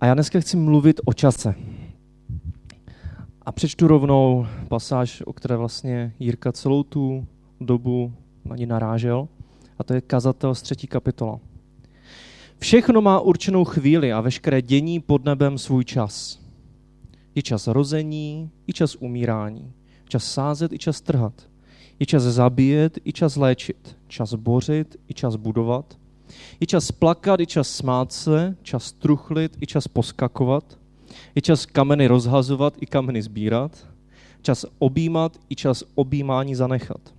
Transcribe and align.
A 0.00 0.06
já 0.06 0.14
dneska 0.14 0.40
chci 0.40 0.56
mluvit 0.56 1.00
o 1.04 1.12
čase. 1.12 1.54
A 3.42 3.52
přečtu 3.52 3.88
rovnou 3.88 4.46
pasáž, 4.68 5.22
o 5.26 5.32
které 5.32 5.56
vlastně 5.56 6.14
Jirka 6.18 6.52
celou 6.52 6.82
tu 6.82 7.26
dobu 7.60 8.12
na 8.44 8.56
ní 8.56 8.66
narážel. 8.66 9.28
A 9.78 9.84
to 9.84 9.94
je 9.94 10.00
kazatel 10.00 10.54
z 10.54 10.62
třetí 10.62 10.86
kapitola. 10.86 11.40
Všechno 12.58 13.00
má 13.00 13.20
určenou 13.20 13.64
chvíli 13.64 14.12
a 14.12 14.20
veškeré 14.20 14.62
dění 14.62 15.00
pod 15.00 15.24
nebem 15.24 15.58
svůj 15.58 15.84
čas. 15.84 16.40
Je 17.34 17.42
čas 17.42 17.66
rození, 17.66 18.50
i 18.66 18.72
čas 18.72 18.96
umírání. 18.96 19.72
Čas 20.08 20.32
sázet, 20.32 20.72
i 20.72 20.78
čas 20.78 21.00
trhat. 21.00 21.48
Je 21.98 22.06
čas 22.06 22.22
zabíjet, 22.22 22.98
i 23.04 23.12
čas 23.12 23.36
léčit. 23.36 23.96
Čas 24.08 24.34
bořit, 24.34 24.96
i 25.08 25.14
čas 25.14 25.36
budovat. 25.36 25.98
Je 26.60 26.66
čas 26.66 26.92
plakat, 26.92 27.40
i 27.40 27.46
čas 27.46 27.70
smát 27.70 28.12
se, 28.12 28.56
čas 28.62 28.92
truchlit, 28.92 29.56
i 29.60 29.66
čas 29.66 29.88
poskakovat. 29.88 30.78
Je 31.34 31.42
čas 31.42 31.66
kameny 31.66 32.06
rozhazovat, 32.06 32.74
i 32.80 32.86
kameny 32.86 33.22
sbírat. 33.22 33.86
Čas 34.42 34.66
objímat, 34.78 35.38
i 35.48 35.56
čas 35.56 35.84
objímání 35.94 36.54
zanechat. 36.54 37.14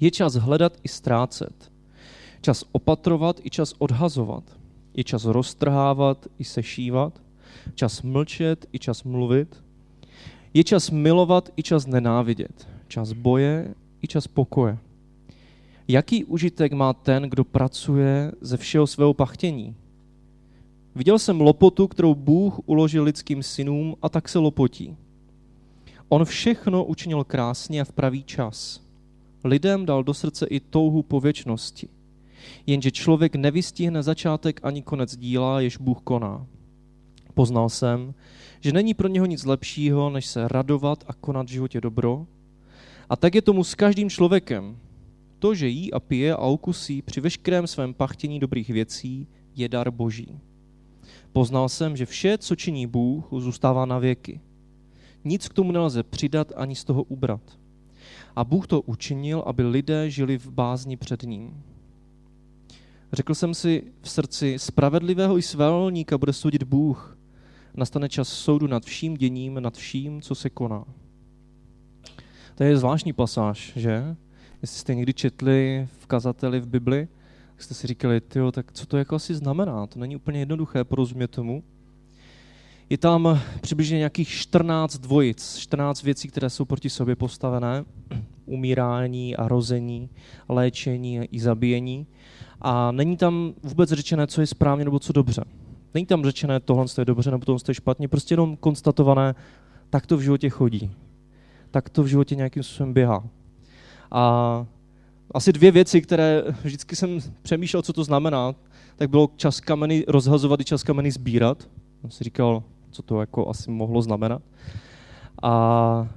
Je 0.00 0.10
čas 0.10 0.34
hledat 0.34 0.76
i 0.82 0.88
ztrácet. 0.88 1.72
Čas 2.40 2.64
opatrovat, 2.72 3.40
i 3.42 3.50
čas 3.50 3.74
odhazovat. 3.78 4.44
Je 4.94 5.04
čas 5.04 5.24
roztrhávat, 5.24 6.26
i 6.38 6.44
sešívat. 6.44 7.20
Čas 7.74 8.02
mlčet, 8.02 8.66
i 8.72 8.78
čas 8.78 9.04
mluvit. 9.04 9.62
Je 10.54 10.64
čas 10.64 10.90
milovat, 10.90 11.50
i 11.56 11.62
čas 11.62 11.86
nenávidět. 11.86 12.68
Čas 12.88 13.12
boje, 13.12 13.74
i 14.02 14.06
čas 14.06 14.26
pokoje. 14.26 14.78
Jaký 15.88 16.24
užitek 16.24 16.72
má 16.72 16.92
ten, 16.92 17.22
kdo 17.22 17.44
pracuje 17.44 18.32
ze 18.40 18.56
všeho 18.56 18.86
svého 18.86 19.14
pachtění? 19.14 19.76
Viděl 20.94 21.18
jsem 21.18 21.40
lopotu, 21.40 21.88
kterou 21.88 22.14
Bůh 22.14 22.60
uložil 22.66 23.02
lidským 23.02 23.42
synům 23.42 23.96
a 24.02 24.08
tak 24.08 24.28
se 24.28 24.38
lopotí. 24.38 24.96
On 26.08 26.24
všechno 26.24 26.84
učinil 26.84 27.24
krásně 27.24 27.80
a 27.80 27.84
v 27.84 27.92
pravý 27.92 28.24
čas. 28.24 28.80
Lidem 29.44 29.86
dal 29.86 30.04
do 30.04 30.14
srdce 30.14 30.46
i 30.46 30.60
touhu 30.60 31.02
po 31.02 31.20
věčnosti. 31.20 31.88
Jenže 32.66 32.90
člověk 32.90 33.34
nevystihne 33.36 34.02
začátek 34.02 34.60
ani 34.62 34.82
konec 34.82 35.16
díla, 35.16 35.60
jež 35.60 35.76
Bůh 35.76 35.98
koná. 36.04 36.46
Poznal 37.34 37.68
jsem, 37.68 38.14
že 38.60 38.72
není 38.72 38.94
pro 38.94 39.08
něho 39.08 39.26
nic 39.26 39.44
lepšího, 39.44 40.10
než 40.10 40.26
se 40.26 40.48
radovat 40.48 41.04
a 41.06 41.12
konat 41.12 41.46
v 41.46 41.52
životě 41.52 41.80
dobro. 41.80 42.26
A 43.10 43.16
tak 43.16 43.34
je 43.34 43.42
tomu 43.42 43.64
s 43.64 43.74
každým 43.74 44.10
člověkem. 44.10 44.76
To, 45.44 45.54
že 45.54 45.68
jí 45.68 45.92
a 45.92 46.00
pije 46.00 46.34
a 46.34 46.38
okusí 46.38 47.02
při 47.02 47.20
veškerém 47.20 47.66
svém 47.66 47.94
pachtění 47.94 48.40
dobrých 48.40 48.70
věcí, 48.70 49.28
je 49.54 49.68
dar 49.68 49.90
boží. 49.90 50.38
Poznal 51.32 51.68
jsem, 51.68 51.96
že 51.96 52.06
vše, 52.06 52.38
co 52.38 52.56
činí 52.56 52.86
Bůh, 52.86 53.28
zůstává 53.38 53.86
na 53.86 53.98
věky. 53.98 54.40
Nic 55.24 55.48
k 55.48 55.52
tomu 55.52 55.72
nelze 55.72 56.02
přidat 56.02 56.52
ani 56.56 56.74
z 56.74 56.84
toho 56.84 57.02
ubrat. 57.02 57.58
A 58.36 58.44
Bůh 58.44 58.66
to 58.66 58.80
učinil, 58.80 59.42
aby 59.46 59.62
lidé 59.62 60.10
žili 60.10 60.38
v 60.38 60.50
bázni 60.50 60.96
před 60.96 61.22
ním. 61.22 61.62
Řekl 63.12 63.34
jsem 63.34 63.54
si 63.54 63.92
v 64.02 64.10
srdci, 64.10 64.58
spravedlivého 64.58 65.38
i 65.38 65.42
svévolníka 65.42 66.18
bude 66.18 66.32
soudit 66.32 66.62
Bůh. 66.62 67.18
Nastane 67.74 68.08
čas 68.08 68.28
soudu 68.28 68.66
nad 68.66 68.84
vším 68.84 69.16
děním, 69.16 69.62
nad 69.62 69.76
vším, 69.76 70.22
co 70.22 70.34
se 70.34 70.50
koná. 70.50 70.84
To 72.54 72.64
je 72.64 72.76
zvláštní 72.76 73.12
pasáž, 73.12 73.72
že? 73.76 74.16
Jestli 74.64 74.78
jste 74.78 74.94
někdy 74.94 75.14
četli 75.14 75.88
v 75.98 76.06
kazateli 76.06 76.60
v 76.60 76.66
Bibli, 76.66 77.08
tak 77.52 77.62
jste 77.62 77.74
si 77.74 77.86
říkali, 77.86 78.20
tyjo, 78.20 78.52
tak 78.52 78.72
co 78.72 78.86
to 78.86 78.96
jako 78.96 79.16
asi 79.16 79.34
znamená? 79.34 79.86
To 79.86 79.98
není 79.98 80.16
úplně 80.16 80.38
jednoduché 80.38 80.84
porozumět 80.84 81.28
tomu. 81.28 81.62
Je 82.90 82.98
tam 82.98 83.40
přibližně 83.60 83.98
nějakých 83.98 84.28
14 84.28 84.98
dvojic, 84.98 85.56
14 85.56 86.02
věcí, 86.02 86.28
které 86.28 86.50
jsou 86.50 86.64
proti 86.64 86.90
sobě 86.90 87.16
postavené. 87.16 87.84
Umírání 88.46 89.36
a 89.36 89.48
rození, 89.48 90.10
léčení 90.48 91.20
i 91.24 91.40
zabíjení. 91.40 92.06
A 92.60 92.92
není 92.92 93.16
tam 93.16 93.54
vůbec 93.62 93.90
řečené, 93.90 94.26
co 94.26 94.40
je 94.40 94.46
správně 94.46 94.84
nebo 94.84 94.98
co 94.98 95.12
dobře. 95.12 95.44
Není 95.94 96.06
tam 96.06 96.24
řečené, 96.24 96.60
tohle 96.60 96.86
je 96.98 97.04
dobře 97.04 97.30
nebo 97.30 97.44
tohle 97.44 97.60
je 97.68 97.74
špatně, 97.74 98.08
prostě 98.08 98.32
jenom 98.32 98.56
konstatované, 98.56 99.34
tak 99.90 100.06
to 100.06 100.16
v 100.16 100.20
životě 100.20 100.50
chodí. 100.50 100.90
Tak 101.70 101.90
to 101.90 102.02
v 102.02 102.06
životě 102.06 102.34
nějakým 102.34 102.62
způsobem 102.62 102.92
běhá. 102.92 103.24
A 104.16 104.66
asi 105.30 105.52
dvě 105.52 105.70
věci, 105.70 106.00
které 106.02 106.42
vždycky 106.64 106.96
jsem 106.96 107.18
přemýšlel, 107.42 107.82
co 107.82 107.92
to 107.92 108.04
znamená, 108.04 108.54
tak 108.96 109.10
bylo 109.10 109.30
čas 109.36 109.60
kameny 109.60 110.04
rozhazovat 110.08 110.60
i 110.60 110.64
čas 110.64 110.82
kameny 110.82 111.10
sbírat. 111.10 111.68
Jsem 112.00 112.10
si 112.10 112.24
říkal, 112.24 112.62
co 112.90 113.02
to 113.02 113.20
jako 113.20 113.48
asi 113.48 113.70
mohlo 113.70 114.02
znamenat. 114.02 114.42
A 115.42 116.08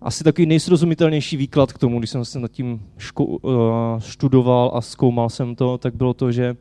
asi 0.00 0.24
takový 0.24 0.46
nejsrozumitelnější 0.46 1.36
výklad 1.36 1.72
k 1.72 1.78
tomu, 1.78 1.98
když 1.98 2.10
jsem 2.10 2.24
se 2.24 2.40
nad 2.40 2.50
tím 2.50 2.82
ško- 2.98 3.38
uh, 3.42 4.00
studoval 4.00 4.70
a 4.74 4.80
zkoumal 4.80 5.28
jsem 5.28 5.54
to, 5.54 5.78
tak 5.78 5.94
bylo 5.94 6.14
to, 6.14 6.32
že 6.32 6.56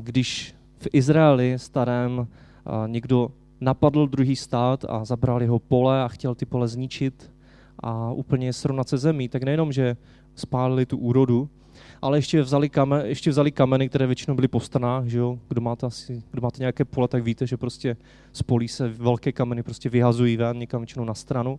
když 0.00 0.54
v 0.78 0.88
Izraeli 0.92 1.54
starém 1.56 2.26
někdo 2.86 3.30
napadl 3.60 4.06
druhý 4.06 4.36
stát 4.36 4.84
a 4.88 5.04
zabral 5.04 5.42
jeho 5.42 5.58
pole 5.58 6.02
a 6.02 6.08
chtěl 6.08 6.34
ty 6.34 6.46
pole 6.46 6.68
zničit 6.68 7.33
a 7.78 8.12
úplně 8.12 8.52
srovnat 8.52 8.88
se 8.88 8.98
zemí, 8.98 9.28
tak 9.28 9.42
nejenom, 9.42 9.72
že 9.72 9.96
spálili 10.34 10.86
tu 10.86 10.98
úrodu, 10.98 11.48
ale 12.02 12.18
ještě 12.18 12.42
vzali, 12.42 12.68
kamen, 12.68 13.06
ještě 13.06 13.30
vzali 13.30 13.52
kameny, 13.52 13.88
které 13.88 14.06
většinou 14.06 14.34
byly 14.34 14.48
po 14.48 14.60
stranách, 14.60 15.06
že 15.06 15.18
jo? 15.18 15.38
Kdo, 15.48 15.60
máte 15.60 15.86
asi, 15.86 16.22
kdo 16.30 16.42
máte 16.42 16.58
nějaké 16.58 16.84
pole, 16.84 17.08
tak 17.08 17.22
víte, 17.22 17.46
že 17.46 17.56
prostě 17.56 17.96
spolí 18.32 18.68
se 18.68 18.88
velké 18.88 19.32
kameny, 19.32 19.62
prostě 19.62 19.88
vyhazují 19.88 20.36
ven 20.36 20.58
někam 20.58 20.80
většinou 20.80 21.04
na 21.04 21.14
stranu. 21.14 21.58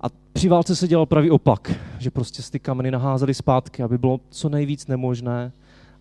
A 0.00 0.06
při 0.32 0.48
válce 0.48 0.76
se 0.76 0.88
dělal 0.88 1.06
pravý 1.06 1.30
opak, 1.30 1.72
že 1.98 2.10
prostě 2.10 2.42
ty 2.50 2.58
kameny 2.58 2.90
naházeli 2.90 3.34
zpátky, 3.34 3.82
aby 3.82 3.98
bylo 3.98 4.20
co 4.30 4.48
nejvíc 4.48 4.86
nemožné, 4.86 5.52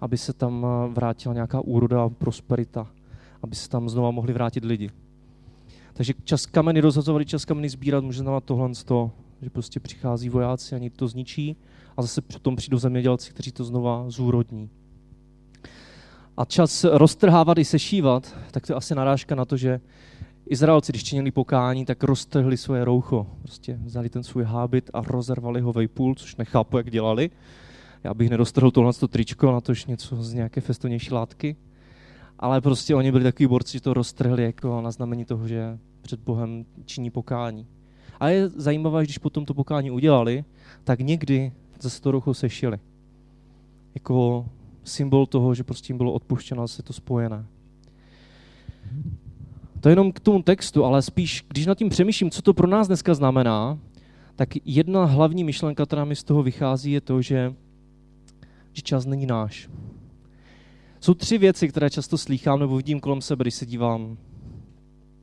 aby 0.02 0.18
se 0.18 0.34
tam 0.34 0.66
eh, 0.66 0.94
vrátila 0.94 1.34
nějaká 1.34 1.62
úroda 1.62 2.04
a 2.04 2.10
prosperita, 2.10 2.88
aby 3.44 3.56
se 3.56 3.70
tam 3.70 3.90
znova 3.90 4.12
mohli 4.12 4.34
vrátit 4.34 4.66
lidi. 4.66 4.90
Takže 5.94 6.14
čas 6.24 6.46
kameny 6.46 6.82
rozhazovali, 6.82 7.26
čas 7.26 7.46
kameny 7.46 7.70
sbírat 7.70 8.04
může 8.04 8.20
znamenat 8.20 8.44
tohle, 8.44 8.70
že 9.42 9.50
prostě 9.50 9.80
přichází 9.80 10.30
vojáci, 10.30 10.76
ani 10.76 10.90
to 10.90 11.08
zničí 11.08 11.56
a 11.98 12.02
zase 12.02 12.22
potom 12.22 12.56
přijdou 12.56 12.78
zemědělci, 12.78 13.30
kteří 13.30 13.52
to 13.52 13.64
znova 13.64 14.06
zúrodní. 14.08 14.70
A 16.38 16.46
čas 16.46 16.84
roztrhávat 16.84 17.58
i 17.58 17.66
sešívat, 17.66 18.36
tak 18.52 18.68
to 18.68 18.74
je 18.74 18.78
asi 18.78 18.96
narážka 18.96 19.36
na 19.36 19.46
to, 19.46 19.58
že 19.58 19.82
Izraelci, 20.46 20.92
když 20.92 21.04
činili 21.04 21.32
pokání, 21.32 21.86
tak 21.86 22.04
roztrhli 22.04 22.58
svoje 22.58 22.86
roucho. 22.86 23.28
Prostě 23.42 23.80
vzali 23.84 24.10
ten 24.10 24.24
svůj 24.24 24.44
hábit 24.44 24.90
a 24.94 25.02
rozervali 25.02 25.62
ho 25.62 25.74
vejpůl, 25.74 26.16
což 26.16 26.36
nechápu, 26.36 26.78
jak 26.78 26.92
dělali. 26.92 27.30
Já 28.04 28.14
bych 28.14 28.30
nedostřhl 28.30 28.72
tohle 28.72 28.94
tričko, 29.10 29.52
na 29.52 29.62
tož 29.62 29.86
něco 29.86 30.24
z 30.24 30.34
nějaké 30.34 30.62
festovnější 30.62 31.14
látky. 31.14 31.56
Ale 32.42 32.62
prostě 32.62 32.96
oni 32.96 33.12
byli 33.12 33.24
takový 33.24 33.48
borci, 33.48 33.74
že 33.74 33.82
to 33.82 33.94
roztrhli 33.94 34.44
jako 34.44 34.82
na 34.82 34.92
znamení 34.92 35.26
toho, 35.26 35.48
že 35.48 35.80
před 36.02 36.20
Bohem 36.20 36.66
činí 36.86 37.10
pokání. 37.10 37.68
A 38.20 38.30
je 38.30 38.50
zajímavé, 38.50 39.04
když 39.04 39.18
potom 39.18 39.46
to 39.46 39.54
pokání 39.54 39.92
udělali, 39.92 40.44
tak 40.84 41.00
někdy 41.00 41.52
zase 41.80 42.02
to 42.02 42.12
roucho 42.12 42.34
sešili. 42.34 42.80
Jako 43.96 44.46
symbol 44.84 45.26
toho, 45.26 45.56
že 45.56 45.64
prostě 45.64 45.92
jim 45.92 45.98
bylo 45.98 46.14
odpuštěno 46.14 46.68
se 46.68 46.84
to 46.84 46.94
spojené. 46.94 47.46
To 49.80 49.90
je 49.90 49.92
jenom 49.92 50.12
k 50.12 50.20
tomu 50.20 50.42
textu, 50.42 50.86
ale 50.86 51.02
spíš, 51.02 51.46
když 51.48 51.66
nad 51.66 51.78
tím 51.78 51.90
přemýšlím, 51.90 52.32
co 52.32 52.42
to 52.42 52.54
pro 52.54 52.68
nás 52.68 52.88
dneska 52.88 53.14
znamená, 53.14 53.80
tak 54.36 54.50
jedna 54.66 55.06
hlavní 55.06 55.44
myšlenka, 55.44 55.86
která 55.86 56.06
mi 56.06 56.16
z 56.16 56.24
toho 56.24 56.44
vychází, 56.44 56.92
je 56.92 57.02
to, 57.02 57.22
že, 57.22 57.54
že 58.74 58.82
čas 58.82 59.06
není 59.06 59.26
náš. 59.26 59.70
Jsou 61.02 61.14
tři 61.14 61.38
věci, 61.38 61.68
které 61.68 61.90
často 61.90 62.18
slýchám 62.18 62.60
nebo 62.60 62.78
vidím 62.78 63.00
kolem 63.00 63.22
sebe, 63.22 63.44
když 63.44 63.56
se 63.56 63.66
dívám 63.66 64.18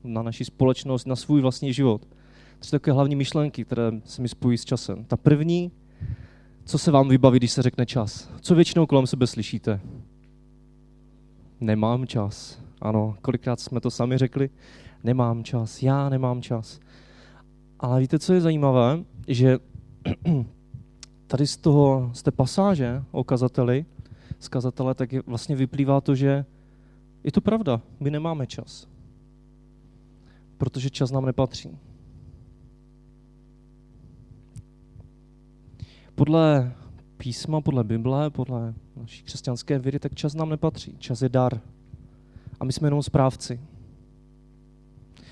na 0.05 0.23
naši 0.23 0.44
společnost, 0.44 1.06
na 1.06 1.17
svůj 1.17 1.41
vlastní 1.41 1.73
život. 1.73 2.08
Tři 2.58 2.70
takové 2.70 2.94
hlavní 2.94 3.17
myšlenky, 3.17 3.64
které 3.64 3.93
se 4.05 4.23
mi 4.23 4.29
spojí 4.29 4.58
s 4.58 4.64
časem. 4.64 5.05
Ta 5.05 5.17
první, 5.17 5.73
co 6.64 6.79
se 6.79 6.91
vám 6.91 7.08
vybaví, 7.08 7.38
když 7.38 7.52
se 7.52 7.62
řekne 7.62 7.87
čas? 7.87 8.31
Co 8.41 8.55
většinou 8.55 8.87
kolem 8.87 9.06
sebe 9.06 9.26
slyšíte? 9.26 9.81
Nemám 11.61 12.06
čas. 12.06 12.62
Ano, 12.81 13.17
kolikrát 13.23 13.61
jsme 13.61 13.81
to 13.81 13.91
sami 13.91 14.19
řekli? 14.19 14.50
Nemám 15.05 15.44
čas, 15.44 15.82
já 15.82 16.08
nemám 16.08 16.43
čas. 16.43 16.81
Ale 17.81 18.00
víte, 18.00 18.19
co 18.19 18.35
je 18.35 18.41
zajímavé? 18.41 19.05
Že 19.29 19.58
tady 21.26 21.47
z, 21.47 21.56
toho, 21.56 22.11
z 22.14 22.23
té 22.23 22.31
pasáže 22.31 23.02
o 23.11 23.25
kazateli, 23.25 23.85
z 24.38 24.49
kazatele, 24.49 24.94
tak 24.94 25.12
je, 25.12 25.23
vlastně 25.26 25.56
vyplývá 25.56 26.00
to, 26.00 26.14
že 26.14 26.44
je 27.25 27.32
to 27.32 27.40
pravda, 27.40 27.81
my 28.00 28.11
nemáme 28.11 28.46
čas. 28.46 28.88
Protože 30.58 30.90
čas 30.90 31.11
nám 31.11 31.26
nepatří. 31.26 31.79
Podle 36.14 36.73
písma, 37.17 37.61
podle 37.61 37.85
Bible, 37.85 38.31
podle 38.31 38.75
naší 38.96 39.23
křesťanské 39.23 39.79
víry, 39.79 39.99
tak 39.99 40.14
čas 40.14 40.35
nám 40.35 40.49
nepatří. 40.49 40.96
Čas 40.99 41.23
je 41.23 41.29
dar. 41.29 41.61
a 42.61 42.64
my 42.64 42.73
jsme 42.73 42.87
jenom 42.87 43.02
správci. 43.02 43.61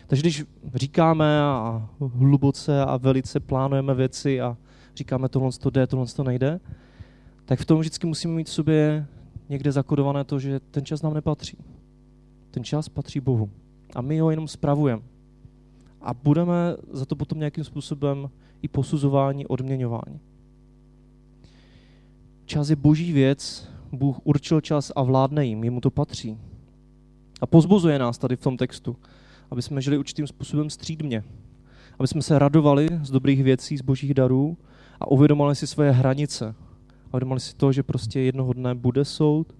Takže 0.06 0.23
když 0.23 0.44
říkáme 0.75 1.41
a 1.41 1.88
hluboce 2.00 2.85
a 2.85 2.97
velice 2.97 3.41
plánujeme 3.41 3.94
věci 3.94 4.41
a 4.41 4.56
říkáme 4.94 5.29
tohle 5.29 5.50
to 5.53 5.70
jde, 5.70 5.87
tohle 5.87 6.06
to 6.06 6.25
nejde, 6.25 6.61
tak 7.46 7.60
v 7.60 7.64
tom 7.64 7.81
vždycky 7.81 8.06
musíme 8.06 8.34
mít 8.34 8.46
v 8.46 8.52
sobě 8.52 9.06
někde 9.48 9.72
zakodované 9.72 10.25
to, 10.25 10.38
že 10.38 10.60
ten 10.60 10.84
čas 10.84 11.02
nám 11.02 11.14
nepatří. 11.14 11.58
Ten 12.50 12.64
čas 12.64 12.88
patří 12.88 13.20
Bohu. 13.20 13.50
A 13.94 14.00
my 14.00 14.19
ho 14.19 14.31
jenom 14.31 14.48
spravujeme. 14.48 15.02
A 16.00 16.14
budeme 16.14 16.54
za 16.90 17.04
to 17.04 17.16
potom 17.16 17.38
nějakým 17.38 17.64
způsobem 17.64 18.31
i 18.62 18.69
posuzování, 18.69 19.46
odměňování. 19.46 20.20
Čas 22.44 22.70
je 22.70 22.76
boží 22.76 23.12
věc, 23.12 23.69
Bůh 23.93 24.16
určil 24.25 24.60
čas 24.60 24.93
a 24.96 25.02
vládne 25.02 25.46
jim, 25.46 25.64
jemu 25.64 25.81
to 25.81 25.90
patří. 25.90 26.38
A 27.40 27.46
pozbuzuje 27.46 27.98
nás 27.98 28.19
tady 28.19 28.37
v 28.37 28.40
tom 28.40 28.56
textu, 28.56 28.96
aby 29.50 29.62
jsme 29.62 29.82
žili 29.82 29.98
určitým 29.98 30.26
způsobem 30.26 30.70
střídmě. 30.70 31.25
Aby 31.98 32.08
jsme 32.08 32.22
se 32.22 32.38
radovali 32.38 32.88
z 33.02 33.10
dobrých 33.10 33.43
věcí, 33.43 33.76
z 33.76 33.82
božích 33.82 34.14
darů 34.14 34.56
a 35.00 35.10
uvědomili 35.10 35.56
si 35.56 35.66
svoje 35.66 35.90
hranice. 35.90 36.54
A 37.06 37.14
uvědomili 37.14 37.41
si 37.41 37.55
to, 37.56 37.73
že 37.73 37.82
prostě 37.82 38.20
jednoho 38.20 38.53
dne 38.53 38.75
bude 38.75 39.05
soud 39.05 39.55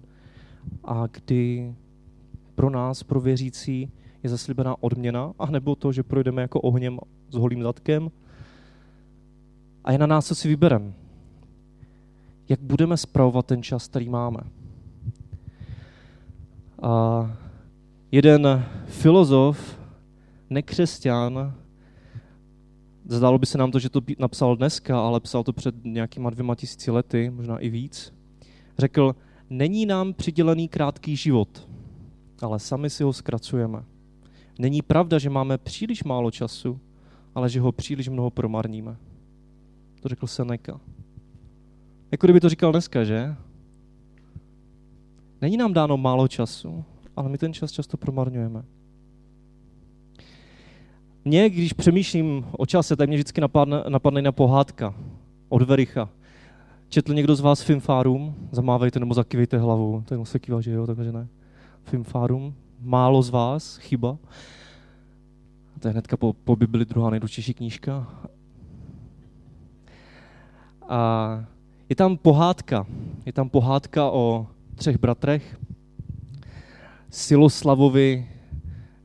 a 0.83 1.07
kdy 1.07 1.73
pro 2.55 2.69
nás, 2.69 3.03
pro 3.03 3.21
věřící, 3.21 3.91
je 4.23 4.29
zaslíbená 4.29 4.83
odměna, 4.83 5.33
anebo 5.39 5.75
to, 5.75 5.91
že 5.91 6.03
projdeme 6.03 6.41
jako 6.41 6.61
ohněm 6.61 6.99
s 7.29 7.35
holým 7.35 7.63
zadkem. 7.63 8.11
A 9.83 9.91
je 9.91 9.97
na 9.97 10.07
nás, 10.07 10.27
co 10.27 10.35
si 10.35 10.47
vybereme. 10.47 10.93
Jak 12.49 12.59
budeme 12.59 12.97
spravovat 12.97 13.45
ten 13.45 13.63
čas, 13.63 13.87
který 13.87 14.09
máme. 14.09 14.39
A 16.81 17.31
jeden 18.11 18.65
filozof, 18.85 19.79
nekřesťan, 20.49 21.53
zdálo 23.07 23.37
by 23.37 23.45
se 23.45 23.57
nám 23.57 23.71
to, 23.71 23.79
že 23.79 23.89
to 23.89 24.01
napsal 24.19 24.55
dneska, 24.55 24.99
ale 24.99 25.19
psal 25.19 25.43
to 25.43 25.53
před 25.53 25.75
nějakýma 25.83 26.29
dvěma 26.29 26.55
tisíci 26.55 26.91
lety, 26.91 27.29
možná 27.29 27.59
i 27.59 27.69
víc, 27.69 28.13
řekl, 28.77 29.15
není 29.49 29.85
nám 29.85 30.13
přidělený 30.13 30.67
krátký 30.67 31.15
život, 31.15 31.69
ale 32.41 32.59
sami 32.59 32.89
si 32.89 33.03
ho 33.03 33.13
zkracujeme. 33.13 33.83
Není 34.59 34.81
pravda, 34.81 35.19
že 35.19 35.29
máme 35.29 35.57
příliš 35.57 36.03
málo 36.03 36.31
času, 36.31 36.79
ale 37.35 37.49
že 37.49 37.59
ho 37.59 37.71
příliš 37.71 38.09
mnoho 38.09 38.29
promarníme. 38.29 38.97
To 40.01 40.09
řekl 40.09 40.27
Seneca. 40.27 40.79
Jako 42.11 42.27
kdyby 42.27 42.39
to 42.39 42.49
říkal 42.49 42.71
dneska, 42.71 43.03
že? 43.03 43.35
Není 45.41 45.57
nám 45.57 45.73
dáno 45.73 45.97
málo 45.97 46.27
času, 46.27 46.85
ale 47.15 47.29
my 47.29 47.37
ten 47.37 47.53
čas 47.53 47.71
často 47.71 47.97
promarňujeme. 47.97 48.63
Mně, 51.27 51.49
když 51.49 51.73
přemýšlím 51.73 52.45
o 52.51 52.65
čase, 52.65 52.95
tak 52.95 53.09
mě 53.09 53.17
vždycky 53.17 53.41
napadne, 53.41 53.83
napadne 53.89 54.21
na 54.21 54.31
pohádka 54.31 54.93
od 55.49 55.61
Vericha. 55.61 56.09
Četl 56.89 57.13
někdo 57.13 57.35
z 57.35 57.39
vás 57.39 57.61
Fimfárum? 57.61 58.35
Zamávejte 58.51 58.99
nebo 58.99 59.13
zakivejte 59.13 59.57
hlavu. 59.57 60.03
Tak 60.05 60.27
se 60.27 60.39
kývá, 60.39 60.61
že 60.61 60.71
jo, 60.71 60.87
takže 60.87 61.11
ne. 61.11 61.27
Fimfárum, 61.83 62.53
málo 62.81 63.21
z 63.21 63.29
vás, 63.29 63.77
chyba. 63.77 64.17
To 65.79 65.87
je 65.87 65.91
hnedka 65.91 66.17
po, 66.17 66.33
po 66.33 66.55
Bibli 66.55 66.85
druhá 66.85 67.09
nejdůležitější 67.09 67.53
knížka. 67.53 68.07
A 70.89 71.45
je 71.89 71.95
tam 71.95 72.17
pohádka. 72.17 72.85
Je 73.25 73.33
tam 73.33 73.49
pohádka 73.49 74.11
o 74.11 74.47
třech 74.75 74.97
bratrech. 74.97 75.59
Siloslavovi, 77.09 78.27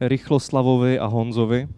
Rychloslavovi 0.01 0.99
a 0.99 1.07
Honzovi. 1.07 1.69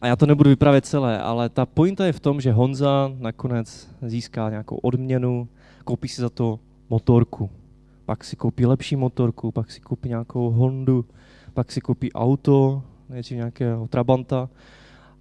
A 0.00 0.06
já 0.06 0.16
to 0.16 0.26
nebudu 0.26 0.50
vyprávět 0.50 0.86
celé, 0.86 1.18
ale 1.18 1.48
ta 1.48 1.66
pointa 1.66 2.06
je 2.06 2.12
v 2.12 2.20
tom, 2.20 2.40
že 2.40 2.52
Honza 2.52 3.12
nakonec 3.18 3.88
získá 4.02 4.50
nějakou 4.50 4.76
odměnu, 4.76 5.48
koupí 5.84 6.08
si 6.08 6.20
za 6.20 6.30
to 6.30 6.60
motorku 6.90 7.50
pak 8.08 8.24
si 8.24 8.36
koupí 8.36 8.66
lepší 8.66 8.96
motorku, 8.96 9.52
pak 9.52 9.70
si 9.70 9.80
koupí 9.80 10.08
nějakou 10.08 10.50
Hondu, 10.50 11.04
pak 11.54 11.72
si 11.72 11.80
koupí 11.80 12.12
auto, 12.12 12.82
nejdřív 13.08 13.36
nějakého 13.36 13.88
Trabanta, 13.88 14.48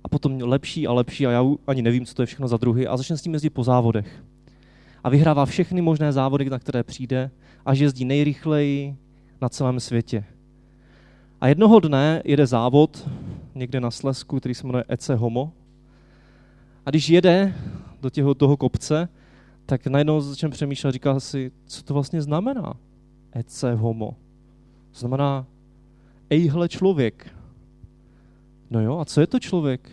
a 0.04 0.08
potom 0.10 0.42
lepší 0.42 0.88
a 0.88 0.94
lepší 0.94 1.28
a 1.28 1.32
já 1.32 1.46
ani 1.68 1.82
nevím, 1.82 2.06
co 2.06 2.14
to 2.14 2.22
je 2.22 2.26
všechno 2.26 2.48
za 2.48 2.58
druhy 2.58 2.88
a 2.88 2.98
začne 2.98 3.18
s 3.18 3.22
tím 3.22 3.34
jezdit 3.34 3.50
po 3.50 3.64
závodech. 3.64 4.24
A 5.04 5.10
vyhrává 5.10 5.46
všechny 5.46 5.82
možné 5.82 6.14
závody, 6.14 6.50
na 6.50 6.60
které 6.60 6.84
přijde, 6.84 7.32
až 7.66 7.80
jezdí 7.80 8.06
nejrychleji 8.06 8.96
na 9.42 9.50
celém 9.50 9.80
světě. 9.80 10.24
A 11.42 11.48
jednoho 11.48 11.80
dne 11.80 12.22
jede 12.26 12.48
závod 12.48 13.10
někde 13.58 13.80
na 13.80 13.92
Slesku, 13.92 14.40
který 14.40 14.56
se 14.56 14.68
jmenuje 14.68 14.84
Ece 14.88 15.16
Homo. 15.16 15.54
A 16.86 16.90
když 16.90 17.10
jede 17.10 17.56
do 18.02 18.10
těho, 18.10 18.34
toho 18.34 18.58
kopce, 18.58 19.10
tak 19.66 19.88
najednou 19.88 20.22
začne 20.22 20.50
přemýšlet, 20.50 20.92
říká 20.92 21.20
si, 21.20 21.52
co 21.66 21.84
to 21.84 21.94
vlastně 21.94 22.22
znamená 22.22 22.74
ece 23.32 23.74
homo. 23.74 24.16
Znamená, 24.94 25.46
ejhle 26.30 26.70
člověk. 26.70 27.28
No 28.70 28.82
jo, 28.82 29.00
a 29.00 29.06
co 29.06 29.22
je 29.22 29.28
to 29.28 29.40
člověk? 29.40 29.92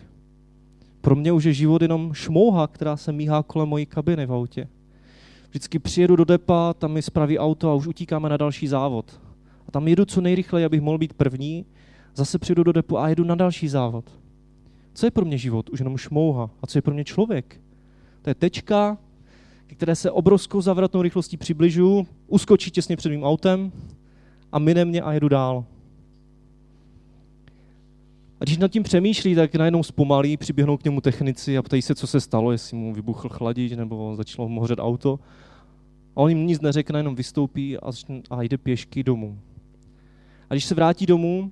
Pro 1.01 1.15
mě 1.15 1.31
už 1.31 1.43
je 1.43 1.53
život 1.53 1.81
jenom 1.81 2.13
šmouha, 2.13 2.67
která 2.67 2.97
se 2.97 3.11
míhá 3.11 3.43
kolem 3.43 3.69
mojí 3.69 3.85
kabiny 3.85 4.25
v 4.25 4.33
autě. 4.33 4.67
Vždycky 5.49 5.79
přijedu 5.79 6.15
do 6.15 6.25
depa, 6.25 6.73
tam 6.73 6.91
mi 6.91 7.01
spraví 7.01 7.39
auto 7.39 7.71
a 7.71 7.73
už 7.73 7.87
utíkáme 7.87 8.29
na 8.29 8.37
další 8.37 8.67
závod. 8.67 9.21
A 9.67 9.71
tam 9.71 9.87
jedu 9.87 10.05
co 10.05 10.21
nejrychleji, 10.21 10.65
abych 10.65 10.81
mohl 10.81 10.97
být 10.97 11.13
první, 11.13 11.65
zase 12.15 12.39
přijedu 12.39 12.63
do 12.63 12.71
depu 12.71 12.97
a 12.97 13.09
jedu 13.09 13.23
na 13.23 13.35
další 13.35 13.67
závod. 13.67 14.19
Co 14.93 15.05
je 15.05 15.11
pro 15.11 15.25
mě 15.25 15.37
život? 15.37 15.69
Už 15.69 15.79
jenom 15.79 15.97
šmouha. 15.97 16.49
A 16.61 16.67
co 16.67 16.77
je 16.77 16.81
pro 16.81 16.93
mě 16.93 17.03
člověk? 17.03 17.61
To 18.21 18.29
je 18.29 18.35
tečka, 18.35 18.97
které 19.67 19.95
se 19.95 20.11
obrovskou 20.11 20.61
zavratnou 20.61 21.01
rychlostí 21.01 21.37
přibližu, 21.37 22.07
uskočí 22.27 22.71
těsně 22.71 22.97
před 22.97 23.09
mým 23.09 23.23
autem 23.23 23.71
a 24.51 24.59
mine 24.59 24.85
mě 24.85 25.01
a 25.01 25.13
jedu 25.13 25.29
dál. 25.29 25.65
A 28.39 28.43
když 28.43 28.57
nad 28.57 28.67
tím 28.67 28.83
přemýšlí, 28.83 29.35
tak 29.35 29.55
najednou 29.55 29.83
zpomalí, 29.83 30.37
přiběhnou 30.37 30.77
k 30.77 30.83
němu 30.83 31.01
technici 31.01 31.57
a 31.57 31.61
ptají 31.61 31.81
se, 31.81 31.95
co 31.95 32.07
se 32.07 32.21
stalo, 32.21 32.51
jestli 32.51 32.77
mu 32.77 32.93
vybuchl 32.93 33.29
chladič 33.29 33.71
nebo 33.71 34.15
začalo 34.15 34.49
mu 34.49 34.59
hořet 34.59 34.79
auto. 34.79 35.19
A 36.15 36.17
on 36.17 36.29
jim 36.29 36.47
nic 36.47 36.61
neřekne, 36.61 36.99
jenom 36.99 37.15
vystoupí 37.15 37.77
a, 37.77 37.91
začne, 37.91 38.21
a 38.29 38.43
jde 38.43 38.57
pěšky 38.57 39.03
domů. 39.03 39.39
A 40.49 40.53
když 40.53 40.65
se 40.65 40.75
vrátí 40.75 41.05
domů, 41.05 41.51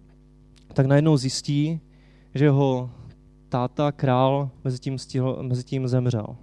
tak 0.74 0.86
najednou 0.86 1.18
zjistí, 1.18 1.80
že 2.36 2.46
jeho 2.46 2.89
táta, 3.50 3.92
král, 3.92 4.50
mezi 4.63 4.80
tím, 4.80 4.98
stihl, 4.98 5.39
mezi 5.44 5.63
tím 5.63 5.88
zemřel 5.88 6.36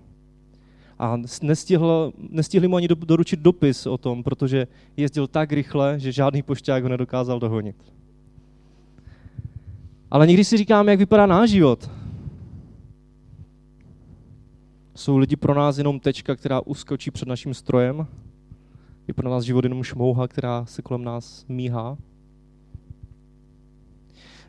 a 1.01 1.17
nestihl, 1.43 2.13
nestihli 2.19 2.69
mu 2.69 2.77
ani 2.77 2.89
do, 2.89 2.95
doručit 2.95 3.41
dopis 3.41 3.87
o 3.87 3.99
tom, 3.99 4.23
protože 4.23 4.67
jezdil 4.97 5.27
tak 5.27 5.53
rychle, 5.53 6.01
že 6.01 6.13
žádný 6.13 6.43
pošťák 6.43 6.83
ho 6.83 6.89
nedokázal 6.89 7.41
dohonit. 7.41 7.77
Ale 10.11 10.27
někdy 10.27 10.45
si 10.45 10.57
říkáme, 10.57 10.93
jak 10.93 10.99
vypadá 10.99 11.27
náš 11.27 11.51
život. 11.51 11.91
Jsou 14.95 15.17
lidi 15.17 15.37
pro 15.37 15.55
nás 15.55 15.79
jenom 15.79 16.01
tečka, 16.01 16.37
která 16.37 16.61
uskočí 16.61 17.11
před 17.11 17.29
naším 17.29 17.55
strojem? 17.55 18.07
Je 19.09 19.15
pro 19.15 19.31
nás 19.31 19.45
život 19.45 19.65
jenom 19.65 19.83
šmouha, 19.83 20.29
která 20.29 20.65
se 20.65 20.83
kolem 20.83 21.05
nás 21.05 21.45
míhá? 21.49 21.97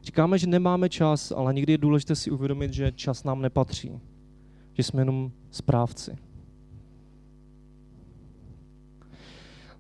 Říkáme, 0.03 0.37
že 0.37 0.47
nemáme 0.47 0.89
čas, 0.89 1.31
ale 1.31 1.53
někdy 1.53 1.73
je 1.73 1.77
důležité 1.77 2.15
si 2.15 2.31
uvědomit, 2.31 2.73
že 2.73 2.91
čas 2.91 3.23
nám 3.23 3.41
nepatří. 3.41 3.91
Že 4.73 4.83
jsme 4.83 5.01
jenom 5.01 5.31
správci. 5.51 6.17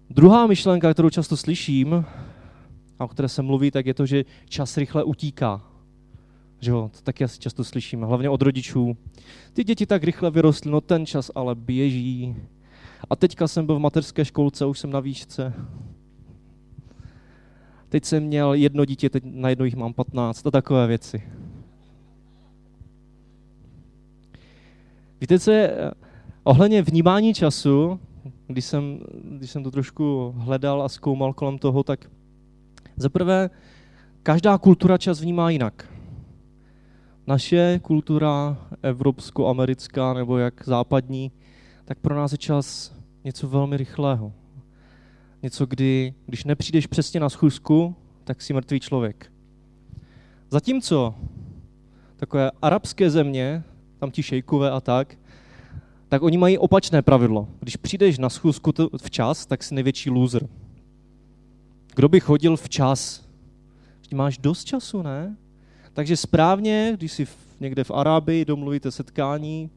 Druhá 0.09 0.47
myšlenka, 0.47 0.93
kterou 0.93 1.09
často 1.09 1.37
slyším, 1.37 2.05
a 2.99 3.05
o 3.05 3.07
které 3.07 3.29
se 3.29 3.41
mluví, 3.41 3.71
tak 3.71 3.85
je 3.85 3.93
to, 3.93 4.05
že 4.05 4.25
čas 4.49 4.77
rychle 4.77 5.03
utíká. 5.03 5.61
Že 6.59 6.71
jo, 6.71 6.89
to 6.93 7.01
taky 7.01 7.23
asi 7.23 7.39
často 7.39 7.63
slyšíme, 7.63 8.05
hlavně 8.05 8.29
od 8.29 8.41
rodičů. 8.41 8.97
Ty 9.53 9.63
děti 9.63 9.85
tak 9.85 10.03
rychle 10.03 10.31
vyrostly, 10.31 10.71
no 10.71 10.81
ten 10.81 11.05
čas 11.05 11.31
ale 11.35 11.55
běží. 11.55 12.35
A 13.09 13.15
teďka 13.15 13.47
jsem 13.47 13.65
byl 13.65 13.75
v 13.75 13.79
mateřské 13.79 14.25
školce, 14.25 14.65
už 14.65 14.79
jsem 14.79 14.89
na 14.89 14.99
výšce. 14.99 15.53
Teď 17.91 18.05
jsem 18.05 18.23
měl 18.23 18.53
jedno 18.53 18.85
dítě, 18.85 19.09
teď 19.09 19.23
najednou 19.25 19.65
jich 19.65 19.75
mám 19.75 19.93
15 19.93 20.47
a 20.47 20.51
takové 20.51 20.87
věci. 20.87 21.23
Víte, 25.21 25.39
co 25.39 25.51
je 25.51 25.91
ohledně 26.43 26.81
vnímání 26.81 27.33
času, 27.33 27.99
když 28.47 28.65
jsem, 28.65 28.99
když 29.23 29.51
jsem 29.51 29.63
to 29.63 29.71
trošku 29.71 30.33
hledal 30.37 30.83
a 30.83 30.89
zkoumal 30.89 31.33
kolem 31.33 31.57
toho, 31.57 31.83
tak 31.83 32.09
zaprvé 32.95 33.49
každá 34.23 34.57
kultura 34.57 34.97
čas 34.97 35.21
vnímá 35.21 35.49
jinak. 35.49 35.93
Naše 37.27 37.79
kultura, 37.79 38.57
evropsko-americká 38.81 40.13
nebo 40.13 40.37
jak 40.37 40.65
západní, 40.65 41.31
tak 41.85 41.99
pro 41.99 42.15
nás 42.15 42.31
je 42.31 42.37
čas 42.37 42.95
něco 43.23 43.47
velmi 43.47 43.77
rychlého. 43.77 44.33
Něco, 45.43 45.65
kdy, 45.65 46.13
když 46.25 46.43
nepřijdeš 46.43 46.87
přesně 46.87 47.19
na 47.19 47.29
schůzku, 47.29 47.95
tak 48.23 48.41
jsi 48.41 48.53
mrtvý 48.53 48.79
člověk. 48.79 49.31
Zatímco 50.49 51.15
takové 52.15 52.51
arabské 52.61 53.09
země, 53.09 53.63
tam 53.99 54.11
ti 54.11 54.23
šejkové 54.23 54.71
a 54.71 54.81
tak, 54.81 55.17
tak 56.09 56.21
oni 56.21 56.37
mají 56.37 56.57
opačné 56.57 57.01
pravidlo. 57.01 57.47
Když 57.59 57.75
přijdeš 57.75 58.17
na 58.17 58.29
schůzku 58.29 58.71
včas, 59.01 59.45
tak 59.45 59.63
jsi 59.63 59.75
největší 59.75 60.09
loser. 60.09 60.47
Kdo 61.95 62.09
by 62.09 62.19
chodil 62.19 62.57
včas? 62.57 63.31
Máš 64.13 64.37
dost 64.37 64.63
času, 64.63 65.01
ne? 65.01 65.37
Takže 65.93 66.17
správně, 66.17 66.91
když 66.97 67.11
si 67.11 67.27
někde 67.59 67.83
v 67.83 67.91
Arábii 67.91 68.45
domluvíte 68.45 68.91
setkání 68.91 69.69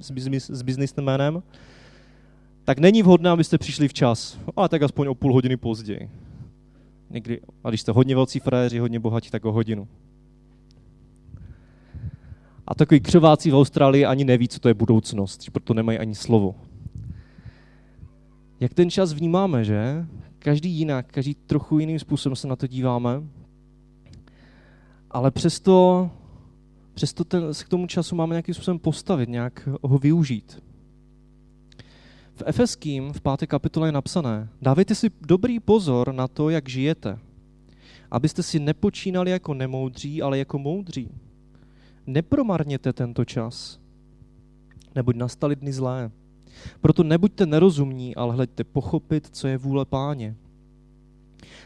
s, 0.00 0.10
biznis, 0.10 0.94
tak 2.64 2.78
není 2.78 3.02
vhodné, 3.02 3.30
abyste 3.30 3.58
přišli 3.58 3.88
včas, 3.88 4.38
ale 4.56 4.68
tak 4.68 4.82
aspoň 4.82 5.06
o 5.06 5.14
půl 5.14 5.32
hodiny 5.32 5.56
později. 5.56 6.10
Někdy, 7.10 7.40
a 7.64 7.68
když 7.68 7.80
jste 7.80 7.92
hodně 7.92 8.14
velcí 8.14 8.40
frajeři, 8.40 8.78
hodně 8.78 9.00
bohatí, 9.00 9.30
tak 9.30 9.44
o 9.44 9.52
hodinu. 9.52 9.88
A 12.66 12.74
takový 12.74 13.00
křováci 13.00 13.50
v 13.50 13.54
Austrálii 13.54 14.04
ani 14.04 14.24
neví, 14.24 14.48
co 14.48 14.60
to 14.60 14.68
je 14.68 14.74
budoucnost, 14.74 15.50
proto 15.52 15.74
nemají 15.74 15.98
ani 15.98 16.14
slovo. 16.14 16.54
Jak 18.60 18.74
ten 18.74 18.90
čas 18.90 19.12
vnímáme, 19.12 19.64
že? 19.64 20.06
Každý 20.38 20.70
jinak, 20.70 21.06
každý 21.06 21.34
trochu 21.34 21.78
jiným 21.78 21.98
způsobem 21.98 22.36
se 22.36 22.48
na 22.48 22.56
to 22.56 22.66
díváme. 22.66 23.22
Ale 25.10 25.30
přesto, 25.30 26.10
přesto 26.94 27.24
ten, 27.24 27.54
se 27.54 27.64
k 27.64 27.68
tomu 27.68 27.86
času 27.86 28.16
máme 28.16 28.34
nějakým 28.34 28.54
způsobem 28.54 28.78
postavit, 28.78 29.28
nějak 29.28 29.68
ho 29.82 29.98
využít. 29.98 30.62
V 32.34 32.42
Efeským 32.46 33.12
v 33.12 33.20
páté 33.20 33.46
kapitole 33.46 33.88
je 33.88 33.92
napsané, 33.92 34.48
dávejte 34.62 34.94
si 34.94 35.10
dobrý 35.20 35.60
pozor 35.60 36.14
na 36.14 36.28
to, 36.28 36.50
jak 36.50 36.68
žijete, 36.68 37.18
abyste 38.10 38.42
si 38.42 38.58
nepočínali 38.58 39.30
jako 39.30 39.54
nemoudří, 39.54 40.22
ale 40.22 40.38
jako 40.38 40.58
moudří. 40.58 41.10
Nepromarněte 42.06 42.92
tento 42.92 43.24
čas, 43.24 43.80
neboť 44.94 45.16
nastaly 45.16 45.56
dny 45.56 45.72
zlé. 45.72 46.10
Proto 46.80 47.02
nebuďte 47.02 47.46
nerozumní, 47.46 48.16
ale 48.16 48.34
hleďte 48.34 48.64
pochopit, 48.64 49.28
co 49.32 49.46
je 49.46 49.58
vůle 49.58 49.84
páně. 49.84 50.36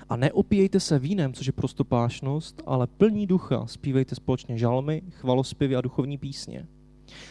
A 0.08 0.16
neopíjejte 0.16 0.80
se 0.80 0.98
vínem, 0.98 1.32
což 1.32 1.46
je 1.46 1.52
prostopášnost, 1.52 2.62
ale 2.66 2.86
plní 2.86 3.26
ducha. 3.26 3.66
Spívejte 3.66 4.14
společně 4.14 4.58
žalmy, 4.58 5.02
chvalospěvy 5.10 5.76
a 5.76 5.80
duchovní 5.80 6.18
písně. 6.18 6.66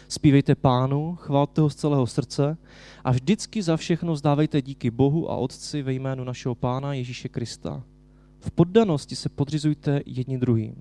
Spívejte 0.07 0.55
pánu, 0.55 1.15
chválte 1.15 1.61
ho 1.61 1.69
z 1.69 1.75
celého 1.75 2.07
srdce 2.07 2.57
a 3.03 3.11
vždycky 3.11 3.61
za 3.61 3.77
všechno 3.77 4.15
zdávejte 4.15 4.61
díky 4.61 4.91
Bohu 4.91 5.31
a 5.31 5.35
Otci 5.35 5.81
ve 5.81 5.93
jménu 5.93 6.23
našeho 6.23 6.55
pána 6.55 6.93
Ježíše 6.93 7.29
Krista. 7.29 7.83
V 8.39 8.51
poddanosti 8.51 9.15
se 9.15 9.29
podřizujte 9.29 10.01
jedni 10.05 10.37
druhým. 10.37 10.75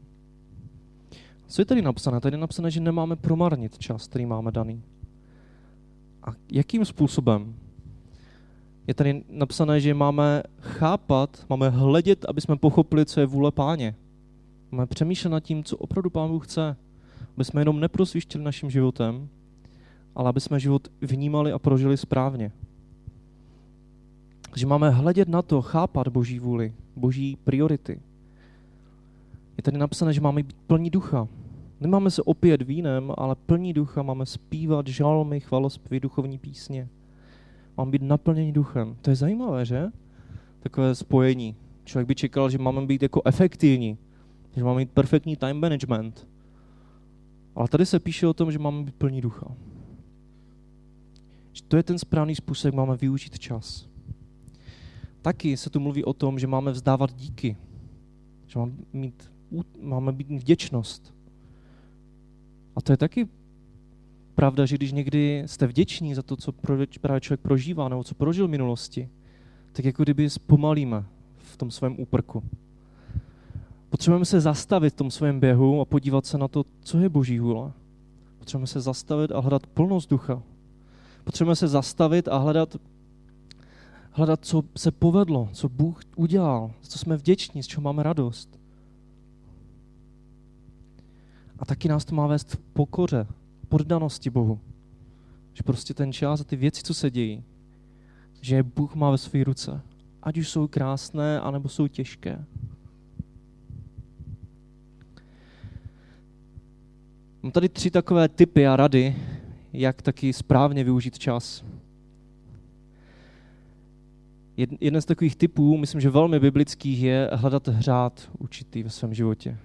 Co 1.47 1.62
je 1.62 1.67
tady 1.67 1.83
napsané? 1.83 2.21
Tady 2.21 2.35
je 2.35 2.41
napsané, 2.41 2.71
že 2.71 2.81
nemáme 2.81 3.17
promarnit 3.17 3.79
čas, 3.79 4.09
který 4.09 4.26
máme 4.26 4.53
daný. 4.53 4.83
A 6.23 6.31
jakým 6.53 6.85
způsobem? 6.85 7.55
Je 8.87 8.95
tady 8.95 9.25
napsané, 9.29 9.81
že 9.81 9.95
máme 9.95 10.43
chápat, 10.61 11.47
máme 11.49 11.69
hledět, 11.69 12.25
aby 12.29 12.41
jsme 12.41 12.57
pochopili, 12.57 13.07
co 13.07 13.21
je 13.21 13.26
vůle 13.26 13.53
páně. 13.53 13.97
Máme 14.71 14.87
přemýšlet 14.87 15.31
nad 15.31 15.41
tím, 15.41 15.65
co 15.65 15.76
opravdu 15.76 16.11
pán 16.11 16.29
Bůh 16.29 16.47
chce. 16.47 16.76
Aby 17.37 17.45
jsme 17.45 17.61
jenom 17.61 17.81
neprosvištěli 17.81 18.45
naším 18.45 18.71
životem, 18.71 19.28
ale 20.14 20.28
aby 20.28 20.40
jsme 20.40 20.61
život 20.61 20.88
vnímali 21.00 21.52
a 21.52 21.59
prožili 21.59 21.97
správně. 21.97 22.52
Takže 24.50 24.66
máme 24.66 24.90
hledět 24.90 25.28
na 25.28 25.43
to, 25.43 25.62
chápat 25.62 26.09
Boží 26.09 26.38
vůli, 26.38 26.75
Boží 26.97 27.37
priority. 27.45 28.00
Je 29.57 29.62
tady 29.62 29.78
napsané, 29.78 30.12
že 30.12 30.21
máme 30.21 30.43
být 30.43 30.57
plní 30.66 30.90
ducha. 30.90 31.28
Nemáme 31.81 32.11
se 32.11 32.23
opět 32.23 32.62
vínem, 32.62 33.12
ale 33.19 33.35
plní 33.35 33.73
ducha, 33.73 34.02
máme 34.02 34.26
zpívat 34.26 34.87
žalmy, 34.87 35.40
chvalospěvy, 35.40 36.00
duchovní 36.00 36.38
písně. 36.38 36.88
Mám 37.76 37.90
být 37.90 38.02
naplněný 38.02 38.52
duchem. 38.52 38.97
To 39.02 39.11
je 39.11 39.16
zajímavé, 39.16 39.64
že? 39.64 39.87
Takové 40.61 40.95
spojení. 40.95 41.57
Člověk 41.85 42.09
by 42.09 42.14
čekal, 42.14 42.50
že 42.50 42.59
máme 42.59 42.87
být 42.87 43.02
jako 43.02 43.23
efektivní, 43.25 43.99
že 44.57 44.64
máme 44.64 44.76
mít 44.76 44.90
perfektní 44.90 45.37
time 45.37 45.61
management. 45.61 46.26
Ale 47.57 47.69
tady 47.69 47.87
se 47.87 48.01
píše 48.01 48.27
o 48.27 48.35
tom, 48.35 48.53
že 48.53 48.59
máme 48.59 48.83
být 48.83 48.95
plní 48.95 49.21
ducha. 49.21 49.57
Že 51.53 51.63
to 51.63 51.77
je 51.77 51.83
ten 51.83 51.99
správný 51.99 52.35
způsob, 52.35 52.65
jak 52.65 52.75
máme 52.75 52.97
využít 52.97 53.39
čas. 53.39 53.89
Taky 55.23 55.57
se 55.57 55.71
tu 55.71 55.81
mluví 55.81 56.05
o 56.05 56.13
tom, 56.13 56.39
že 56.39 56.47
máme 56.47 56.73
vzdávat 56.73 57.15
díky. 57.15 57.57
Že 58.47 58.59
máme, 58.59 58.73
mít, 58.93 59.31
máme 59.81 60.13
být 60.13 60.31
vděčnost. 60.31 61.15
A 62.77 62.81
to 62.81 62.93
je 62.93 62.97
taky 62.97 63.29
pravda, 64.35 64.67
že 64.67 64.77
když 64.77 64.93
někdy 64.93 65.43
jste 65.47 65.67
vděční 65.67 66.15
za 66.15 66.23
to, 66.23 66.37
co 66.37 66.53
právě 67.01 67.21
člověk 67.21 67.41
prožívá 67.41 67.89
nebo 67.89 68.05
co 68.05 68.15
prožil 68.15 68.47
v 68.47 68.51
minulosti, 68.51 69.09
tak 69.73 69.85
jako 69.85 70.03
kdyby 70.03 70.31
zpomalíme 70.31 71.05
v 71.37 71.57
tom 71.57 71.71
svém 71.71 72.01
úprku. 72.01 72.43
Potřebujeme 73.97 74.25
se 74.25 74.41
zastavit 74.41 74.93
v 74.93 74.97
tom 74.97 75.11
svém 75.11 75.41
běhu 75.41 75.81
a 75.81 75.85
podívat 75.85 76.26
se 76.26 76.38
na 76.38 76.49
to, 76.49 76.65
co 76.81 76.99
je 76.99 77.09
Boží 77.09 77.38
vůle. 77.38 77.73
Potřebujeme 78.38 78.67
se 78.67 78.81
zastavit 78.81 79.33
a 79.33 79.41
hledat 79.41 79.67
plnost 79.67 80.11
ducha. 80.11 80.43
Potřebujeme 81.25 81.57
se 81.57 81.69
zastavit 81.69 82.29
a 82.29 82.37
hledat, 82.38 82.76
hledat, 84.11 84.45
co 84.45 84.62
se 84.76 84.91
povedlo, 84.91 85.49
co 85.53 85.69
Bůh 85.69 86.00
udělal, 86.17 86.71
co 86.81 86.99
jsme 86.99 87.17
vděční, 87.17 87.62
z 87.62 87.67
čeho 87.67 87.83
máme 87.83 88.03
radost. 88.03 88.61
A 91.59 91.65
taky 91.65 91.88
nás 91.88 92.05
to 92.05 92.15
má 92.15 92.26
vést 92.26 92.50
v 92.50 92.59
pokoře, 92.59 93.26
poddanosti 93.69 94.31
Bohu. 94.31 94.61
Že 95.53 95.62
prostě 95.62 95.95
ten 95.95 96.12
čas 96.12 96.41
a 96.41 96.45
ty 96.45 96.57
věci, 96.57 96.83
co 96.83 96.95
se 96.95 97.11
dějí, 97.11 97.45
že 98.41 98.62
Bůh 98.62 98.95
má 98.95 99.11
ve 99.11 99.19
své 99.19 99.45
ruce. 99.45 99.81
Ať 100.23 100.38
už 100.38 100.49
jsou 100.49 100.69
krásné, 100.69 101.41
anebo 101.41 101.69
jsou 101.69 101.88
těžké. 101.88 102.45
Mám 107.47 107.53
tady 107.53 107.69
tři 107.69 107.91
takové 107.91 108.29
typy 108.29 108.67
a 108.67 108.76
rady, 108.76 109.17
jak 109.73 110.03
taky 110.03 110.33
správně 110.33 110.85
využít 110.85 111.19
čas. 111.19 111.65
Jeden 114.81 115.00
z 115.00 115.05
takových 115.05 115.37
typů, 115.37 115.76
myslím, 115.76 116.00
že 116.00 116.11
velmi 116.11 116.41
biblických, 116.41 117.03
je 117.03 117.31
hledat 117.33 117.69
hřát 117.69 118.31
určitý 118.38 118.83
ve 118.83 118.91
svém 118.91 119.15
životě. 119.15 119.59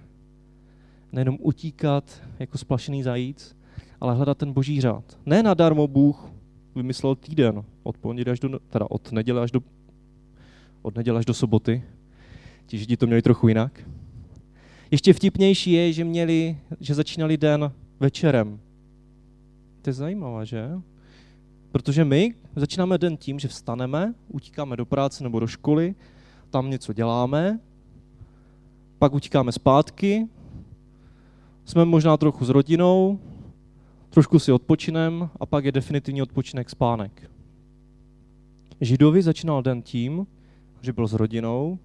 Nejenom 1.12 1.38
utíkat 1.40 2.22
jako 2.38 2.58
splašený 2.58 3.02
zajíc, 3.02 3.56
ale 4.00 4.14
hledat 4.14 4.38
ten 4.38 4.52
boží 4.52 4.80
řád. 4.80 5.18
Ne 5.26 5.42
nadarmo 5.42 5.88
Bůh 5.88 6.30
vymyslel 6.74 7.14
týden, 7.14 7.64
od 7.82 7.98
pondělí 7.98 8.30
až 8.30 8.40
do, 8.40 8.58
teda 8.58 8.86
od 8.90 9.12
neděle 9.12 9.42
až 9.42 9.50
do, 9.50 9.60
od 10.82 10.96
neděle 10.96 11.18
až 11.18 11.24
do 11.24 11.34
soboty. 11.34 11.82
Ti 12.66 12.78
židi 12.78 12.96
to 12.96 13.06
měli 13.06 13.22
trochu 13.22 13.48
jinak. 13.48 13.84
Ještě 14.92 15.12
vtipnější 15.12 15.72
je, 15.72 15.92
že 15.92 16.04
měli, 16.04 16.58
že 16.80 16.94
začínali 16.94 17.36
den 17.36 17.72
večerem. 18.00 18.60
To 19.82 19.90
je 19.90 19.94
zajímavé, 19.94 20.46
že? 20.46 20.70
Protože 21.70 22.04
my 22.04 22.34
začínáme 22.56 22.98
den 22.98 23.16
tím, 23.16 23.38
že 23.38 23.48
vstaneme, 23.48 24.14
utíkáme 24.28 24.76
do 24.76 24.86
práce 24.86 25.24
nebo 25.24 25.40
do 25.40 25.46
školy, 25.46 25.94
tam 26.50 26.70
něco 26.70 26.92
děláme, 26.92 27.60
pak 28.98 29.14
utíkáme 29.14 29.52
zpátky, 29.52 30.28
jsme 31.64 31.84
možná 31.84 32.16
trochu 32.16 32.44
s 32.44 32.48
rodinou, 32.48 33.20
trošku 34.10 34.38
si 34.38 34.52
odpočinem 34.52 35.30
a 35.40 35.46
pak 35.46 35.64
je 35.64 35.72
definitivní 35.72 36.22
odpočinek 36.22 36.70
spánek. 36.70 37.30
Židovi 38.80 39.22
začínal 39.22 39.62
den 39.62 39.82
tím, 39.82 40.26
že 40.80 40.92
byl 40.92 41.08
s 41.08 41.12
rodinou, 41.12 41.78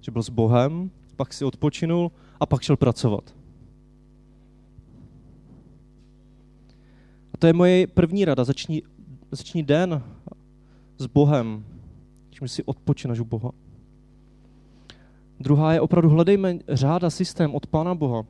že 0.00 0.10
byl 0.10 0.22
s 0.22 0.28
Bohem, 0.28 0.90
pak 1.16 1.32
si 1.32 1.44
odpočinul 1.44 2.12
a 2.42 2.46
pak 2.46 2.62
šel 2.62 2.76
pracovat. 2.76 3.34
A 7.34 7.36
to 7.38 7.46
je 7.46 7.52
moje 7.52 7.86
první 7.86 8.24
rada. 8.24 8.44
Začni, 8.44 8.82
začni 9.30 9.62
den 9.62 10.02
s 10.98 11.06
Bohem, 11.06 11.64
když 12.28 12.52
si 12.52 12.64
odpočineš 12.64 13.20
u 13.20 13.24
Boha. 13.24 13.50
Druhá 15.40 15.72
je 15.72 15.80
opravdu 15.80 16.08
hledejme 16.08 16.58
řád 16.68 17.04
a 17.04 17.10
systém 17.10 17.54
od 17.54 17.66
Pána 17.66 17.94
Boha. 17.94 18.22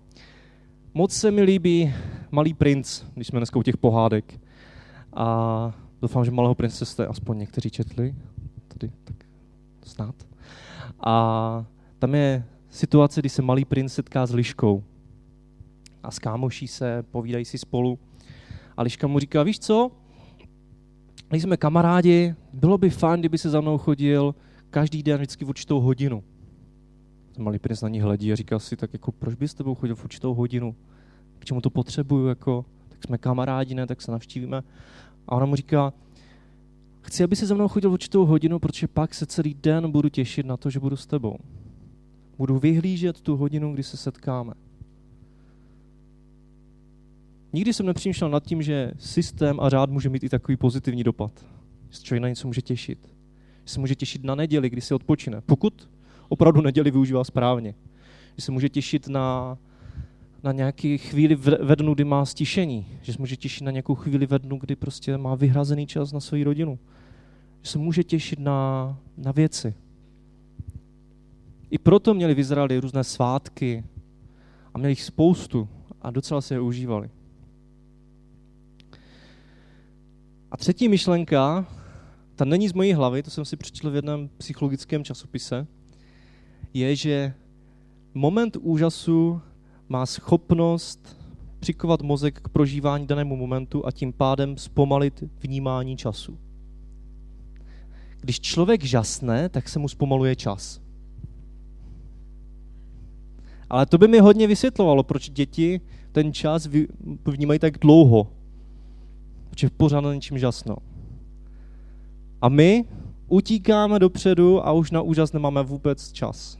Moc 0.94 1.12
se 1.12 1.30
mi 1.30 1.42
líbí 1.42 1.94
Malý 2.30 2.54
princ, 2.54 3.02
když 3.14 3.26
jsme 3.26 3.38
dneska 3.38 3.58
u 3.58 3.62
těch 3.62 3.76
pohádek. 3.76 4.40
A 5.12 5.72
doufám, 6.02 6.24
že 6.24 6.30
Malého 6.30 6.54
prince 6.54 6.84
jste 6.84 7.06
aspoň 7.06 7.38
někteří 7.38 7.70
četli. 7.70 8.14
Tady 8.68 8.92
tak 9.04 9.16
snad. 9.82 10.14
A 11.00 11.64
tam 11.98 12.14
je 12.14 12.44
situace, 12.72 13.20
kdy 13.20 13.28
se 13.28 13.42
malý 13.42 13.64
princ 13.64 13.92
setká 13.92 14.26
s 14.26 14.34
liškou. 14.34 14.84
A 16.02 16.10
skámoší 16.10 16.68
se, 16.68 17.04
povídají 17.10 17.44
si 17.44 17.58
spolu. 17.58 17.98
A 18.76 18.82
liška 18.82 19.06
mu 19.06 19.18
říká, 19.18 19.42
víš 19.42 19.58
co, 19.58 19.90
jsme 21.30 21.56
kamarádi, 21.56 22.34
bylo 22.52 22.78
by 22.78 22.90
fajn, 22.90 23.20
kdyby 23.20 23.38
se 23.38 23.50
za 23.50 23.60
mnou 23.60 23.78
chodil 23.78 24.34
každý 24.70 25.02
den 25.02 25.16
vždycky 25.16 25.44
v 25.44 25.48
určitou 25.48 25.80
hodinu. 25.80 26.24
Malý 27.38 27.58
princ 27.58 27.82
na 27.82 27.88
ní 27.88 28.00
hledí 28.00 28.32
a 28.32 28.36
říká 28.36 28.58
si, 28.58 28.76
tak 28.76 28.92
jako 28.92 29.12
proč 29.12 29.34
by 29.34 29.48
s 29.48 29.54
tebou 29.54 29.74
chodil 29.74 29.96
v 29.96 30.04
určitou 30.04 30.34
hodinu? 30.34 30.74
K 31.38 31.44
čemu 31.44 31.60
to 31.60 31.70
potřebuju? 31.70 32.26
Jako, 32.26 32.64
tak 32.88 33.04
jsme 33.04 33.18
kamarádi, 33.18 33.74
ne, 33.74 33.86
tak 33.86 34.02
se 34.02 34.12
navštívíme. 34.12 34.62
A 35.28 35.32
ona 35.32 35.46
mu 35.46 35.56
říká, 35.56 35.92
chci, 37.00 37.24
aby 37.24 37.36
se 37.36 37.46
za 37.46 37.54
mnou 37.54 37.68
chodil 37.68 37.90
v 37.90 37.92
určitou 37.92 38.26
hodinu, 38.26 38.58
protože 38.58 38.88
pak 38.88 39.14
se 39.14 39.26
celý 39.26 39.54
den 39.54 39.90
budu 39.90 40.08
těšit 40.08 40.46
na 40.46 40.56
to, 40.56 40.70
že 40.70 40.80
budu 40.80 40.96
s 40.96 41.06
tebou. 41.06 41.38
Budu 42.42 42.58
vyhlížet 42.58 43.20
tu 43.20 43.36
hodinu, 43.36 43.72
kdy 43.72 43.82
se 43.82 43.96
setkáme. 43.96 44.52
Nikdy 47.52 47.72
jsem 47.72 47.86
nepřemýšlel 47.86 48.30
nad 48.30 48.44
tím, 48.44 48.62
že 48.62 48.92
systém 48.98 49.60
a 49.60 49.68
řád 49.68 49.90
může 49.90 50.08
mít 50.08 50.24
i 50.24 50.28
takový 50.28 50.56
pozitivní 50.56 51.04
dopad. 51.04 51.46
Že 51.90 52.00
člověk 52.00 52.22
na 52.22 52.28
něco 52.28 52.46
může 52.46 52.62
těšit. 52.62 53.14
Že 53.64 53.72
se 53.72 53.80
může 53.80 53.94
těšit 53.94 54.24
na 54.24 54.34
neděli, 54.34 54.70
kdy 54.70 54.80
si 54.80 54.94
odpočine. 54.94 55.40
Pokud 55.40 55.90
opravdu 56.28 56.60
neděli 56.60 56.90
využívá 56.90 57.24
správně. 57.24 57.74
Že 58.36 58.42
se 58.42 58.52
může 58.52 58.68
těšit 58.68 59.08
na, 59.08 59.58
na 60.42 60.52
nějaký 60.52 60.98
chvíli 60.98 61.34
ve 61.60 61.76
dnu, 61.76 61.94
kdy 61.94 62.04
má 62.04 62.24
stišení. 62.24 62.86
Že 63.02 63.12
se 63.12 63.18
může 63.18 63.36
těšit 63.36 63.62
na 63.62 63.70
nějakou 63.70 63.94
chvíli 63.94 64.26
ve 64.26 64.38
dnu, 64.38 64.58
kdy 64.58 64.76
prostě 64.76 65.18
má 65.18 65.34
vyhrazený 65.34 65.86
čas 65.86 66.12
na 66.12 66.20
svou 66.20 66.44
rodinu. 66.44 66.78
Že 67.62 67.70
se 67.70 67.78
může 67.78 68.04
těšit 68.04 68.38
na, 68.38 68.98
na 69.16 69.32
věci. 69.32 69.74
I 71.72 71.78
proto 71.78 72.14
měli 72.14 72.34
v 72.34 72.38
Izraeli 72.38 72.80
různé 72.80 73.04
svátky 73.04 73.84
a 74.74 74.78
měli 74.78 74.92
jich 74.92 75.02
spoustu 75.02 75.68
a 76.02 76.10
docela 76.10 76.40
se 76.40 76.54
je 76.54 76.60
užívali. 76.60 77.10
A 80.50 80.56
třetí 80.56 80.88
myšlenka, 80.88 81.66
ta 82.34 82.44
není 82.44 82.68
z 82.68 82.72
mojí 82.72 82.92
hlavy, 82.92 83.22
to 83.22 83.30
jsem 83.30 83.44
si 83.44 83.56
přečetl 83.56 83.90
v 83.90 83.94
jednom 83.94 84.28
psychologickém 84.38 85.04
časopise, 85.04 85.66
je, 86.74 86.96
že 86.96 87.34
moment 88.14 88.56
úžasu 88.56 89.40
má 89.88 90.06
schopnost 90.06 91.16
přikovat 91.60 92.02
mozek 92.02 92.40
k 92.40 92.48
prožívání 92.48 93.06
danému 93.06 93.36
momentu 93.36 93.86
a 93.86 93.92
tím 93.92 94.12
pádem 94.12 94.56
zpomalit 94.56 95.24
vnímání 95.40 95.96
času. 95.96 96.38
Když 98.20 98.40
člověk 98.40 98.84
žasne, 98.84 99.48
tak 99.48 99.68
se 99.68 99.78
mu 99.78 99.88
zpomaluje 99.88 100.36
čas. 100.36 100.82
Ale 103.72 103.86
to 103.86 103.98
by 103.98 104.08
mi 104.08 104.18
hodně 104.18 104.46
vysvětlovalo, 104.46 105.02
proč 105.02 105.30
děti 105.30 105.80
ten 106.12 106.32
čas 106.32 106.68
vnímají 107.26 107.58
tak 107.58 107.78
dlouho. 107.78 108.32
Protože 109.50 109.70
pořád 109.76 110.00
na 110.00 110.14
něčím 110.14 110.38
žasnou. 110.38 110.76
A 112.40 112.48
my 112.48 112.84
utíkáme 113.28 113.98
dopředu 113.98 114.66
a 114.66 114.72
už 114.72 114.90
na 114.90 115.02
úžas 115.02 115.32
nemáme 115.32 115.62
vůbec 115.62 116.12
čas. 116.12 116.58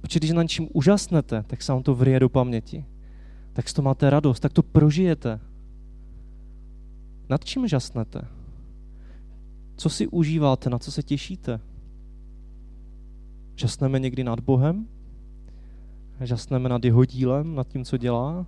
Protože 0.00 0.18
když 0.18 0.30
na 0.30 0.42
něčím 0.42 0.68
úžasnete, 0.72 1.44
tak 1.46 1.62
se 1.62 1.72
vám 1.72 1.82
to 1.82 1.94
vryje 1.94 2.20
do 2.20 2.28
paměti. 2.28 2.84
Tak 3.52 3.68
z 3.68 3.72
toho 3.72 3.84
máte 3.84 4.10
radost, 4.10 4.40
tak 4.40 4.52
to 4.52 4.62
prožijete. 4.62 5.40
Nad 7.28 7.44
čím 7.44 7.68
žasnete? 7.68 8.28
Co 9.76 9.90
si 9.90 10.06
užíváte, 10.06 10.70
na 10.70 10.78
co 10.78 10.92
se 10.92 11.02
těšíte? 11.02 11.60
Žasneme 13.56 13.98
někdy 13.98 14.24
nad 14.24 14.40
Bohem? 14.40 14.86
Žasneme 16.24 16.68
nad 16.68 16.84
jeho 16.84 17.04
dílem, 17.04 17.54
nad 17.54 17.68
tím, 17.68 17.84
co 17.84 17.96
dělá? 17.96 18.46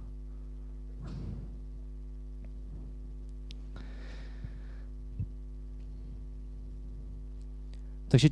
Takže 8.09 8.29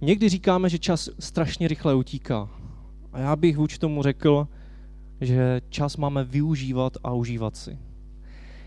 někdy 0.00 0.28
říkáme, 0.28 0.68
že 0.68 0.78
čas 0.78 1.08
strašně 1.18 1.68
rychle 1.68 1.94
utíká. 1.94 2.48
A 3.12 3.18
já 3.20 3.36
bych 3.36 3.56
vůči 3.56 3.78
tomu 3.78 4.02
řekl, 4.02 4.48
že 5.20 5.60
čas 5.68 5.96
máme 5.96 6.24
využívat 6.24 6.96
a 7.04 7.12
užívat 7.12 7.56
si. 7.56 7.78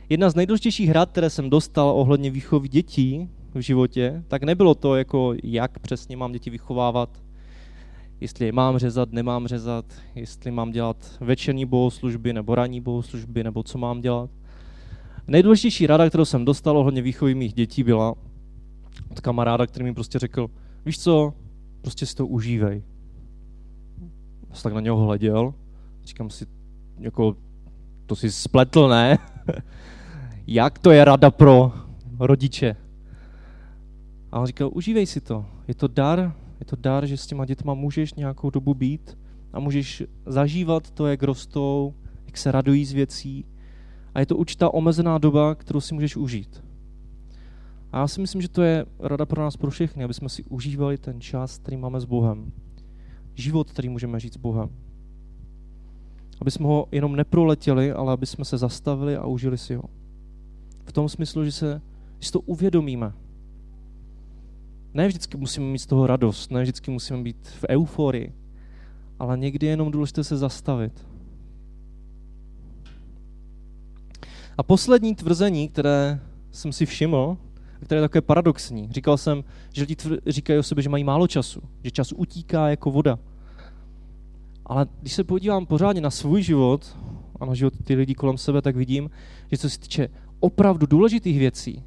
Jedna 0.10 0.30
z 0.30 0.36
nejdůležitějších 0.36 0.90
hrad, 0.90 1.12
které 1.12 1.30
jsem 1.30 1.50
dostal 1.50 1.90
ohledně 1.90 2.32
výchovy 2.32 2.68
dětí 2.68 3.30
v 3.54 3.60
životě, 3.60 4.24
tak 4.28 4.44
nebylo 4.44 4.76
to, 4.76 4.96
jako 4.96 5.34
jak 5.44 5.80
přesně 5.80 6.18
mám 6.18 6.32
děti 6.32 6.50
vychovávat, 6.50 7.24
jestli 8.22 8.46
je 8.46 8.52
mám 8.52 8.78
řezat, 8.78 9.12
nemám 9.12 9.48
řezat, 9.48 9.86
jestli 10.16 10.52
mám 10.52 10.72
dělat 10.72 11.18
večerní 11.20 11.66
bohoslužby 11.66 12.34
nebo 12.34 12.56
ranní 12.56 12.82
bohoslužby, 12.82 13.44
nebo 13.44 13.64
co 13.64 13.78
mám 13.78 14.02
dělat. 14.02 14.30
Nejdůležitější 15.28 15.88
rada, 15.88 16.10
kterou 16.10 16.26
jsem 16.26 16.46
dostal 16.46 16.78
ohledně 16.78 17.02
výchovy 17.02 17.36
mých 17.36 17.54
dětí, 17.54 17.84
byla 17.84 18.16
od 19.12 19.20
kamaráda, 19.20 19.68
který 19.68 19.86
mi 19.86 19.94
prostě 19.94 20.20
řekl, 20.20 20.48
víš 20.86 21.00
co, 21.00 21.34
prostě 21.82 22.06
si 22.06 22.16
to 22.16 22.28
užívej. 22.28 22.84
Já 24.50 24.56
jsem 24.56 24.64
tak 24.64 24.74
na 24.74 24.82
něho 24.82 24.98
hleděl, 24.98 25.54
říkám 26.04 26.30
si, 26.30 26.46
jako, 27.00 27.36
to 28.06 28.16
si 28.16 28.32
spletl, 28.32 28.88
ne? 28.88 29.18
Jak 30.48 30.80
to 30.80 30.92
je 30.92 31.06
rada 31.06 31.32
pro 31.32 31.74
rodiče? 32.20 32.76
A 34.32 34.40
on 34.40 34.46
říkal, 34.46 34.70
užívej 34.74 35.06
si 35.06 35.22
to, 35.22 35.46
je 35.68 35.76
to 35.76 35.88
dar, 35.88 36.34
je 36.60 36.66
to 36.66 36.76
dar, 36.76 37.06
že 37.06 37.18
s 37.18 37.28
těma 37.28 37.46
dětma 37.46 37.74
můžeš 37.74 38.14
nějakou 38.14 38.50
dobu 38.50 38.74
být 38.74 39.18
a 39.54 39.60
můžeš 39.60 40.04
zažívat 40.26 40.92
to, 40.92 41.08
jak 41.08 41.24
rostou, 41.24 41.94
jak 42.26 42.38
se 42.38 42.52
radují 42.52 42.86
z 42.86 42.94
věcí. 42.94 43.46
A 44.14 44.20
je 44.20 44.26
to 44.26 44.38
určitá 44.38 44.74
omezená 44.74 45.18
doba, 45.18 45.56
kterou 45.56 45.82
si 45.82 45.94
můžeš 45.94 46.16
užít. 46.16 46.64
A 47.92 48.00
já 48.00 48.08
si 48.08 48.22
myslím, 48.22 48.42
že 48.42 48.50
to 48.50 48.62
je 48.62 48.86
rada 49.00 49.26
pro 49.26 49.42
nás, 49.42 49.58
pro 49.58 49.72
všechny, 49.72 50.04
aby 50.04 50.14
jsme 50.14 50.30
si 50.30 50.44
užívali 50.44 50.98
ten 50.98 51.22
čas, 51.22 51.58
který 51.58 51.78
máme 51.78 52.00
s 52.00 52.06
Bohem. 52.06 52.52
Život, 53.36 53.72
který 53.72 53.90
můžeme 53.90 54.20
žít 54.20 54.34
s 54.34 54.38
Bohem. 54.38 54.70
Aby 56.42 56.52
jsme 56.52 56.68
ho 56.68 56.88
jenom 56.92 57.16
neproletěli, 57.16 57.92
ale 57.92 58.14
aby 58.14 58.26
jsme 58.26 58.46
se 58.46 58.58
zastavili 58.58 59.16
a 59.16 59.26
užili 59.26 59.58
si 59.58 59.76
ho. 59.76 59.84
V 60.86 60.92
tom 60.92 61.10
smyslu, 61.10 61.46
že, 61.46 61.52
se, 61.52 61.82
že 62.20 62.28
si 62.28 62.32
to 62.32 62.40
uvědomíme, 62.40 63.14
ne 64.94 65.08
vždycky 65.08 65.38
musíme 65.38 65.66
mít 65.66 65.80
z 65.80 65.86
toho 65.86 66.08
radost, 66.08 66.52
ne 66.52 66.62
vždycky 66.62 66.92
musíme 66.92 67.24
být 67.24 67.48
v 67.48 67.66
euforii, 67.70 68.34
ale 69.20 69.38
někdy 69.38 69.68
je 69.68 69.72
jenom 69.72 69.92
důležité 69.92 70.24
se 70.24 70.38
zastavit. 70.38 71.08
A 74.58 74.64
poslední 74.64 75.16
tvrzení, 75.16 75.70
které 75.70 76.20
jsem 76.52 76.74
si 76.74 76.86
všiml, 76.86 77.38
které 77.84 78.00
je 78.00 78.02
takové 78.02 78.22
paradoxní. 78.22 78.90
Říkal 78.92 79.18
jsem, 79.18 79.44
že 79.74 79.82
lidi 79.82 79.96
říkají 80.28 80.60
o 80.60 80.64
sobě, 80.64 80.82
že 80.82 80.90
mají 80.90 81.04
málo 81.04 81.28
času, 81.28 81.62
že 81.84 81.92
čas 81.92 82.12
utíká 82.12 82.70
jako 82.70 82.92
voda. 82.92 83.20
Ale 84.66 84.88
když 85.02 85.14
se 85.14 85.24
podívám 85.24 85.66
pořádně 85.66 86.02
na 86.02 86.10
svůj 86.10 86.42
život 86.42 86.98
a 87.40 87.46
na 87.46 87.54
život 87.54 87.74
ty 87.84 87.96
lidí 87.96 88.16
kolem 88.16 88.38
sebe, 88.38 88.62
tak 88.62 88.76
vidím, 88.76 89.10
že 89.52 89.58
co 89.58 89.70
se 89.70 89.80
týče 89.80 90.10
opravdu 90.40 90.86
důležitých 90.86 91.40
věcí, 91.40 91.84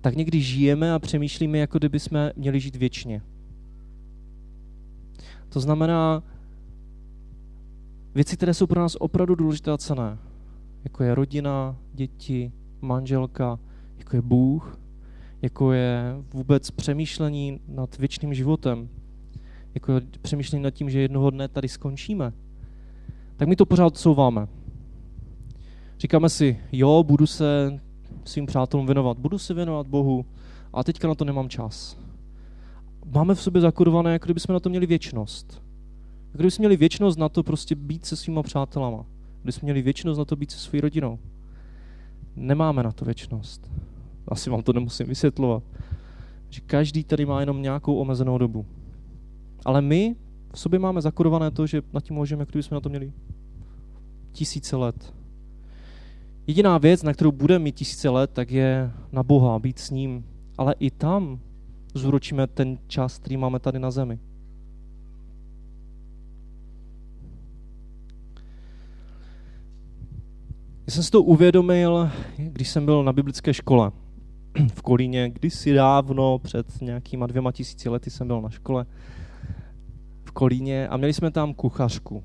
tak 0.00 0.16
někdy 0.16 0.40
žijeme 0.40 0.92
a 0.92 0.98
přemýšlíme, 0.98 1.58
jako 1.58 1.78
kdyby 1.78 2.00
jsme 2.00 2.32
měli 2.36 2.60
žít 2.60 2.76
věčně. 2.76 3.22
To 5.48 5.60
znamená, 5.60 6.22
věci, 8.14 8.36
které 8.36 8.54
jsou 8.54 8.66
pro 8.66 8.80
nás 8.80 8.96
opravdu 9.00 9.34
důležité 9.34 9.70
a 9.70 9.78
cené, 9.78 10.18
jako 10.84 11.04
je 11.04 11.14
rodina, 11.14 11.76
děti, 11.94 12.52
manželka, 12.80 13.58
jako 13.98 14.16
je 14.16 14.22
Bůh, 14.22 14.80
jako 15.42 15.72
je 15.72 16.16
vůbec 16.32 16.70
přemýšlení 16.70 17.60
nad 17.68 17.98
věčným 17.98 18.34
životem, 18.34 18.88
jako 19.74 19.92
je 19.92 20.00
přemýšlení 20.22 20.62
nad 20.62 20.70
tím, 20.70 20.90
že 20.90 21.00
jednoho 21.00 21.30
dne 21.30 21.48
tady 21.48 21.68
skončíme, 21.68 22.32
tak 23.36 23.48
my 23.48 23.56
to 23.56 23.66
pořád 23.66 23.86
odsouváme. 23.86 24.48
Říkáme 25.98 26.28
si, 26.28 26.60
jo, 26.72 27.04
budu 27.06 27.26
se 27.26 27.80
svým 28.28 28.46
přátelům 28.46 28.86
věnovat. 28.86 29.18
Budu 29.18 29.38
se 29.38 29.54
věnovat 29.54 29.86
Bohu 29.86 30.24
a 30.72 30.84
teďka 30.84 31.08
na 31.08 31.14
to 31.14 31.24
nemám 31.24 31.48
čas. 31.48 31.96
Máme 33.14 33.34
v 33.34 33.42
sobě 33.42 33.60
zakodované, 33.60 34.12
jako 34.12 34.24
kdybychom 34.24 34.52
na 34.52 34.60
to 34.60 34.68
měli 34.68 34.86
věčnost. 34.86 35.62
Jako 36.26 36.38
kdybychom 36.38 36.62
měli 36.62 36.76
věčnost 36.76 37.18
na 37.18 37.28
to 37.28 37.42
prostě 37.42 37.74
být 37.74 38.06
se 38.06 38.16
svýma 38.16 38.42
přátelama. 38.42 39.04
Kdybychom 39.42 39.66
měli 39.66 39.82
věčnost 39.82 40.18
na 40.18 40.24
to 40.24 40.36
být 40.36 40.50
se 40.50 40.58
svou 40.58 40.80
rodinou. 40.80 41.18
Nemáme 42.36 42.82
na 42.82 42.92
to 42.92 43.04
věčnost. 43.04 43.70
Asi 44.28 44.50
vám 44.50 44.62
to 44.62 44.72
nemusím 44.72 45.06
vysvětlovat. 45.06 45.62
Že 46.50 46.60
každý 46.60 47.04
tady 47.04 47.26
má 47.26 47.40
jenom 47.40 47.62
nějakou 47.62 47.96
omezenou 47.96 48.38
dobu. 48.38 48.66
Ale 49.64 49.80
my 49.80 50.16
v 50.52 50.58
sobě 50.58 50.78
máme 50.78 51.00
zakodované 51.00 51.50
to, 51.50 51.66
že 51.66 51.82
nad 51.92 52.04
tím 52.04 52.16
můžeme, 52.16 52.42
jako 52.42 52.50
kdybychom 52.50 52.76
na 52.76 52.80
to 52.80 52.88
měli 52.88 53.12
tisíce 54.32 54.76
let. 54.76 55.17
Jediná 56.48 56.78
věc, 56.78 57.02
na 57.02 57.12
kterou 57.12 57.32
budeme 57.32 57.64
mít 57.64 57.74
tisíce 57.74 58.08
let, 58.08 58.30
tak 58.32 58.50
je 58.50 58.90
na 59.12 59.22
Boha, 59.22 59.58
být 59.58 59.78
s 59.78 59.90
ním. 59.90 60.24
Ale 60.58 60.74
i 60.78 60.90
tam 60.90 61.40
zúročíme 61.94 62.46
ten 62.46 62.78
čas, 62.86 63.18
který 63.18 63.36
máme 63.36 63.58
tady 63.58 63.78
na 63.78 63.90
zemi. 63.90 64.18
Já 70.86 70.92
jsem 70.92 71.02
si 71.02 71.10
to 71.10 71.22
uvědomil, 71.22 72.10
když 72.36 72.68
jsem 72.68 72.84
byl 72.84 73.04
na 73.04 73.12
biblické 73.12 73.54
škole. 73.54 73.92
v 74.74 74.82
Kolíně. 74.82 75.30
Kdysi 75.30 75.74
dávno, 75.74 76.38
před 76.38 76.80
nějakýma 76.80 77.26
dvěma 77.26 77.52
tisíci 77.52 77.88
lety 77.88 78.10
jsem 78.10 78.26
byl 78.26 78.40
na 78.40 78.50
škole 78.50 78.86
v 80.24 80.30
Kolíně 80.30 80.88
a 80.88 80.96
měli 80.96 81.12
jsme 81.12 81.30
tam 81.30 81.54
kuchařku. 81.54 82.24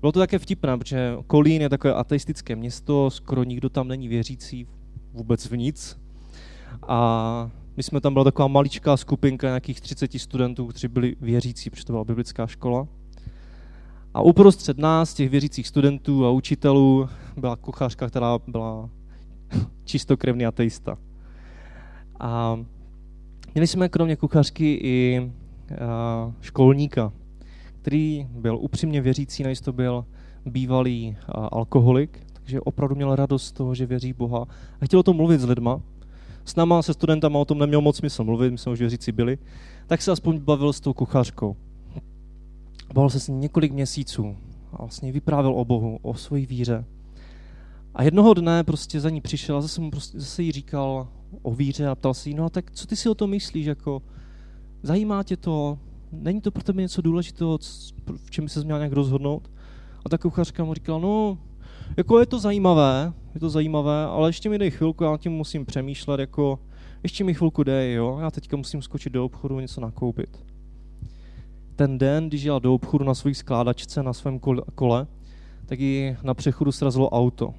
Bylo 0.00 0.12
to 0.12 0.18
také 0.18 0.38
vtipné, 0.38 0.78
protože 0.78 1.16
Kolín 1.26 1.62
je 1.62 1.68
takové 1.68 1.94
ateistické 1.94 2.56
město, 2.56 3.10
skoro 3.10 3.44
nikdo 3.44 3.68
tam 3.68 3.88
není 3.88 4.08
věřící 4.08 4.66
vůbec 5.12 5.46
v 5.46 5.56
nic. 5.56 6.00
A 6.88 7.50
my 7.76 7.82
jsme 7.82 8.00
tam 8.00 8.12
byla 8.12 8.24
taková 8.24 8.48
maličká 8.48 8.96
skupinka 8.96 9.46
nějakých 9.46 9.80
30 9.80 10.12
studentů, 10.12 10.66
kteří 10.66 10.88
byli 10.88 11.16
věřící, 11.20 11.70
protože 11.70 11.84
to 11.84 11.92
byla 11.92 12.04
biblická 12.04 12.46
škola. 12.46 12.86
A 14.14 14.20
uprostřed 14.20 14.78
nás, 14.78 15.14
těch 15.14 15.30
věřících 15.30 15.68
studentů 15.68 16.26
a 16.26 16.30
učitelů, 16.30 17.08
byla 17.36 17.56
kuchařka, 17.56 18.08
která 18.08 18.38
byla 18.46 18.90
čistokrevný 19.84 20.46
ateista. 20.46 20.98
A 22.20 22.60
měli 23.54 23.66
jsme 23.66 23.88
kromě 23.88 24.16
kuchařky 24.16 24.78
i 24.82 25.30
školníka, 26.40 27.12
který 27.88 28.26
byl 28.30 28.58
upřímně 28.60 29.00
věřící, 29.00 29.42
než 29.42 29.60
to 29.60 29.72
byl 29.72 30.04
bývalý 30.46 31.16
alkoholik, 31.28 32.26
takže 32.32 32.60
opravdu 32.60 32.94
měl 32.94 33.16
radost 33.16 33.44
z 33.44 33.52
toho, 33.52 33.74
že 33.74 33.86
věří 33.86 34.12
Boha 34.12 34.46
a 34.80 34.84
chtěl 34.84 35.00
o 35.00 35.02
tom 35.02 35.16
mluvit 35.16 35.40
s 35.40 35.44
lidma. 35.44 35.80
S 36.44 36.56
náma, 36.56 36.82
se 36.82 36.94
studentama 36.94 37.38
o 37.38 37.44
tom 37.44 37.58
neměl 37.58 37.80
moc 37.80 37.96
smysl 37.96 38.24
mluvit, 38.24 38.50
my 38.50 38.58
jsme 38.58 38.72
už 38.72 38.78
věřící 38.78 39.12
byli, 39.12 39.38
tak 39.86 40.02
se 40.02 40.12
aspoň 40.12 40.38
bavil 40.38 40.72
s 40.72 40.80
tou 40.80 40.92
kuchařkou. 40.92 41.56
Bavil 42.94 43.10
se 43.10 43.20
s 43.20 43.28
ní 43.28 43.38
několik 43.38 43.72
měsíců 43.72 44.36
a 44.72 44.76
vlastně 44.76 45.12
vyprávěl 45.12 45.52
o 45.52 45.64
Bohu, 45.64 45.98
o 46.02 46.14
své 46.14 46.40
víře. 46.40 46.84
A 47.94 48.02
jednoho 48.02 48.34
dne 48.34 48.64
prostě 48.64 49.00
za 49.00 49.10
ní 49.10 49.20
přišel 49.20 49.56
a 49.56 49.60
zase, 49.60 49.80
mu 49.80 49.90
prostě, 49.90 50.20
zase 50.20 50.42
jí 50.42 50.52
říkal 50.52 51.08
o 51.42 51.54
víře 51.54 51.86
a 51.86 51.94
ptal 51.94 52.14
se 52.14 52.28
jí, 52.28 52.34
no 52.34 52.44
a 52.44 52.48
tak 52.48 52.70
co 52.70 52.86
ty 52.86 52.96
si 52.96 53.08
o 53.08 53.14
tom 53.14 53.30
myslíš, 53.30 53.66
jako 53.66 54.02
zajímá 54.82 55.22
tě 55.22 55.36
to, 55.36 55.78
není 56.12 56.40
to 56.40 56.50
pro 56.50 56.62
tebe 56.62 56.82
něco 56.82 57.02
důležitého, 57.02 57.58
v 58.16 58.30
čem 58.30 58.48
se 58.48 58.64
měl 58.64 58.78
nějak 58.78 58.92
rozhodnout? 58.92 59.50
A 60.04 60.08
ta 60.08 60.18
kuchařka 60.18 60.64
mu 60.64 60.74
říkala, 60.74 60.98
no, 60.98 61.38
jako 61.96 62.20
je 62.20 62.26
to 62.26 62.38
zajímavé, 62.38 63.12
je 63.34 63.40
to 63.40 63.50
zajímavé, 63.50 64.04
ale 64.04 64.28
ještě 64.28 64.48
mi 64.48 64.58
dej 64.58 64.70
chvilku, 64.70 65.04
já 65.04 65.16
tím 65.16 65.32
musím 65.32 65.66
přemýšlet, 65.66 66.20
jako 66.20 66.58
ještě 67.02 67.24
mi 67.24 67.34
chvilku 67.34 67.62
dej, 67.62 67.94
jo, 67.94 68.18
já 68.20 68.30
teďka 68.30 68.56
musím 68.56 68.82
skočit 68.82 69.12
do 69.12 69.24
obchodu 69.24 69.60
něco 69.60 69.80
nakoupit. 69.80 70.44
Ten 71.76 71.98
den, 71.98 72.28
když 72.28 72.42
jela 72.42 72.58
do 72.58 72.74
obchodu 72.74 73.04
na 73.04 73.14
své 73.14 73.34
skládačce, 73.34 74.02
na 74.02 74.12
svém 74.12 74.38
kole, 74.74 75.06
tak 75.66 75.80
ji 75.80 76.16
na 76.22 76.34
přechodu 76.34 76.72
srazilo 76.72 77.10
auto. 77.10 77.54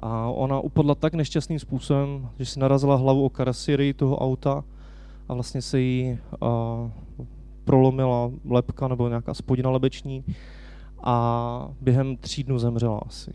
A 0.00 0.30
ona 0.30 0.60
upadla 0.60 0.94
tak 0.94 1.14
nešťastným 1.14 1.58
způsobem, 1.58 2.28
že 2.38 2.46
si 2.46 2.60
narazila 2.60 2.96
hlavu 2.96 3.24
o 3.24 3.30
karoserii 3.30 3.94
toho 3.94 4.18
auta 4.18 4.64
a 5.28 5.34
vlastně 5.34 5.62
se 5.62 5.80
jí 5.80 6.18
uh, 6.40 6.48
prolomila 7.64 8.30
lepka 8.44 8.88
nebo 8.88 9.08
nějaká 9.08 9.34
spodina 9.34 9.70
lebeční 9.70 10.24
a 11.02 11.70
během 11.80 12.16
tří 12.16 12.44
dnů 12.44 12.58
zemřela 12.58 12.98
asi. 13.06 13.32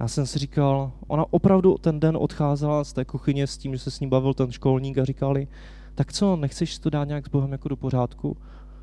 Já 0.00 0.08
jsem 0.08 0.26
si 0.26 0.38
říkal, 0.38 0.92
ona 1.06 1.24
opravdu 1.30 1.78
ten 1.78 2.00
den 2.00 2.16
odcházela 2.20 2.84
z 2.84 2.92
té 2.92 3.04
kuchyně 3.04 3.46
s 3.46 3.58
tím, 3.58 3.72
že 3.72 3.78
se 3.78 3.90
s 3.90 4.00
ní 4.00 4.06
bavil 4.06 4.34
ten 4.34 4.52
školník 4.52 4.98
a 4.98 5.04
říkali, 5.04 5.48
tak 5.94 6.12
co, 6.12 6.36
nechceš 6.36 6.78
to 6.78 6.90
dát 6.90 7.04
nějak 7.08 7.26
s 7.26 7.30
Bohem 7.30 7.52
jako 7.52 7.68
do 7.68 7.76
pořádku? 7.76 8.36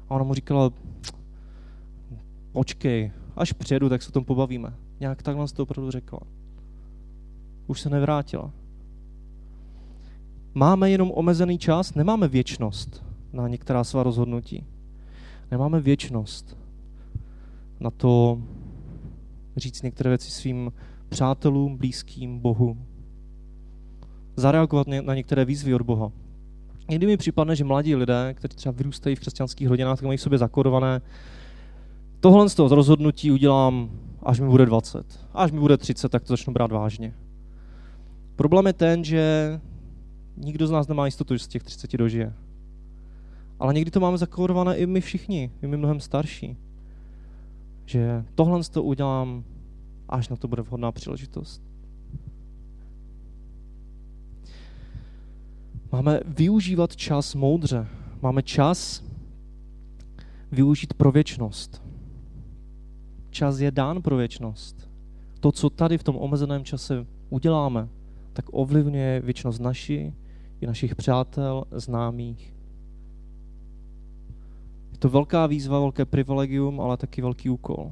A 0.10 0.16
ona 0.16 0.24
mu 0.24 0.34
říkala, 0.34 0.72
počkej, 2.52 3.12
až 3.36 3.54
přijedu, 3.54 3.90
tak 3.90 4.02
se 4.02 4.10
o 4.10 4.12
tom 4.12 4.26
pobavíme. 4.26 4.74
Nějak 5.00 5.24
takhle 5.24 5.48
to 5.48 5.64
opravdu 5.64 5.92
řekla. 5.92 6.20
Už 7.68 7.82
se 7.82 7.90
nevrátila. 7.90 8.52
Máme 10.54 10.92
jenom 10.92 11.12
omezený 11.16 11.58
čas, 11.58 11.94
nemáme 11.94 12.28
věčnost 12.28 13.04
na 13.34 13.48
některá 13.48 13.84
svá 13.84 14.04
rozhodnutí. 14.04 14.66
Nemáme 15.52 15.80
věčnost 15.80 16.58
na 17.84 17.92
to 17.92 18.42
říct 19.58 19.82
některé 19.82 20.10
věci 20.10 20.32
svým 20.32 20.72
přátelům, 21.10 21.78
blízkým, 21.78 22.40
Bohu. 22.40 22.78
Zareagovat 24.36 24.88
na 24.88 25.16
některé 25.16 25.46
výzvy 25.46 25.74
od 25.76 25.82
Boha. 25.82 26.12
Někdy 26.90 27.08
mi 27.08 27.18
připadne, 27.18 27.56
že 27.56 27.64
mladí 27.64 27.96
lidé, 27.96 28.34
kteří 28.34 28.56
třeba 28.56 28.74
vyrůstají 28.78 29.16
v 29.16 29.20
křesťanských 29.20 29.68
rodinách, 29.68 29.98
tak 29.98 30.06
mají 30.06 30.18
v 30.18 30.22
sobě 30.22 30.38
zakodované, 30.38 31.02
tohle 32.20 32.50
z 32.50 32.56
toho 32.56 32.76
rozhodnutí 32.76 33.32
udělám, 33.32 33.90
až 34.24 34.40
mi 34.40 34.48
bude 34.48 34.66
20. 34.66 35.20
Až 35.34 35.52
mi 35.52 35.60
bude 35.60 35.78
30, 35.78 36.10
tak 36.10 36.24
to 36.24 36.34
začnu 36.34 36.54
brát 36.54 36.72
vážně. 36.72 37.16
Problém 38.36 38.68
je 38.68 38.74
ten, 38.74 39.04
že 39.04 39.60
nikdo 40.38 40.68
z 40.68 40.72
nás 40.72 40.88
nemá 40.88 41.06
jistotu, 41.06 41.36
že 41.36 41.44
z 41.44 41.48
těch 41.48 41.64
30 41.64 41.98
dožije. 41.98 42.34
Ale 43.60 43.74
někdy 43.74 43.92
to 43.92 44.00
máme 44.00 44.18
zakódované 44.18 44.78
i 44.78 44.86
my 44.86 45.02
všichni, 45.02 45.52
i 45.62 45.68
my 45.68 45.78
mnohem 45.78 46.00
starší. 46.00 46.58
Že 47.86 48.26
tohle 48.36 48.64
to 48.64 48.84
udělám, 48.84 49.44
až 50.10 50.30
na 50.30 50.36
to 50.36 50.48
bude 50.48 50.62
vhodná 50.62 50.92
příležitost. 50.92 51.62
Máme 55.92 56.20
využívat 56.26 56.96
čas 56.96 57.36
moudře. 57.36 57.88
Máme 58.22 58.44
čas 58.44 59.04
využít 60.52 60.94
pro 60.94 61.12
věčnost. 61.12 61.84
Čas 63.30 63.60
je 63.60 63.72
dán 63.72 64.02
pro 64.02 64.18
věčnost. 64.18 64.90
To, 65.40 65.52
co 65.52 65.70
tady 65.70 65.98
v 65.98 66.04
tom 66.04 66.16
omezeném 66.16 66.64
čase 66.64 67.06
uděláme, 67.30 67.90
tak 68.34 68.46
ovlivňuje 68.52 69.20
věčnost 69.20 69.62
naší 69.62 70.14
i 70.64 70.68
našich 70.68 70.96
přátel, 70.96 71.64
známých. 71.72 72.54
Je 74.92 74.98
to 74.98 75.10
velká 75.10 75.48
výzva, 75.48 75.80
velké 75.80 76.06
privilegium, 76.06 76.82
ale 76.82 76.98
taky 76.98 77.22
velký 77.22 77.50
úkol. 77.50 77.92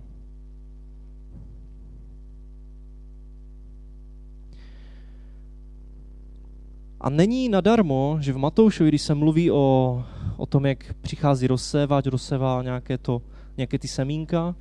A 7.00 7.10
není 7.10 7.50
nadarmo, 7.50 8.18
že 8.20 8.34
v 8.34 8.38
Matoušovi, 8.38 8.90
když 8.90 9.02
se 9.02 9.16
mluví 9.16 9.52
o, 9.52 10.04
o 10.38 10.46
tom, 10.46 10.66
jak 10.66 10.94
přichází 11.02 11.48
rozsévat, 11.48 12.08
rozsévá 12.08 12.64
nějaké, 12.64 12.98
to, 12.98 13.22
nějaké 13.58 13.80
ty 13.80 13.88
semínka, 13.88 14.56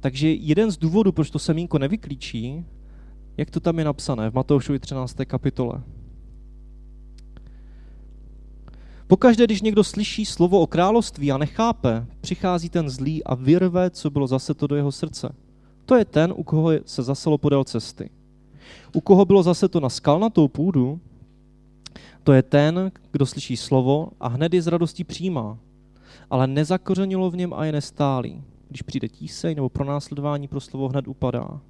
takže 0.00 0.32
jeden 0.32 0.70
z 0.70 0.78
důvodů, 0.78 1.12
proč 1.12 1.30
to 1.30 1.38
semínko 1.38 1.78
nevyklíčí, 1.78 2.64
jak 3.36 3.50
to 3.50 3.60
tam 3.60 3.78
je 3.78 3.84
napsané 3.84 4.30
v 4.30 4.34
Matoušovi 4.34 4.78
13. 4.78 5.16
kapitole. 5.26 5.82
Pokaždé, 9.14 9.44
když 9.44 9.62
někdo 9.62 9.84
slyší 9.84 10.24
slovo 10.24 10.60
o 10.60 10.66
království 10.66 11.32
a 11.32 11.38
nechápe, 11.38 12.06
přichází 12.20 12.68
ten 12.68 12.90
zlý 12.90 13.24
a 13.24 13.34
vyrve, 13.34 13.90
co 13.90 14.10
bylo 14.10 14.26
zase 14.26 14.54
to 14.54 14.66
do 14.66 14.76
jeho 14.76 14.92
srdce. 14.92 15.34
To 15.86 15.94
je 15.94 16.04
ten, 16.04 16.34
u 16.36 16.42
koho 16.42 16.70
se 16.84 17.02
zaselo 17.02 17.38
podél 17.38 17.64
cesty. 17.64 18.10
U 18.92 19.00
koho 19.00 19.24
bylo 19.24 19.42
zase 19.42 19.68
to 19.68 19.80
na 19.80 19.88
skalnatou 19.88 20.48
půdu, 20.48 21.00
to 22.22 22.32
je 22.32 22.42
ten, 22.42 22.92
kdo 23.10 23.26
slyší 23.26 23.56
slovo 23.56 24.08
a 24.20 24.28
hned 24.28 24.54
je 24.54 24.62
z 24.62 24.66
radostí 24.66 25.04
přijímá, 25.04 25.58
ale 26.30 26.46
nezakořenilo 26.46 27.30
v 27.30 27.36
něm 27.36 27.54
a 27.54 27.64
je 27.64 27.72
nestálý. 27.72 28.42
Když 28.68 28.82
přijde 28.82 29.08
tísej 29.08 29.54
nebo 29.54 29.68
pronásledování 29.68 30.48
pro 30.48 30.60
slovo, 30.60 30.88
hned 30.88 31.08
upadá. 31.08 31.60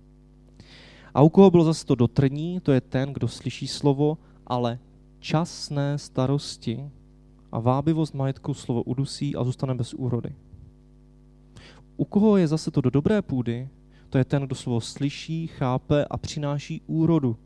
A 1.14 1.22
u 1.22 1.28
koho 1.28 1.50
bylo 1.50 1.64
zase 1.64 1.86
to 1.86 1.94
dotrní, 1.94 2.60
to 2.60 2.72
je 2.72 2.80
ten, 2.80 3.12
kdo 3.12 3.28
slyší 3.28 3.68
slovo, 3.68 4.18
ale 4.46 4.78
časné 5.20 5.98
starosti 5.98 6.90
a 7.54 7.60
vábivost 7.60 8.14
majetku 8.14 8.54
slovo 8.54 8.82
udusí 8.82 9.36
a 9.36 9.44
zůstane 9.44 9.74
bez 9.74 9.94
úrody. 9.94 10.34
U 11.96 12.04
koho 12.04 12.36
je 12.36 12.48
zase 12.48 12.70
to 12.70 12.80
do 12.80 12.90
dobré 12.90 13.22
půdy, 13.22 13.68
to 14.10 14.18
je 14.18 14.24
ten, 14.24 14.42
kdo 14.42 14.54
slovo 14.54 14.80
slyší, 14.80 15.46
chápe 15.46 16.04
a 16.04 16.16
přináší 16.16 16.80
úrodu. 16.86 17.36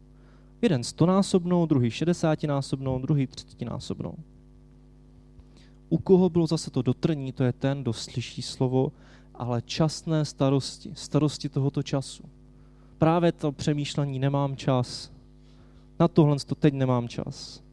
Jeden 0.63 0.85
stonásobnou, 0.85 1.67
druhý 1.67 1.91
šedesátinásobnou, 1.91 2.99
druhý 2.99 3.27
třicetinásobnou. 3.27 4.15
U 5.89 5.99
koho 5.99 6.31
bylo 6.31 6.47
zase 6.47 6.71
to 6.71 6.83
dotrní, 6.83 7.33
to 7.33 7.45
je 7.45 7.53
ten, 7.53 7.83
kdo 7.83 7.93
slyší 7.93 8.43
slovo, 8.43 8.93
ale 9.35 9.63
časné 9.63 10.25
starosti, 10.25 10.91
starosti 10.95 11.49
tohoto 11.49 11.83
času. 11.83 12.25
Právě 12.99 13.33
to 13.33 13.53
přemýšlení, 13.53 14.19
nemám 14.19 14.57
čas. 14.57 15.13
Na 16.01 16.09
tohle 16.09 16.37
to 16.47 16.55
teď 16.55 16.75
nemám 16.75 17.09
čas 17.09 17.68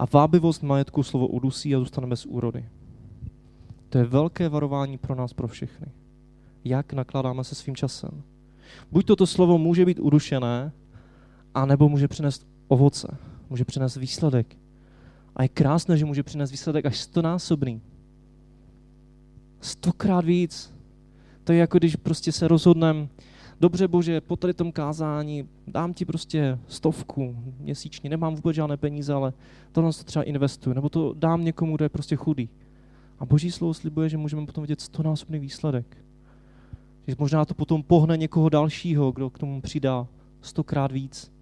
a 0.00 0.06
vábivost 0.12 0.62
majetku 0.62 1.02
slovo 1.02 1.26
udusí 1.26 1.74
a 1.74 1.78
zůstane 1.78 2.06
bez 2.06 2.26
úrody. 2.26 2.64
To 3.88 3.98
je 3.98 4.04
velké 4.04 4.48
varování 4.48 4.98
pro 4.98 5.14
nás, 5.14 5.32
pro 5.32 5.48
všechny. 5.48 5.86
Jak 6.64 6.92
nakládáme 6.92 7.44
se 7.44 7.54
svým 7.54 7.76
časem. 7.76 8.22
Buď 8.90 9.06
toto 9.06 9.26
slovo 9.26 9.58
může 9.58 9.84
být 9.84 9.98
udušené, 10.00 10.72
anebo 11.54 11.88
může 11.88 12.08
přinést 12.08 12.46
ovoce, 12.68 13.16
může 13.50 13.64
přinést 13.64 13.96
výsledek. 13.96 14.56
A 15.36 15.42
je 15.42 15.48
krásné, 15.48 15.96
že 15.96 16.04
může 16.04 16.22
přinést 16.22 16.50
výsledek 16.50 16.86
až 16.86 16.98
stonásobný. 16.98 17.80
Stokrát 19.60 20.24
víc. 20.24 20.74
To 21.44 21.52
je 21.52 21.58
jako 21.58 21.78
když 21.78 21.96
prostě 21.96 22.32
se 22.32 22.48
rozhodneme 22.48 23.08
dobře 23.60 23.88
bože, 23.88 24.20
po 24.20 24.36
tady 24.36 24.54
tom 24.54 24.72
kázání 24.72 25.48
dám 25.66 25.94
ti 25.94 26.04
prostě 26.04 26.58
stovku 26.68 27.36
měsíčně, 27.58 28.10
nemám 28.10 28.34
vůbec 28.34 28.56
žádné 28.56 28.76
peníze, 28.76 29.12
ale 29.12 29.32
tohle 29.72 29.92
to 29.92 30.04
třeba 30.04 30.22
investuju, 30.22 30.74
nebo 30.74 30.88
to 30.88 31.14
dám 31.14 31.44
někomu, 31.44 31.76
kdo 31.76 31.84
je 31.84 31.88
prostě 31.88 32.16
chudý. 32.16 32.48
A 33.18 33.24
boží 33.24 33.50
slovo 33.50 33.74
slibuje, 33.74 34.08
že 34.08 34.16
můžeme 34.16 34.46
potom 34.46 34.62
vidět 34.62 34.80
stonásobný 34.80 35.38
výsledek. 35.38 35.96
Že 37.06 37.14
možná 37.18 37.44
to 37.44 37.54
potom 37.54 37.82
pohne 37.82 38.16
někoho 38.16 38.48
dalšího, 38.48 39.12
kdo 39.12 39.30
k 39.30 39.38
tomu 39.38 39.60
přidá 39.60 40.06
stokrát 40.40 40.92
víc. 40.92 41.32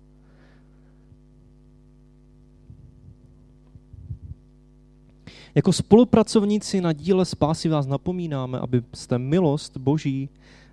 Jako 5.55 5.73
spolupracovníci 5.73 6.81
na 6.81 6.93
díle 6.93 7.25
spásy 7.25 7.69
vás 7.69 7.87
napomínáme, 7.87 8.59
abyste 8.59 9.19
milost 9.19 9.77
Boží 9.77 10.29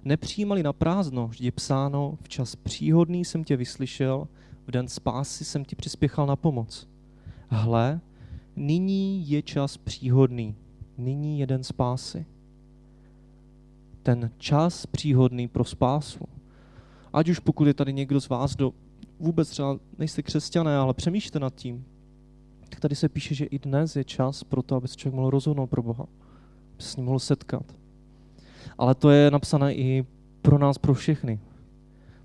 nepřijímali 0.06 0.64
na 0.64 0.74
prázdno. 0.74 1.28
Vždy 1.28 1.46
je 1.46 1.52
psáno, 1.52 2.18
v 2.22 2.30
čas 2.30 2.56
příhodný 2.56 3.26
jsem 3.26 3.44
tě 3.44 3.58
vyslyšel, 3.58 4.28
v 4.68 4.72
den 4.72 4.88
spásy 4.88 5.46
jsem 5.46 5.66
ti 5.66 5.76
přispěchal 5.76 6.26
na 6.26 6.36
pomoc. 6.36 6.88
Hle, 7.48 8.02
nyní 8.56 9.30
je 9.30 9.42
čas 9.42 9.78
příhodný, 9.78 10.56
nyní 10.98 11.40
je 11.40 11.48
den 11.48 11.64
spásy. 11.64 12.26
Ten 14.04 14.32
čas 14.38 14.86
příhodný 14.86 15.48
pro 15.48 15.64
spásu. 15.64 16.26
Ať 17.14 17.30
už 17.30 17.40
pokud 17.40 17.68
je 17.68 17.74
tady 17.74 17.94
někdo 17.94 18.22
z 18.22 18.30
vás, 18.30 18.56
kdo 18.56 18.74
vůbec 19.20 19.50
třeba 19.50 19.80
nejste 19.98 20.24
křesťané, 20.24 20.78
ale 20.78 20.94
přemýšlíte 20.94 21.40
nad 21.40 21.56
tím, 21.56 21.86
tak 22.70 22.80
tady 22.80 22.96
se 22.96 23.10
píše, 23.10 23.36
že 23.36 23.46
i 23.46 23.60
dnes 23.60 23.96
je 23.96 24.04
čas 24.04 24.44
pro 24.44 24.62
to, 24.62 24.76
aby 24.76 24.88
se 24.88 24.96
člověk 24.96 25.16
mohl 25.16 25.30
rozhodnout 25.30 25.68
pro 25.68 25.84
Boha, 25.84 26.06
aby 26.74 26.84
se 26.84 26.90
s 26.90 26.96
ním 26.96 27.06
mohl 27.06 27.20
setkat. 27.20 27.76
Ale 28.78 28.96
to 28.96 29.10
je 29.10 29.32
napsané 29.32 29.74
i 29.74 30.06
pro 30.42 30.58
nás, 30.58 30.78
pro 30.78 30.94
všechny. 30.94 31.40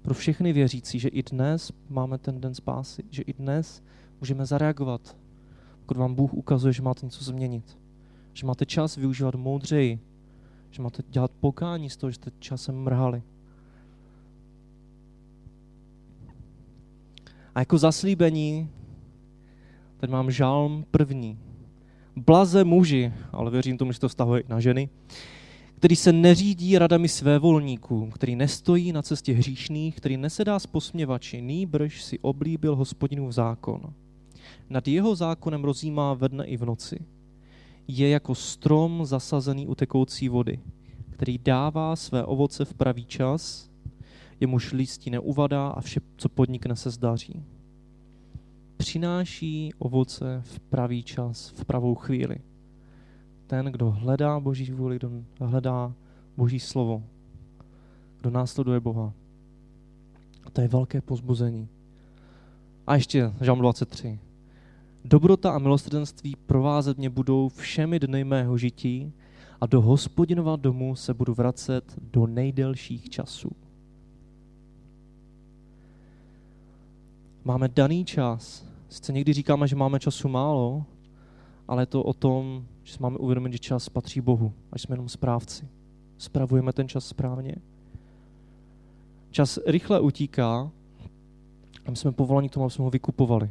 Pro 0.03 0.15
všechny 0.15 0.53
věřící, 0.53 0.99
že 0.99 1.09
i 1.09 1.23
dnes 1.23 1.73
máme 1.89 2.19
ten 2.19 2.41
den 2.41 2.55
spásy, 2.55 3.03
že 3.11 3.23
i 3.23 3.33
dnes 3.33 3.83
můžeme 4.21 4.47
zareagovat, 4.47 5.17
pokud 5.81 5.97
vám 5.97 6.15
Bůh 6.15 6.35
ukazuje, 6.35 6.73
že 6.73 6.83
máte 6.83 7.07
něco 7.07 7.25
změnit. 7.25 7.79
Že 8.33 8.47
máte 8.47 8.67
čas 8.67 8.97
využívat 8.97 9.35
moudřeji, 9.35 10.01
že 10.71 10.83
máte 10.83 11.03
dělat 11.09 11.31
pokání 11.41 11.91
z 11.91 11.97
toho, 11.97 12.11
že 12.11 12.15
jste 12.15 12.31
časem 12.39 12.75
mrhali. 12.77 13.23
A 17.55 17.61
jako 17.61 17.79
zaslíbení 17.79 18.69
Teď 20.01 20.11
mám 20.11 20.31
žálm 20.31 20.85
první. 20.91 21.39
Blaze 22.17 22.65
muži, 22.65 23.13
ale 23.33 23.51
věřím 23.51 23.79
tomu, 23.79 23.93
že 23.93 24.01
to 24.01 24.09
vztahuje 24.09 24.41
i 24.41 24.49
na 24.49 24.61
ženy, 24.61 24.89
který 25.81 25.97
se 25.97 26.13
neřídí 26.13 26.79
radami 26.79 27.09
své 27.09 27.39
volníků, 27.39 28.11
který 28.11 28.37
nestojí 28.37 28.93
na 28.93 29.03
cestě 29.03 29.33
hříšných, 29.33 29.97
který 29.97 30.17
nesedá 30.17 30.59
s 30.59 30.67
posměvači, 30.67 31.43
nýbrž 31.43 32.03
si 32.03 32.19
oblíbil 32.19 32.77
hospodinův 32.77 33.33
zákon. 33.33 33.95
Nad 34.71 34.89
jeho 34.89 35.15
zákonem 35.15 35.65
rozjímá 35.65 36.15
ve 36.15 36.29
dne 36.29 36.45
i 36.45 36.57
v 36.57 36.65
noci. 36.65 36.99
Je 37.89 38.09
jako 38.09 38.35
strom 38.35 39.05
zasazený 39.05 39.67
u 39.67 39.75
tekoucí 39.75 40.29
vody, 40.29 40.61
který 41.11 41.39
dává 41.39 41.97
své 41.97 42.25
ovoce 42.25 42.65
v 42.65 42.75
pravý 42.75 43.05
čas, 43.05 43.71
jemuž 44.41 44.73
listí 44.73 45.11
neuvadá 45.11 45.69
a 45.69 45.81
vše, 45.81 46.01
co 46.17 46.29
podnikne, 46.29 46.77
se 46.77 46.91
zdaří 46.91 47.43
přináší 48.81 49.73
ovoce 49.79 50.43
v 50.45 50.61
pravý 50.61 51.03
čas, 51.03 51.53
v 51.57 51.65
pravou 51.65 51.95
chvíli. 51.95 52.37
Ten, 53.51 53.67
kdo 53.67 53.91
hledá 53.91 54.41
Boží 54.41 54.73
vůli, 54.73 54.97
kdo 54.97 55.11
hledá 55.41 55.93
Boží 56.37 56.61
slovo, 56.61 57.03
kdo 58.21 58.31
následuje 58.31 58.81
Boha. 58.81 59.13
A 60.45 60.51
to 60.51 60.61
je 60.61 60.69
velké 60.69 61.01
pozbuzení. 61.01 61.69
A 62.87 62.95
ještě 62.95 63.33
Žalm 63.41 63.59
23. 63.59 64.19
Dobrota 65.05 65.53
a 65.53 65.59
milosrdenství 65.59 66.37
provázet 66.47 66.99
mě 66.99 67.11
budou 67.11 67.49
všemi 67.49 68.01
dny 68.01 68.25
mého 68.25 68.59
žití 68.59 69.13
a 69.61 69.67
do 69.67 69.81
hospodinova 69.81 70.57
domu 70.57 70.97
se 70.97 71.15
budu 71.15 71.35
vracet 71.35 71.99
do 72.13 72.27
nejdelších 72.27 73.11
časů. 73.11 73.51
Máme 77.45 77.69
daný 77.69 78.05
čas, 78.05 78.71
Sice 78.89 79.13
někdy 79.13 79.33
říkáme, 79.33 79.69
že 79.69 79.77
máme 79.77 80.01
času 80.01 80.29
málo, 80.29 80.85
ale 81.69 81.83
je 81.83 81.87
to 81.87 82.03
o 82.03 82.13
tom, 82.13 82.67
že 82.83 82.93
si 82.93 82.99
máme 83.03 83.19
uvědomit, 83.19 83.53
že 83.53 83.59
čas 83.59 83.89
patří 83.89 84.21
Bohu, 84.21 84.53
až 84.73 84.83
jsme 84.83 84.93
jenom 84.93 85.09
správci. 85.09 85.69
Spravujeme 86.19 86.73
ten 86.73 86.89
čas 86.89 87.07
správně. 87.07 87.55
Čas 89.31 89.59
rychle 89.67 90.01
utíká 90.01 90.71
a 91.87 91.91
my 91.91 91.97
jsme 91.97 92.13
povoláni 92.13 92.49
k 92.49 92.53
tomu, 92.53 92.65
aby 92.65 92.73
jsme 92.73 92.85
ho 92.85 92.91
vykupovali. 92.91 93.51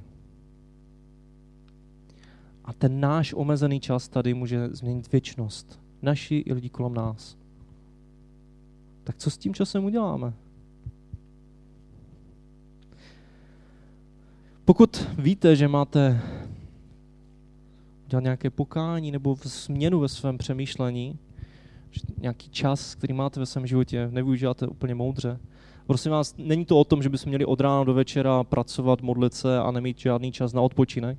A 2.65 2.73
ten 2.73 2.99
náš 2.99 3.33
omezený 3.33 3.79
čas 3.79 4.07
tady 4.07 4.33
může 4.33 4.69
změnit 4.69 5.11
věčnost. 5.11 5.79
Naši 6.01 6.35
i 6.35 6.53
lidi 6.53 6.69
kolem 6.69 6.93
nás. 6.93 7.37
Tak 9.03 9.17
co 9.17 9.31
s 9.31 9.37
tím 9.37 9.53
časem 9.53 9.85
uděláme? 9.85 10.33
Pokud 14.65 15.07
víte, 15.17 15.55
že 15.55 15.67
máte 15.67 16.21
dělat 18.09 18.23
nějaké 18.23 18.49
pokání 18.49 19.11
nebo 19.11 19.35
změnu 19.43 19.99
ve 19.99 20.07
svém 20.07 20.37
přemýšlení, 20.37 21.19
že 21.91 22.01
nějaký 22.17 22.49
čas, 22.49 22.95
který 22.95 23.13
máte 23.13 23.39
ve 23.39 23.45
svém 23.45 23.67
životě, 23.67 24.09
nevyužíváte 24.11 24.67
úplně 24.67 24.95
moudře. 24.95 25.39
Prosím 25.87 26.11
vás, 26.11 26.35
není 26.37 26.65
to 26.65 26.79
o 26.79 26.83
tom, 26.83 27.03
že 27.03 27.09
bychom 27.09 27.29
měli 27.29 27.45
od 27.45 27.61
rána 27.61 27.83
do 27.83 27.93
večera 27.93 28.43
pracovat, 28.43 29.01
modlit 29.01 29.33
se 29.33 29.59
a 29.59 29.71
nemít 29.71 29.99
žádný 29.99 30.31
čas 30.31 30.53
na 30.53 30.61
odpočinek. 30.61 31.17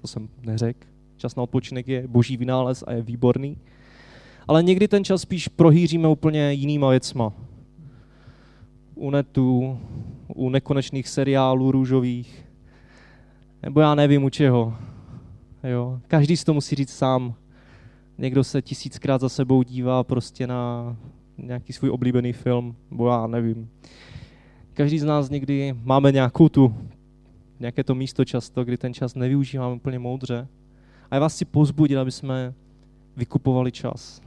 To 0.00 0.06
jsem 0.06 0.28
neřekl. 0.42 0.88
Čas 1.16 1.36
na 1.36 1.42
odpočinek 1.42 1.88
je 1.88 2.08
boží 2.08 2.36
vynález 2.36 2.84
a 2.86 2.92
je 2.92 3.02
výborný. 3.02 3.56
Ale 4.48 4.62
někdy 4.62 4.88
ten 4.88 5.04
čas 5.04 5.22
spíš 5.22 5.48
prohýříme 5.48 6.08
úplně 6.08 6.52
jinýma 6.52 6.90
věcma. 6.90 7.32
U 8.94 9.10
netu, 9.10 9.78
u 10.34 10.48
nekonečných 10.48 11.08
seriálů 11.08 11.72
růžových, 11.72 12.46
nebo 13.62 13.80
já 13.80 13.94
nevím 13.94 14.24
u 14.24 14.30
čeho. 14.30 14.74
Jo. 15.64 16.00
Každý 16.06 16.36
si 16.36 16.44
to 16.44 16.54
musí 16.54 16.76
říct 16.76 16.92
sám. 16.92 17.34
Někdo 18.18 18.44
se 18.44 18.62
tisíckrát 18.62 19.20
za 19.20 19.28
sebou 19.28 19.62
dívá 19.62 20.04
prostě 20.04 20.46
na 20.46 20.96
nějaký 21.38 21.72
svůj 21.72 21.90
oblíbený 21.90 22.32
film, 22.32 22.76
nebo 22.90 23.08
já 23.08 23.26
nevím. 23.26 23.70
Každý 24.72 24.98
z 24.98 25.04
nás 25.04 25.30
někdy 25.30 25.74
máme 25.82 26.12
nějakou 26.12 26.48
tu, 26.48 26.74
nějaké 27.60 27.84
to 27.84 27.94
místo 27.94 28.24
často, 28.24 28.64
kdy 28.64 28.76
ten 28.76 28.94
čas 28.94 29.14
nevyužíváme 29.14 29.74
úplně 29.74 29.98
moudře. 29.98 30.48
A 31.10 31.14
já 31.14 31.20
vás 31.20 31.34
chci 31.34 31.44
pozbudit, 31.44 31.98
aby 31.98 32.10
jsme 32.10 32.54
vykupovali 33.16 33.72
čas. 33.72 34.20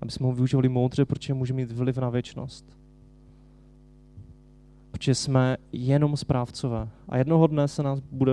Aby 0.00 0.12
jsme 0.12 0.26
ho 0.26 0.32
využívali 0.32 0.68
moudře, 0.68 1.04
protože 1.04 1.34
může 1.34 1.54
mít 1.54 1.72
vliv 1.72 1.98
na 1.98 2.10
věčnost 2.10 2.82
protože 4.92 5.14
jsme 5.14 5.56
jenom 5.72 6.16
správcové. 6.16 6.88
A 7.08 7.16
jednoho 7.16 7.46
dne 7.46 7.68
se 7.68 7.82
nás 7.82 8.00
bude 8.00 8.32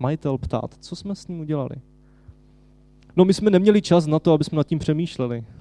majitel 0.00 0.38
ptát, 0.38 0.74
co 0.80 0.96
jsme 0.96 1.14
s 1.14 1.28
ním 1.28 1.40
udělali. 1.40 1.76
No 3.16 3.24
my 3.24 3.34
jsme 3.34 3.50
neměli 3.50 3.82
čas 3.82 4.06
na 4.06 4.18
to, 4.18 4.32
aby 4.32 4.44
jsme 4.44 4.56
nad 4.56 4.66
tím 4.66 4.78
přemýšleli. 4.78 5.44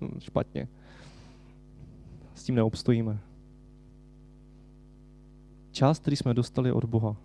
No, 0.00 0.08
špatně. 0.18 0.68
S 2.34 2.44
tím 2.44 2.54
neobstojíme. 2.54 3.18
Čas, 5.70 5.98
který 5.98 6.16
jsme 6.16 6.34
dostali 6.34 6.72
od 6.72 6.84
Boha. 6.84 7.16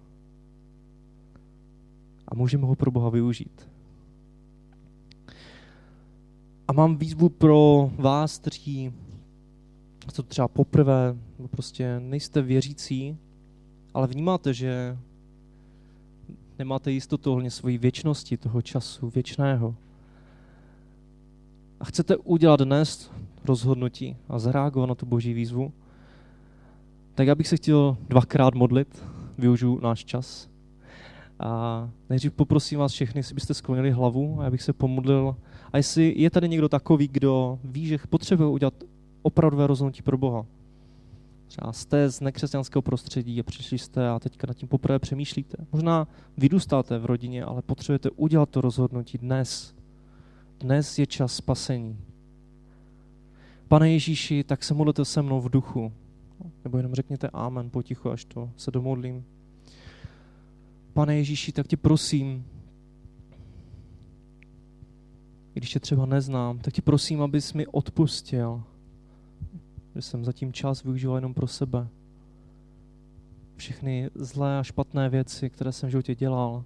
A 2.27 2.35
můžeme 2.35 2.67
ho 2.67 2.75
pro 2.75 2.91
Boha 2.91 3.09
využít. 3.09 3.69
A 6.67 6.73
mám 6.73 6.97
výzvu 6.97 7.29
pro 7.29 7.91
vás, 7.95 8.39
kteří 8.39 8.93
to 10.15 10.23
třeba 10.23 10.47
poprvé, 10.47 11.15
prostě 11.49 11.99
nejste 11.99 12.41
věřící, 12.41 13.17
ale 13.93 14.07
vnímáte, 14.07 14.53
že 14.53 14.97
nemáte 16.59 16.91
jistotu 16.91 17.31
ohledně 17.31 17.51
svojí 17.51 17.77
věčnosti, 17.77 18.37
toho 18.37 18.61
času 18.61 19.09
věčného. 19.09 19.75
A 21.79 21.85
chcete 21.85 22.17
udělat 22.17 22.59
dnes 22.59 23.11
rozhodnutí 23.45 24.17
a 24.29 24.39
zareagovat 24.39 24.89
na 24.89 24.95
tu 24.95 25.05
boží 25.05 25.33
výzvu, 25.33 25.73
tak 27.15 27.27
já 27.27 27.35
bych 27.35 27.47
se 27.47 27.57
chtěl 27.57 27.97
dvakrát 28.09 28.53
modlit, 28.55 29.03
využiju 29.37 29.79
náš 29.79 30.05
čas. 30.05 30.49
A 31.39 31.89
nejdřív 32.09 32.33
poprosím 32.33 32.79
vás 32.79 32.91
všechny, 32.91 33.19
jestli 33.19 33.35
byste 33.35 33.53
sklonili 33.53 33.91
hlavu 33.91 34.41
a 34.41 34.43
já 34.43 34.51
bych 34.51 34.61
se 34.61 34.73
pomodlil. 34.73 35.35
A 35.73 35.77
jestli 35.77 36.13
je 36.17 36.29
tady 36.29 36.49
někdo 36.49 36.69
takový, 36.69 37.07
kdo 37.07 37.59
ví, 37.63 37.85
že 37.85 37.97
potřebuje 38.09 38.49
udělat 38.49 38.73
opravdové 39.21 39.67
rozhodnutí 39.67 40.01
pro 40.01 40.17
Boha. 40.17 40.45
Třeba 41.53 41.73
jste 41.73 42.09
z 42.09 42.21
nekřesťanského 42.21 42.81
prostředí 42.81 43.39
a 43.39 43.43
přišli 43.43 43.77
jste 43.77 44.09
a 44.09 44.19
teďka 44.19 44.47
nad 44.47 44.53
tím 44.53 44.69
poprvé 44.69 44.99
přemýšlíte. 44.99 45.57
Možná 45.71 46.07
vyrůstáte 46.37 46.99
v 46.99 47.05
rodině, 47.05 47.43
ale 47.43 47.61
potřebujete 47.61 48.09
udělat 48.09 48.49
to 48.49 48.61
rozhodnutí 48.61 49.17
dnes. 49.17 49.75
Dnes 50.59 50.99
je 50.99 51.07
čas 51.07 51.35
spasení. 51.35 51.99
Pane 53.67 53.91
Ježíši, 53.91 54.43
tak 54.43 54.63
se 54.63 54.73
modlete 54.73 55.05
se 55.05 55.21
mnou 55.21 55.41
v 55.41 55.49
duchu. 55.49 55.93
Nebo 56.63 56.77
jenom 56.77 56.93
řekněte 56.93 57.29
amen 57.33 57.69
potichu, 57.69 58.09
až 58.09 58.25
to 58.25 58.49
se 58.57 58.71
domodlím. 58.71 59.25
Pane 60.93 61.15
Ježíši, 61.15 61.51
tak 61.51 61.67
tě 61.67 61.77
prosím, 61.77 62.45
i 65.55 65.59
když 65.59 65.69
tě 65.69 65.79
třeba 65.79 66.05
neznám, 66.05 66.59
tak 66.59 66.73
tě 66.73 66.81
prosím, 66.81 67.21
abys 67.21 67.53
mi 67.53 67.67
odpustil, 67.67 68.63
že 69.95 70.01
jsem 70.01 70.25
zatím 70.25 70.53
čas 70.53 70.84
využíval 70.84 71.17
jenom 71.17 71.34
pro 71.34 71.47
sebe. 71.47 71.88
Všechny 73.56 74.10
zlé 74.15 74.60
a 74.60 74.63
špatné 74.63 75.10
věci, 75.10 75.49
které 75.49 75.71
jsem 75.71 75.88
v 75.88 75.91
životě 75.91 76.15
dělal, 76.15 76.63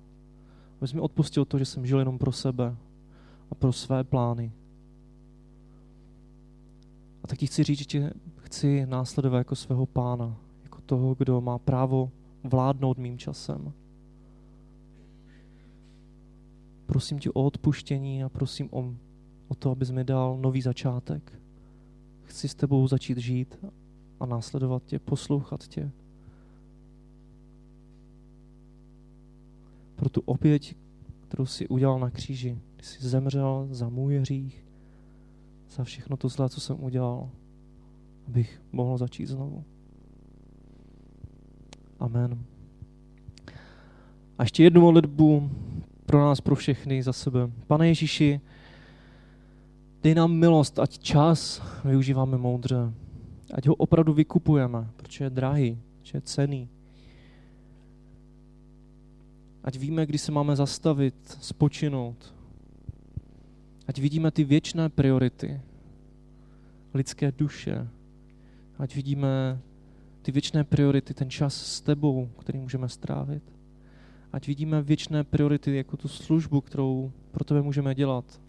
abys 0.77 0.93
mi 0.93 1.01
odpustil 1.01 1.45
to, 1.45 1.59
že 1.59 1.65
jsem 1.65 1.85
žil 1.85 1.99
jenom 1.99 2.17
pro 2.17 2.31
sebe 2.31 2.75
a 3.51 3.55
pro 3.55 3.73
své 3.73 4.03
plány. 4.03 4.51
A 7.23 7.27
tak 7.27 7.37
ti 7.37 7.47
chci 7.47 7.63
říct, 7.63 7.79
že 7.79 7.85
tě 7.85 8.13
chci 8.37 8.85
následovat 8.85 9.37
jako 9.37 9.55
svého 9.55 9.85
pána, 9.85 10.37
jako 10.63 10.81
toho, 10.81 11.15
kdo 11.15 11.41
má 11.41 11.57
právo 11.57 12.11
vládnout 12.43 12.97
mým 12.97 13.17
časem. 13.17 13.73
Prosím 16.85 17.19
tě 17.19 17.29
o 17.31 17.43
odpuštění 17.43 18.23
a 18.23 18.29
prosím 18.29 18.69
o, 18.71 18.93
o 19.47 19.55
to, 19.55 19.71
abys 19.71 19.91
mi 19.91 20.03
dal 20.03 20.37
nový 20.37 20.61
začátek. 20.61 21.39
Chci 22.27 22.47
s 22.47 22.55
tebou 22.55 22.87
začít 22.87 23.17
žít 23.17 23.59
a 24.19 24.25
následovat 24.25 24.83
tě, 24.85 24.99
poslouchat 24.99 25.67
tě. 25.67 25.91
Pro 29.95 30.09
tu 30.09 30.21
oběť, 30.25 30.75
kterou 31.21 31.45
jsi 31.45 31.67
udělal 31.67 31.99
na 31.99 32.09
kříži, 32.09 32.57
kdy 32.75 32.83
jsi 32.85 33.07
zemřel 33.07 33.67
za 33.71 33.89
můj 33.89 34.17
hřích, 34.17 34.65
za 35.69 35.83
všechno 35.83 36.17
to 36.17 36.29
zlé, 36.29 36.49
co 36.49 36.61
jsem 36.61 36.83
udělal, 36.83 37.29
abych 38.27 38.61
mohl 38.71 38.97
začít 38.97 39.25
znovu. 39.25 39.63
Amen. 41.99 42.45
A 44.37 44.43
ještě 44.43 44.63
jednu 44.63 44.81
modlitbu 44.81 45.51
pro 46.05 46.19
nás, 46.19 46.41
pro 46.41 46.55
všechny, 46.55 47.03
za 47.03 47.13
sebe. 47.13 47.51
Pane 47.67 47.87
Ježíši, 47.87 48.41
dej 50.07 50.15
nám 50.15 50.31
milost, 50.31 50.79
ať 50.79 50.99
čas 50.99 51.61
využíváme 51.85 52.37
moudře. 52.37 52.93
Ať 53.53 53.67
ho 53.67 53.75
opravdu 53.75 54.13
vykupujeme, 54.13 54.87
protože 54.95 55.23
je 55.23 55.29
drahý, 55.29 55.79
protože 55.99 56.17
je 56.17 56.21
cený. 56.21 56.69
Ať 59.63 59.77
víme, 59.77 60.05
kdy 60.05 60.17
se 60.17 60.31
máme 60.31 60.55
zastavit, 60.55 61.37
spočinout. 61.41 62.33
Ať 63.87 63.99
vidíme 63.99 64.31
ty 64.31 64.43
věčné 64.43 64.89
priority 64.89 65.61
lidské 66.93 67.31
duše. 67.31 67.87
Ať 68.79 68.95
vidíme 68.95 69.59
ty 70.21 70.31
věčné 70.31 70.63
priority, 70.63 71.13
ten 71.13 71.29
čas 71.29 71.55
s 71.55 71.81
tebou, 71.81 72.29
který 72.39 72.59
můžeme 72.59 72.89
strávit. 72.89 73.43
Ať 74.33 74.47
vidíme 74.47 74.81
věčné 74.81 75.23
priority 75.23 75.75
jako 75.75 75.97
tu 75.97 76.07
službu, 76.07 76.61
kterou 76.61 77.11
pro 77.31 77.43
tebe 77.43 77.61
můžeme 77.61 77.95
dělat. 77.95 78.46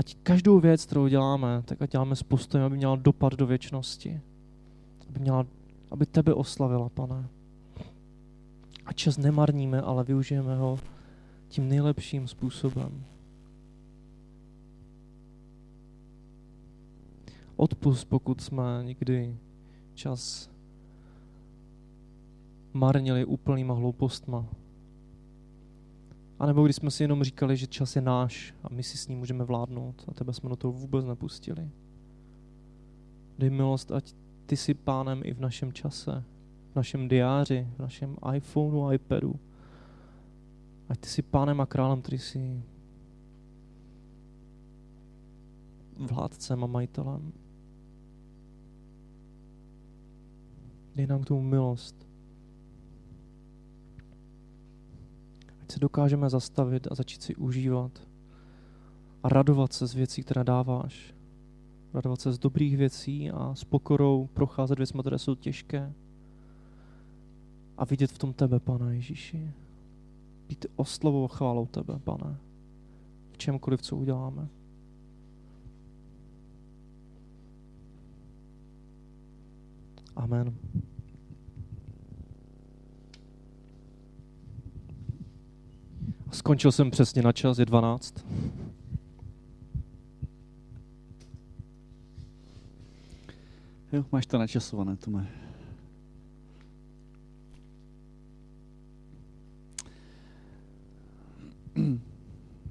Ať 0.00 0.16
každou 0.22 0.60
věc, 0.60 0.86
kterou 0.86 1.06
děláme, 1.08 1.62
tak 1.64 1.82
ať 1.82 1.92
děláme 1.92 2.16
s 2.16 2.22
postojem, 2.22 2.66
aby 2.66 2.76
měla 2.76 2.96
dopad 2.96 3.34
do 3.34 3.46
věčnosti. 3.46 4.20
Aby, 5.08 5.20
měla, 5.20 5.46
aby 5.90 6.06
tebe 6.06 6.34
oslavila, 6.34 6.88
pane. 6.88 7.28
A 8.86 8.92
čas 8.92 9.18
nemarníme, 9.18 9.80
ale 9.80 10.04
využijeme 10.04 10.56
ho 10.56 10.78
tím 11.48 11.68
nejlepším 11.68 12.28
způsobem. 12.28 13.04
Odpust, 17.56 18.08
pokud 18.08 18.40
jsme 18.40 18.62
někdy 18.82 19.36
čas 19.94 20.50
marnili 22.72 23.24
úplnýma 23.24 23.74
hloupostma. 23.74 24.46
A 26.40 26.46
nebo 26.46 26.64
když 26.64 26.76
jsme 26.76 26.90
si 26.90 27.04
jenom 27.04 27.24
říkali, 27.24 27.56
že 27.56 27.66
čas 27.66 27.96
je 27.96 28.02
náš 28.02 28.54
a 28.62 28.68
my 28.70 28.82
si 28.82 28.98
s 28.98 29.08
ním 29.08 29.18
můžeme 29.18 29.44
vládnout 29.44 30.04
a 30.08 30.14
tebe 30.14 30.32
jsme 30.32 30.48
do 30.48 30.56
toho 30.56 30.72
vůbec 30.72 31.04
nepustili. 31.04 31.70
Dej 33.38 33.50
milost, 33.50 33.92
ať 33.92 34.14
ty 34.46 34.56
jsi 34.56 34.74
pánem 34.74 35.20
i 35.24 35.34
v 35.34 35.40
našem 35.40 35.72
čase, 35.72 36.24
v 36.72 36.76
našem 36.76 37.08
diáři, 37.08 37.68
v 37.76 37.78
našem 37.78 38.16
iPhoneu, 38.34 38.92
iPadu. 38.92 39.34
Ať 40.88 40.98
ty 40.98 41.08
jsi 41.08 41.22
pánem 41.22 41.60
a 41.60 41.66
králem, 41.66 42.02
který 42.02 42.18
jsi 42.18 42.62
vládcem 45.96 46.64
a 46.64 46.66
majitelem. 46.66 47.32
Dej 50.94 51.06
nám 51.06 51.22
k 51.22 51.26
tomu 51.26 51.42
milost. 51.42 52.09
Se 55.70 55.80
dokážeme 55.80 56.30
zastavit 56.30 56.88
a 56.90 56.94
začít 56.94 57.22
si 57.22 57.34
užívat 57.34 58.08
a 59.22 59.28
radovat 59.28 59.72
se 59.72 59.86
z 59.86 59.94
věcí, 59.94 60.22
které 60.22 60.44
dáváš. 60.44 61.14
Radovat 61.94 62.20
se 62.20 62.32
z 62.32 62.38
dobrých 62.38 62.76
věcí 62.76 63.30
a 63.30 63.54
s 63.54 63.64
pokorou 63.64 64.26
procházet 64.26 64.78
věcmi, 64.78 65.00
které 65.00 65.18
jsou 65.18 65.34
těžké. 65.34 65.92
A 67.78 67.84
vidět 67.84 68.10
v 68.10 68.18
tom 68.18 68.32
tebe, 68.32 68.60
Pane 68.60 68.94
Ježíši. 68.94 69.52
Být 70.48 70.66
oslovou 70.76 71.24
a 71.24 71.28
chválou 71.28 71.66
tebe, 71.66 71.98
Pane. 71.98 72.36
V 73.32 73.38
čemkoliv, 73.38 73.82
co 73.82 73.96
uděláme. 73.96 74.48
Amen. 80.16 80.54
Skončil 86.32 86.72
jsem 86.72 86.90
přesně 86.90 87.22
na 87.22 87.32
čas, 87.32 87.58
je 87.58 87.66
12. 87.66 88.26
Jo, 93.92 94.04
máš 94.12 94.26
to 94.26 94.38
načasované, 94.38 94.96
Tome. 94.96 95.28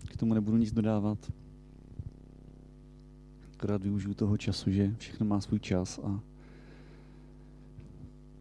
K 0.10 0.18
tomu 0.18 0.34
nebudu 0.34 0.58
nic 0.58 0.72
dodávat. 0.72 1.32
Akorát 3.54 3.84
využiju 3.84 4.14
toho 4.14 4.38
času, 4.38 4.72
že 4.72 4.96
všechno 4.98 5.26
má 5.26 5.42
svůj 5.42 5.60
čas 5.60 6.00
a 6.04 6.20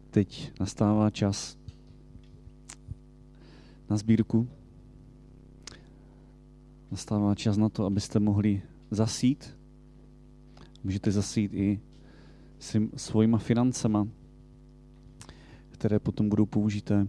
teď 0.09 0.51
nastává 0.59 1.09
čas 1.09 1.57
na 3.89 3.97
sbírku. 3.97 4.58
Nastává 6.91 7.35
čas 7.35 7.57
na 7.57 7.69
to, 7.69 7.85
abyste 7.85 8.19
mohli 8.19 8.61
zasít. 8.91 9.57
Můžete 10.83 11.11
zasít 11.11 11.53
i 11.53 11.79
svojima 12.95 13.37
financema, 13.37 14.07
které 15.69 15.99
potom 15.99 16.29
budou 16.29 16.45
použité. 16.45 17.07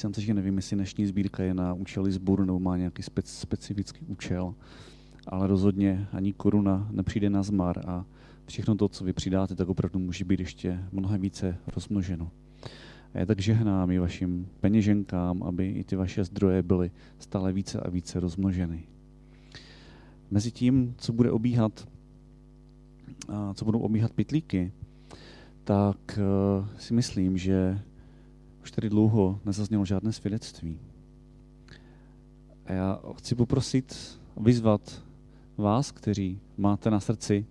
Jsem 0.00 0.12
že 0.18 0.34
nevím, 0.34 0.56
jestli 0.56 0.76
dnešní 0.76 1.06
sbírka 1.06 1.42
je 1.42 1.54
na 1.54 1.74
účely 1.74 2.12
sboru 2.12 2.44
nebo 2.44 2.60
má 2.60 2.76
nějaký 2.76 3.02
spec, 3.02 3.30
specifický 3.30 4.06
účel, 4.06 4.54
ale 5.26 5.46
rozhodně 5.46 6.08
ani 6.12 6.32
koruna 6.32 6.88
nepřijde 6.90 7.30
na 7.30 7.42
zmar 7.42 7.88
a 7.88 8.04
všechno 8.46 8.74
to, 8.74 8.88
co 8.88 9.04
vy 9.04 9.12
přidáte, 9.12 9.54
tak 9.54 9.68
opravdu 9.68 9.98
může 9.98 10.24
být 10.24 10.40
ještě 10.40 10.84
mnohem 10.92 11.20
více 11.20 11.56
rozmnoženo. 11.74 12.30
A 13.14 13.18
já 13.18 13.26
tak 13.26 13.40
žehnám 13.40 13.90
i 13.90 13.98
vašim 13.98 14.48
peněženkám, 14.60 15.42
aby 15.42 15.70
i 15.70 15.84
ty 15.84 15.96
vaše 15.96 16.24
zdroje 16.24 16.62
byly 16.62 16.90
stále 17.18 17.52
více 17.52 17.80
a 17.80 17.90
více 17.90 18.20
rozmnoženy. 18.20 18.82
Mezi 20.30 20.50
tím, 20.50 20.94
co 20.98 21.12
bude 21.12 21.30
obíhat, 21.30 21.88
co 23.54 23.64
budou 23.64 23.78
obíhat 23.78 24.12
pitlíky, 24.12 24.72
tak 25.64 26.18
e, 26.18 26.22
si 26.80 26.94
myslím, 26.94 27.38
že 27.38 27.82
už 28.62 28.70
tady 28.70 28.88
dlouho 28.90 29.40
nezaznělo 29.44 29.84
žádné 29.84 30.12
svědectví. 30.12 30.78
A 32.66 32.72
já 32.72 33.00
chci 33.16 33.34
poprosit, 33.34 34.20
vyzvat 34.40 35.02
vás, 35.56 35.90
kteří 35.92 36.40
máte 36.56 36.90
na 36.90 37.00
srdci 37.00 37.46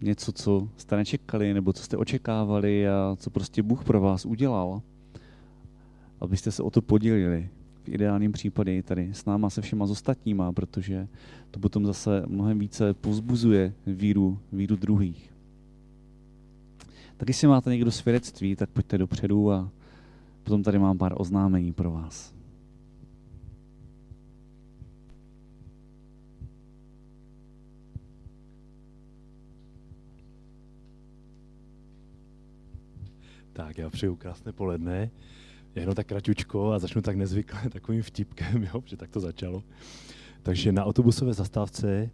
něco, 0.00 0.32
co 0.32 0.68
jste 0.76 0.96
nečekali, 0.96 1.54
nebo 1.54 1.72
co 1.72 1.82
jste 1.82 1.96
očekávali 1.96 2.88
a 2.88 3.16
co 3.18 3.30
prostě 3.30 3.62
Bůh 3.62 3.84
pro 3.84 4.00
vás 4.00 4.26
udělal, 4.26 4.82
abyste 6.20 6.50
se 6.52 6.62
o 6.62 6.70
to 6.70 6.82
podělili. 6.82 7.48
V 7.84 7.88
ideálním 7.88 8.32
případě 8.32 8.82
tady 8.82 9.14
s 9.14 9.24
náma 9.24 9.50
se 9.50 9.62
všema 9.62 9.84
ostatníma, 9.84 10.52
protože 10.52 11.08
to 11.50 11.60
potom 11.60 11.86
zase 11.86 12.22
mnohem 12.26 12.58
více 12.58 12.94
povzbuzuje 12.94 13.74
víru, 13.86 14.38
víru 14.52 14.76
druhých. 14.76 15.34
Tak 17.16 17.28
jestli 17.28 17.48
máte 17.48 17.70
někdo 17.70 17.90
svědectví, 17.90 18.56
tak 18.56 18.70
pojďte 18.70 18.98
dopředu 18.98 19.52
a 19.52 19.70
potom 20.42 20.62
tady 20.62 20.78
mám 20.78 20.98
pár 20.98 21.14
oznámení 21.16 21.72
pro 21.72 21.90
vás. 21.90 22.33
Tak 33.54 33.78
já 33.78 33.90
přeju 33.90 34.16
krásné 34.16 34.52
poledne, 34.52 35.10
jenom 35.74 35.94
tak 35.94 36.06
kratučko 36.06 36.72
a 36.72 36.78
začnu 36.78 37.02
tak 37.02 37.16
nezvykle 37.16 37.60
takovým 37.72 38.02
vtipkem, 38.02 38.62
jo, 38.62 38.82
že 38.84 38.96
tak 38.96 39.10
to 39.10 39.20
začalo. 39.20 39.62
Takže 40.42 40.72
na 40.72 40.84
autobusové 40.84 41.34
zastávce 41.34 42.10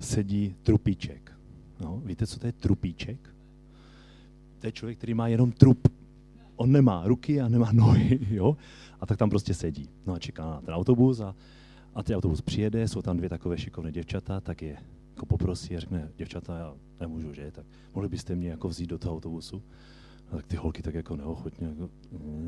sedí 0.00 0.54
trupíček. 0.62 1.32
No, 1.80 2.02
víte, 2.04 2.26
co 2.26 2.40
to 2.40 2.46
je 2.46 2.52
trupíček? 2.52 3.34
To 4.58 4.66
je 4.66 4.72
člověk, 4.72 4.98
který 4.98 5.14
má 5.14 5.28
jenom 5.28 5.52
trup. 5.52 5.88
On 6.56 6.72
nemá 6.72 7.02
ruky 7.06 7.40
a 7.40 7.48
nemá 7.48 7.72
nohy, 7.72 8.18
jo? 8.30 8.56
A 9.00 9.06
tak 9.06 9.18
tam 9.18 9.30
prostě 9.30 9.54
sedí. 9.54 9.88
No 10.06 10.14
a 10.14 10.18
čeká 10.18 10.44
na 10.44 10.60
ten 10.60 10.74
autobus 10.74 11.20
a, 11.20 11.34
a 11.94 12.02
ten 12.02 12.16
autobus 12.16 12.40
přijede, 12.40 12.88
jsou 12.88 13.02
tam 13.02 13.16
dvě 13.16 13.28
takové 13.28 13.58
šikovné 13.58 13.92
děvčata, 13.92 14.40
tak 14.40 14.62
je 14.62 14.76
jako 15.14 15.26
poprosí 15.26 15.76
a 15.76 15.80
řekne, 15.80 16.08
děvčata, 16.16 16.58
já 16.58 16.74
nemůžu, 17.00 17.32
že? 17.32 17.50
Tak 17.52 17.66
mohli 17.94 18.08
byste 18.08 18.34
mě 18.34 18.50
jako 18.50 18.68
vzít 18.68 18.86
do 18.86 18.98
toho 18.98 19.14
autobusu? 19.14 19.62
A 20.32 20.36
tak 20.36 20.46
ty 20.46 20.56
holky 20.56 20.82
tak 20.82 20.94
jako 20.94 21.16
neochotně, 21.16 21.66
jako, 21.66 21.90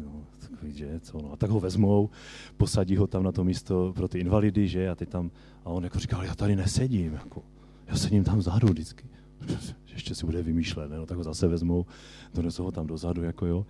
no, 0.04 0.26
takový, 0.50 0.72
že, 0.72 1.00
co, 1.00 1.22
no. 1.22 1.32
A 1.32 1.36
tak 1.36 1.50
ho 1.50 1.60
vezmou, 1.60 2.10
posadí 2.56 2.96
ho 2.96 3.06
tam 3.06 3.22
na 3.22 3.32
to 3.32 3.44
místo 3.44 3.92
pro 3.96 4.08
ty 4.08 4.18
invalidy, 4.18 4.68
že, 4.68 4.88
a 4.88 4.94
ty 4.94 5.06
tam, 5.06 5.30
a 5.64 5.70
on 5.70 5.84
jako 5.84 5.98
říkal, 5.98 6.24
já 6.24 6.34
tady 6.34 6.56
nesedím, 6.56 7.12
jako, 7.12 7.42
já 7.86 7.96
sedím 7.96 8.24
tam 8.24 8.38
vzadu 8.38 8.68
vždycky. 8.68 9.04
Ještě 9.92 10.14
si 10.14 10.26
bude 10.26 10.42
vymýšlet, 10.42 10.90
ne? 10.90 10.96
No, 10.96 11.06
tak 11.06 11.16
ho 11.16 11.24
zase 11.24 11.48
vezmou, 11.48 11.86
donesou 12.34 12.64
ho 12.64 12.72
tam 12.72 12.86
dozadu, 12.86 13.22
jako 13.22 13.46
jo. 13.46 13.66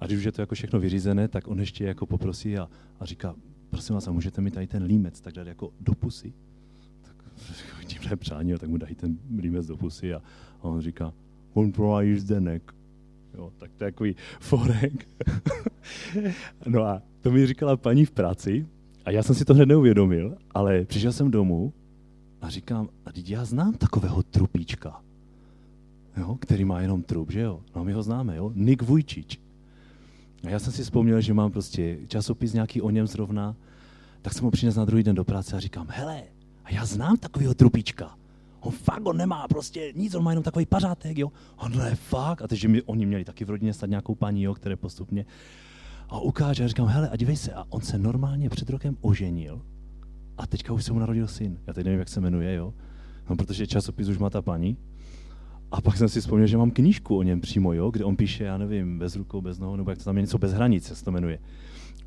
A 0.00 0.06
když 0.06 0.18
už 0.18 0.24
je 0.24 0.32
to 0.32 0.42
jako 0.42 0.54
všechno 0.54 0.80
vyřízené, 0.80 1.28
tak 1.28 1.48
on 1.48 1.60
ještě 1.60 1.84
jako 1.84 2.06
poprosí 2.06 2.58
a, 2.58 2.68
a 3.00 3.04
říká, 3.04 3.34
prosím 3.70 3.94
vás, 3.94 4.08
a 4.08 4.12
můžete 4.12 4.40
mi 4.40 4.50
tady 4.50 4.66
ten 4.66 4.82
límec 4.82 5.20
tak 5.20 5.34
dát 5.34 5.46
jako 5.46 5.72
do 5.80 5.94
pusy? 5.94 6.32
Tak 7.02 7.16
tímhle 7.86 8.16
přání, 8.16 8.54
tak 8.58 8.68
mu 8.68 8.76
dají 8.76 8.94
ten 8.94 9.18
límec 9.38 9.66
do 9.66 9.76
pusy 9.76 10.14
a, 10.14 10.22
a 10.60 10.64
on 10.64 10.80
říká, 10.80 11.12
on 11.54 11.72
pro 11.72 11.98
Zdenek. 12.16 12.77
Jo, 13.34 13.52
tak 13.58 13.70
to 13.76 13.84
je 13.84 13.90
takový 13.90 14.16
forek. 14.40 15.08
no 16.66 16.84
a 16.84 17.02
to 17.20 17.30
mi 17.30 17.46
říkala 17.46 17.76
paní 17.76 18.04
v 18.04 18.10
práci 18.10 18.66
a 19.04 19.10
já 19.10 19.22
jsem 19.22 19.34
si 19.34 19.44
to 19.44 19.54
hned 19.54 19.66
neuvědomil, 19.66 20.36
ale 20.50 20.84
přišel 20.84 21.12
jsem 21.12 21.30
domů 21.30 21.72
a 22.40 22.48
říkám, 22.48 22.88
a 23.06 23.12
teď 23.12 23.30
já 23.30 23.44
znám 23.44 23.72
takového 23.72 24.22
trupíčka, 24.22 25.00
jo, 26.16 26.36
který 26.40 26.64
má 26.64 26.80
jenom 26.80 27.02
trup, 27.02 27.32
že 27.32 27.40
jo? 27.40 27.60
No 27.76 27.84
my 27.84 27.92
ho 27.92 28.02
známe, 28.02 28.36
jo? 28.36 28.52
Nik 28.54 28.82
Vujčič. 28.82 29.40
A 30.44 30.50
já 30.50 30.58
jsem 30.58 30.72
si 30.72 30.82
vzpomněl, 30.82 31.20
že 31.20 31.34
mám 31.34 31.50
prostě 31.50 31.98
časopis 32.08 32.52
nějaký 32.52 32.82
o 32.82 32.90
něm 32.90 33.06
zrovna, 33.06 33.56
tak 34.22 34.32
jsem 34.32 34.44
ho 34.44 34.50
přinesl 34.50 34.78
na 34.78 34.84
druhý 34.84 35.02
den 35.02 35.16
do 35.16 35.24
práce 35.24 35.56
a 35.56 35.60
říkám, 35.60 35.86
hele, 35.90 36.22
a 36.64 36.72
já 36.72 36.84
znám 36.84 37.16
takového 37.16 37.54
trupíčka. 37.54 38.17
On 38.60 38.72
fakt, 38.72 39.06
on 39.06 39.16
nemá 39.16 39.48
prostě 39.48 39.92
nic, 39.96 40.14
on 40.14 40.22
má 40.22 40.30
jenom 40.30 40.44
takový 40.44 40.66
pařátek, 40.66 41.18
jo. 41.18 41.32
On 41.56 41.76
ne, 41.76 41.94
fakt. 41.94 42.42
A 42.42 42.48
takže 42.48 42.68
mi, 42.68 42.82
oni 42.82 43.06
měli 43.06 43.24
taky 43.24 43.44
v 43.44 43.50
rodině 43.50 43.74
stát 43.74 43.90
nějakou 43.90 44.14
paní, 44.14 44.42
jo, 44.42 44.54
které 44.54 44.76
postupně 44.76 45.26
a 46.08 46.20
ukáže. 46.20 46.64
A 46.64 46.68
říkám, 46.68 46.86
hele, 46.86 47.08
a 47.08 47.16
dívej 47.16 47.36
se, 47.36 47.52
a 47.52 47.64
on 47.68 47.80
se 47.80 47.98
normálně 47.98 48.48
před 48.48 48.70
rokem 48.70 48.96
oženil 49.00 49.62
a 50.38 50.46
teďka 50.46 50.72
už 50.72 50.84
se 50.84 50.92
mu 50.92 50.98
narodil 50.98 51.28
syn. 51.28 51.58
Já 51.66 51.72
teď 51.72 51.84
nevím, 51.84 51.98
jak 51.98 52.08
se 52.08 52.20
jmenuje, 52.20 52.54
jo. 52.54 52.74
No, 53.30 53.36
protože 53.36 53.66
časopis 53.66 54.08
už 54.08 54.18
má 54.18 54.30
ta 54.30 54.42
paní. 54.42 54.76
A 55.70 55.80
pak 55.80 55.96
jsem 55.96 56.08
si 56.08 56.20
vzpomněl, 56.20 56.46
že 56.46 56.56
mám 56.56 56.70
knížku 56.70 57.18
o 57.18 57.22
něm 57.22 57.40
přímo, 57.40 57.72
jo, 57.72 57.90
kde 57.90 58.04
on 58.04 58.16
píše, 58.16 58.44
já 58.44 58.58
nevím, 58.58 58.98
bez 58.98 59.16
rukou, 59.16 59.40
bez 59.40 59.58
nohou, 59.58 59.76
nebo 59.76 59.90
jak 59.90 59.98
to 59.98 60.04
tam 60.04 60.16
je 60.16 60.22
něco 60.22 60.38
bez 60.38 60.52
hranic, 60.52 60.84
se 60.86 61.04
to 61.04 61.10
jmenuje 61.10 61.38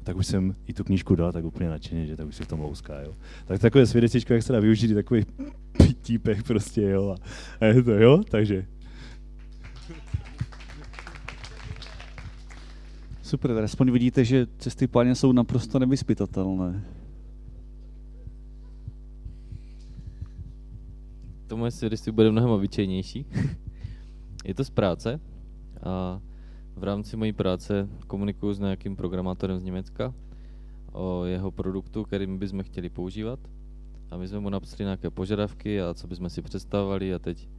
tak 0.03 0.17
už 0.17 0.27
jsem 0.27 0.55
i 0.67 0.73
tu 0.73 0.83
knížku 0.83 1.15
dal 1.15 1.31
tak 1.31 1.45
úplně 1.45 1.69
nadšeně, 1.69 2.07
že 2.07 2.15
tak 2.15 2.27
už 2.27 2.35
se 2.35 2.43
v 2.43 2.47
tom 2.47 2.59
louská, 2.59 3.01
jo. 3.01 3.13
Tak 3.45 3.61
takové 3.61 3.85
svědecíčko, 3.85 4.33
jak 4.33 4.43
se 4.43 4.53
dá 4.53 4.59
využít, 4.59 4.93
takový 4.93 5.25
típek 6.01 6.43
prostě, 6.43 6.81
jo. 6.81 7.15
A 7.59 7.65
je 7.65 7.83
to, 7.83 7.91
jo, 7.91 8.21
takže. 8.29 8.65
Super, 13.21 13.53
tak 13.53 13.63
aspoň 13.63 13.91
vidíte, 13.91 14.25
že 14.25 14.47
cesty 14.57 14.87
páně 14.87 15.15
jsou 15.15 15.31
naprosto 15.31 15.79
nevyspytatelné. 15.79 16.83
To 21.47 21.57
moje 21.57 21.71
svědectví 21.71 22.11
bude 22.11 22.31
mnohem 22.31 22.49
obyčejnější. 22.49 23.25
je 24.45 24.53
to 24.53 24.63
z 24.63 24.69
práce 24.69 25.19
a 25.83 26.21
v 26.75 26.83
rámci 26.83 27.17
mojí 27.17 27.33
práce 27.33 27.89
komunikuju 28.07 28.53
s 28.53 28.59
nějakým 28.59 28.95
programátorem 28.95 29.59
z 29.59 29.63
Německa 29.63 30.13
o 30.91 31.25
jeho 31.25 31.51
produktu, 31.51 32.03
kterým 32.03 32.37
bychom 32.37 32.63
chtěli 32.63 32.89
používat. 32.89 33.39
A 34.11 34.17
my 34.17 34.27
jsme 34.27 34.39
mu 34.39 34.49
napsali 34.49 34.83
nějaké 34.83 35.09
požadavky 35.09 35.81
a 35.81 35.93
co 35.93 36.07
bychom 36.07 36.29
si 36.29 36.41
představovali 36.41 37.13
a 37.13 37.19
teď 37.19 37.49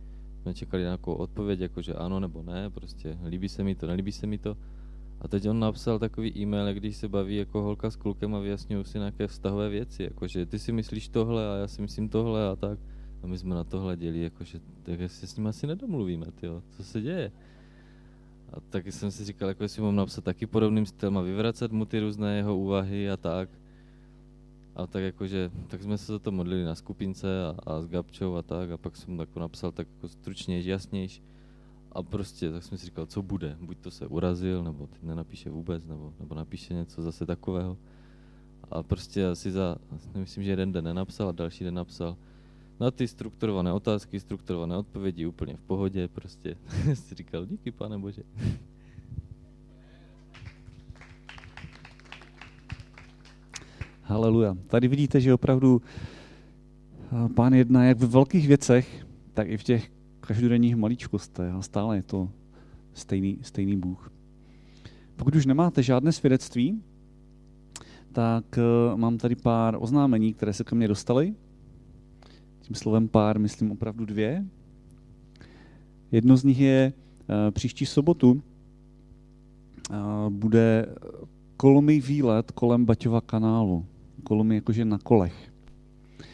jsme 0.43 0.55
čekali 0.55 0.83
nějakou 0.83 1.15
odpověď, 1.15 1.61
jakože 1.61 1.95
ano 1.95 2.21
nebo 2.21 2.43
ne, 2.43 2.71
prostě 2.71 3.19
líbí 3.27 3.49
se 3.49 3.65
mi 3.65 3.75
to, 3.75 3.87
nelíbí 3.87 4.13
se 4.13 4.27
mi 4.27 4.39
to. 4.39 4.57
A 5.21 5.29
teď 5.29 5.49
on 5.49 5.61
napsal 5.61 5.99
takový 5.99 6.39
e-mail, 6.39 6.75
když 6.75 6.97
se 6.97 7.09
baví 7.09 7.37
jako 7.37 7.63
holka 7.63 7.91
s 7.91 7.97
klukem 7.97 8.35
a 8.35 8.39
vyjasňují 8.39 8.85
si 8.85 8.99
nějaké 8.99 9.27
vztahové 9.27 9.69
věci, 9.69 10.03
jakože 10.03 10.47
ty 10.47 10.59
si 10.59 10.73
myslíš 10.73 11.09
tohle 11.09 11.53
a 11.53 11.57
já 11.57 11.69
si 11.69 11.83
myslím 11.83 12.09
tohle 12.09 12.49
a 12.49 12.57
tak. 12.57 12.79
A 13.23 13.27
my 13.27 13.39
jsme 13.39 13.55
na 13.55 13.65
tohle 13.65 13.97
děli, 13.97 14.21
jakože 14.23 14.61
tak 14.83 15.01
se 15.07 15.27
s 15.27 15.37
ním 15.37 15.47
asi 15.47 15.67
nedomluvíme, 15.67 16.27
tyjo, 16.41 16.63
co 16.71 16.85
se 16.85 17.01
děje. 17.01 17.33
A 18.53 18.61
taky 18.61 18.93
jsem 18.93 19.11
si 19.11 19.25
říkal, 19.25 19.49
jako 19.49 19.63
jestli 19.63 19.83
mám 19.83 19.97
napsat 19.97 20.25
taky 20.25 20.47
podobným 20.47 20.87
stylem 20.87 21.19
a 21.19 21.21
vyvracet 21.21 21.73
mu 21.73 21.85
ty 21.85 22.01
různé 22.01 22.37
jeho 22.37 22.59
úvahy 22.59 23.11
a 23.11 23.17
tak. 23.17 23.49
A 24.77 24.87
tak 24.87 25.03
jakože, 25.03 25.51
tak 25.67 25.83
jsme 25.83 25.99
se 25.99 26.13
za 26.13 26.19
to 26.19 26.31
modlili 26.31 26.65
na 26.65 26.75
skupince 26.75 27.47
a, 27.47 27.57
a 27.67 27.81
s 27.81 27.87
Gabčou 27.87 28.35
a 28.35 28.43
tak 28.43 28.71
a 28.71 28.77
pak 28.77 28.97
jsem 28.97 29.19
tak 29.19 29.37
napsal 29.37 29.73
tak 29.73 29.87
jako 29.95 30.09
stručnější, 30.09 30.69
jasnější. 30.69 31.23
A 31.93 32.03
prostě 32.03 32.53
tak 32.53 32.63
jsem 32.63 32.79
si 32.79 32.87
říkal, 32.87 33.07
co 33.07 33.23
bude. 33.23 33.57
Buď 33.61 33.79
to 33.79 33.91
se 33.91 34.07
urazil, 34.07 34.65
nebo 34.65 34.87
teď 34.87 35.03
nenapíše 35.03 35.51
vůbec, 35.51 35.87
nebo, 35.87 36.13
nebo 36.21 36.35
napíše 36.35 36.75
něco 36.75 37.03
zase 37.03 37.27
takového. 37.27 37.79
A 38.71 38.83
prostě 38.83 39.27
asi 39.27 39.51
za, 39.51 39.77
myslím, 40.15 40.45
že 40.45 40.51
jeden 40.51 40.73
den 40.73 40.85
nenapsal 40.85 41.29
a 41.29 41.33
další 41.33 41.65
den 41.65 41.75
napsal, 41.75 42.17
na 42.83 42.91
ty 42.91 43.09
strukturované 43.09 43.72
otázky, 43.72 44.20
strukturované 44.20 44.76
odpovědi 44.76 45.26
úplně 45.26 45.57
v 45.57 45.61
pohodě, 45.61 46.09
prostě 46.09 46.57
si 46.95 47.14
říkal, 47.14 47.47
díky 47.47 47.70
pane 47.70 47.99
Bože. 47.99 48.22
Haleluja. 54.03 54.57
Tady 54.66 54.89
vidíte, 54.89 55.20
že 55.20 55.35
opravdu 55.35 55.83
eh, 55.83 57.28
pán 57.28 57.55
jedná 57.55 57.85
jak 57.85 57.99
ve 57.99 58.07
velkých 58.07 58.49
věcech, 58.49 59.07
tak 59.35 59.49
i 59.49 59.57
v 59.57 59.64
těch 59.64 59.91
každodenních 60.20 60.76
maličkostech 60.76 61.53
a 61.53 61.62
stále 61.62 61.97
je 61.97 62.03
to 62.03 62.28
stejný, 62.95 63.39
stejný 63.43 63.76
Bůh. 63.76 64.11
Pokud 65.16 65.35
už 65.35 65.47
nemáte 65.47 65.83
žádné 65.83 66.12
svědectví, 66.12 66.83
tak 68.12 68.45
uh, 68.59 68.97
mám 68.99 69.18
tady 69.18 69.35
pár 69.35 69.76
oznámení, 69.80 70.35
které 70.35 70.53
se 70.53 70.64
ke 70.64 70.74
mně 70.74 70.89
dostaly 70.89 71.35
tím 72.73 72.79
slovem 72.79 73.09
pár 73.09 73.39
myslím 73.39 73.70
opravdu 73.70 74.05
dvě. 74.05 74.45
Jedno 76.12 76.37
z 76.37 76.45
nich 76.45 76.61
je 76.61 76.93
eh, 76.93 77.51
příští 77.51 77.87
sobotu 77.87 78.43
eh, 79.91 79.97
bude 80.29 80.87
kolomý 81.57 82.01
výlet 82.01 82.51
kolem 82.51 82.85
Baťova 82.85 83.20
kanálu. 83.20 83.85
Kolomý 84.25 84.55
jakože 84.55 84.85
na 84.85 84.99
kolech. 84.99 85.53
Eh, 85.53 86.29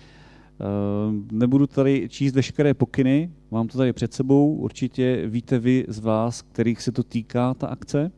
nebudu 1.32 1.66
tady 1.66 2.08
číst 2.08 2.34
veškeré 2.34 2.74
pokyny, 2.74 3.30
mám 3.50 3.68
to 3.68 3.78
tady 3.78 3.92
před 3.92 4.14
sebou, 4.14 4.54
určitě 4.54 5.26
víte 5.26 5.58
vy 5.58 5.84
z 5.88 5.98
vás, 5.98 6.42
kterých 6.42 6.82
se 6.82 6.92
to 6.92 7.02
týká, 7.02 7.54
ta 7.54 7.66
akce. 7.66 8.10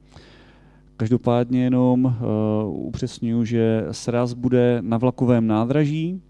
Každopádně 0.96 1.64
jenom 1.64 2.16
upřesňuji, 2.66 3.44
že 3.44 3.86
sraz 3.90 4.32
bude 4.34 4.78
na 4.80 4.98
vlakovém 4.98 5.46
nádraží, 5.46 6.20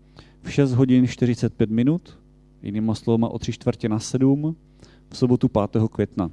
v 0.42 0.52
6 0.52 0.72
hodin 0.72 1.06
45 1.06 1.70
minut, 1.70 2.18
jinýma 2.62 2.94
slovama 2.94 3.28
o 3.28 3.38
3 3.38 3.52
čtvrtě 3.52 3.88
na 3.88 3.98
7, 3.98 4.56
v 5.10 5.16
sobotu 5.16 5.48
5. 5.48 5.82
května. 5.90 6.30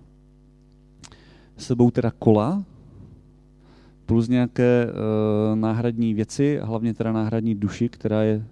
S 1.58 1.66
sebou 1.66 1.92
teda 1.92 2.12
kola, 2.12 2.64
plus 4.06 4.28
nějaké 4.28 4.88
uh, 4.88 5.56
náhradní 5.56 6.14
věci, 6.14 6.60
hlavně 6.64 6.94
teda 6.94 7.12
náhradní 7.12 7.56
duši, 7.56 7.90
která 7.90 8.24
je... 8.24 8.46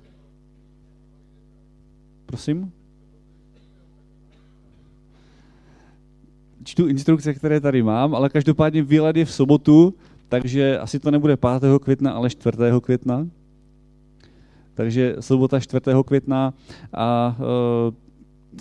Prosím? 2.25 2.71
Čtu 6.63 6.87
instrukce, 6.87 7.33
které 7.33 7.59
tady 7.59 7.83
mám, 7.83 8.15
ale 8.15 8.29
každopádně 8.29 8.83
výlet 8.83 9.15
je 9.15 9.25
v 9.25 9.31
sobotu, 9.31 9.93
takže 10.29 10.79
asi 10.79 10.99
to 10.99 11.11
nebude 11.11 11.37
5. 11.37 11.51
května, 11.81 12.11
ale 12.11 12.29
4. 12.29 12.57
května. 12.81 13.27
Takže 14.75 15.15
sobota 15.19 15.59
4. 15.59 15.81
května 16.05 16.53
a 16.93 17.37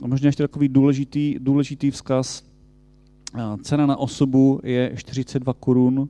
uh, 0.03 0.09
možná 0.09 0.29
ještě 0.29 0.43
takový 0.43 0.69
důležitý, 0.69 1.37
důležitý 1.39 1.91
vzkaz. 1.91 2.45
Cena 3.63 3.87
na 3.87 3.97
osobu 3.97 4.61
je 4.65 4.93
42 4.97 5.53
korun, 5.55 6.09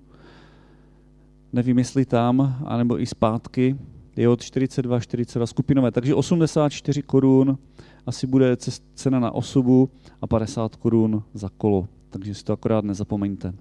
nevím 1.53 1.79
jestli 1.79 2.05
tam, 2.05 2.57
anebo 2.65 3.01
i 3.01 3.07
zpátky, 3.07 3.77
je 4.17 4.29
od 4.29 4.43
42, 4.43 5.01
42 5.01 5.47
skupinové, 5.47 5.91
takže 5.91 6.15
84 6.15 7.03
korun 7.03 7.59
asi 8.07 8.27
bude 8.27 8.57
cena 8.95 9.21
na 9.21 9.31
osobu 9.31 9.91
a 10.23 10.27
50 10.27 10.77
korun 10.77 11.23
za 11.35 11.49
kolo, 11.57 11.89
takže 12.11 12.35
si 12.35 12.45
to 12.45 12.53
akorát 12.53 12.85
nezapomeňte. 12.85 13.55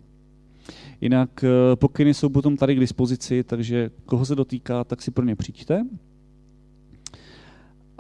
Jinak 1.02 1.46
pokyny 1.76 2.14
jsou 2.14 2.30
potom 2.30 2.58
tady 2.58 2.76
k 2.76 2.80
dispozici, 2.80 3.44
takže 3.44 3.92
koho 4.06 4.26
se 4.26 4.36
dotýká, 4.36 4.84
tak 4.84 5.02
si 5.02 5.12
pro 5.12 5.26
ně 5.26 5.36
přijďte. 5.36 5.86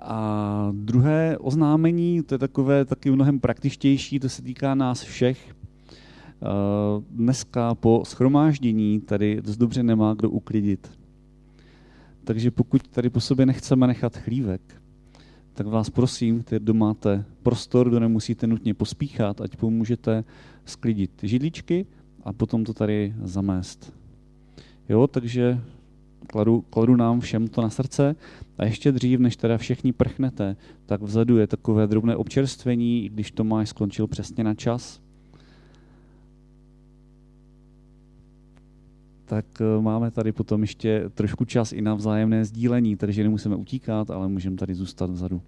A 0.06 0.70
druhé 0.72 1.38
oznámení, 1.38 2.24
to 2.24 2.36
je 2.36 2.39
takové 2.39 2.86
taky 2.86 3.12
mnohem 3.12 3.39
praktičtější, 3.39 4.20
to 4.20 4.30
se 4.30 4.41
týká 4.41 4.76
nás 4.76 5.01
všech. 5.01 5.56
Dneska 7.10 7.76
po 7.76 8.04
schromáždění 8.06 9.01
tady 9.01 9.41
dost 9.41 9.58
dobře 9.58 9.84
nemá 9.84 10.14
kdo 10.14 10.30
uklidit. 10.30 10.91
Takže 12.24 12.51
pokud 12.51 12.88
tady 12.88 13.10
po 13.10 13.20
sobě 13.20 13.45
nechceme 13.45 13.88
nechat 13.88 14.18
chlívek, 14.18 14.62
tak 15.54 15.68
vás 15.68 15.89
prosím, 15.89 16.43
kdo 16.49 16.74
máte 16.74 17.26
prostor, 17.43 17.89
kdo 17.89 17.99
nemusíte 17.99 18.47
nutně 18.47 18.74
pospíchat, 18.74 19.41
ať 19.41 19.56
pomůžete 19.56 20.24
sklidit 20.66 21.12
židličky 21.24 21.86
a 22.24 22.34
potom 22.34 22.64
to 22.64 22.74
tady 22.74 23.14
zamést. 23.24 23.93
Jo, 24.89 25.08
takže 25.08 25.62
kladu, 26.28 26.62
kladu 26.62 26.95
nám 26.95 27.20
všem 27.20 27.47
to 27.47 27.62
na 27.62 27.70
srdce 27.70 28.16
a 28.58 28.66
ještě 28.66 28.91
dřív, 28.91 29.20
než 29.20 29.36
teda 29.36 29.58
všichni 29.58 29.93
prchnete, 29.93 30.56
tak 30.86 31.01
vzadu 31.01 31.38
je 31.38 31.47
takové 31.47 31.88
drobné 31.88 32.16
občerstvení, 32.16 33.10
když 33.10 33.32
Tomáš 33.32 33.70
skončil 33.70 34.08
přesně 34.08 34.43
na 34.43 34.54
čas. 34.54 35.01
Tak 39.26 39.45
eh, 39.62 39.82
máme 39.82 40.12
tady 40.12 40.32
potom 40.32 40.62
ještě 40.62 41.10
trošku 41.14 41.45
čas 41.45 41.72
i 41.72 41.82
na 41.82 41.93
vzájemné 41.93 42.45
sdílení, 42.45 42.95
takže 42.95 43.24
nemusíme 43.24 43.56
utíkat, 43.56 44.12
ale 44.12 44.28
můžeme 44.28 44.58
tady 44.58 44.76
zůstat 44.76 45.10
vzadu. 45.10 45.41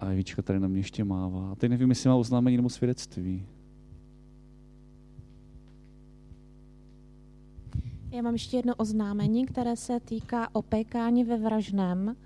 A 0.00 0.06
Evička 0.06 0.42
tady 0.42 0.60
na 0.60 0.68
mě 0.68 0.78
ještě 0.78 1.04
mává. 1.04 1.50
A 1.52 1.54
teď 1.54 1.70
nevím, 1.70 1.88
jestli 1.88 2.08
má 2.08 2.14
oznámení 2.14 2.56
nebo 2.56 2.68
svědectví. 2.68 3.46
Já 8.16 8.22
mám 8.22 8.32
ještě 8.34 8.56
jedno 8.56 8.74
oznámení, 8.74 9.46
které 9.46 9.76
se 9.76 10.00
týká 10.00 10.48
opékání 10.52 11.24
ve 11.24 11.36
Vražném 11.36 12.16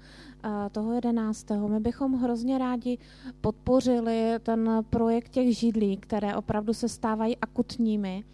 eh, 0.44 0.70
toho 0.72 0.92
11. 0.92 1.46
My 1.68 1.80
bychom 1.80 2.14
hrozně 2.14 2.58
rádi 2.58 2.98
podpořili 3.40 4.34
ten 4.42 4.70
projekt 4.90 5.28
těch 5.28 5.58
židlí, 5.58 5.96
které 5.96 6.36
opravdu 6.36 6.74
se 6.74 6.88
stávají 6.88 7.36
akutními. 7.36 8.24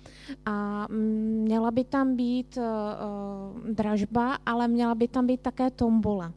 A 0.46 0.86
mm, 0.90 1.42
měla 1.44 1.70
by 1.70 1.84
tam 1.84 2.16
být 2.16 2.58
uh, 2.58 3.70
dražba, 3.70 4.38
ale 4.46 4.68
měla 4.68 4.94
by 4.94 5.08
tam 5.08 5.26
být 5.26 5.40
také 5.40 5.70
tombola. 5.70 6.32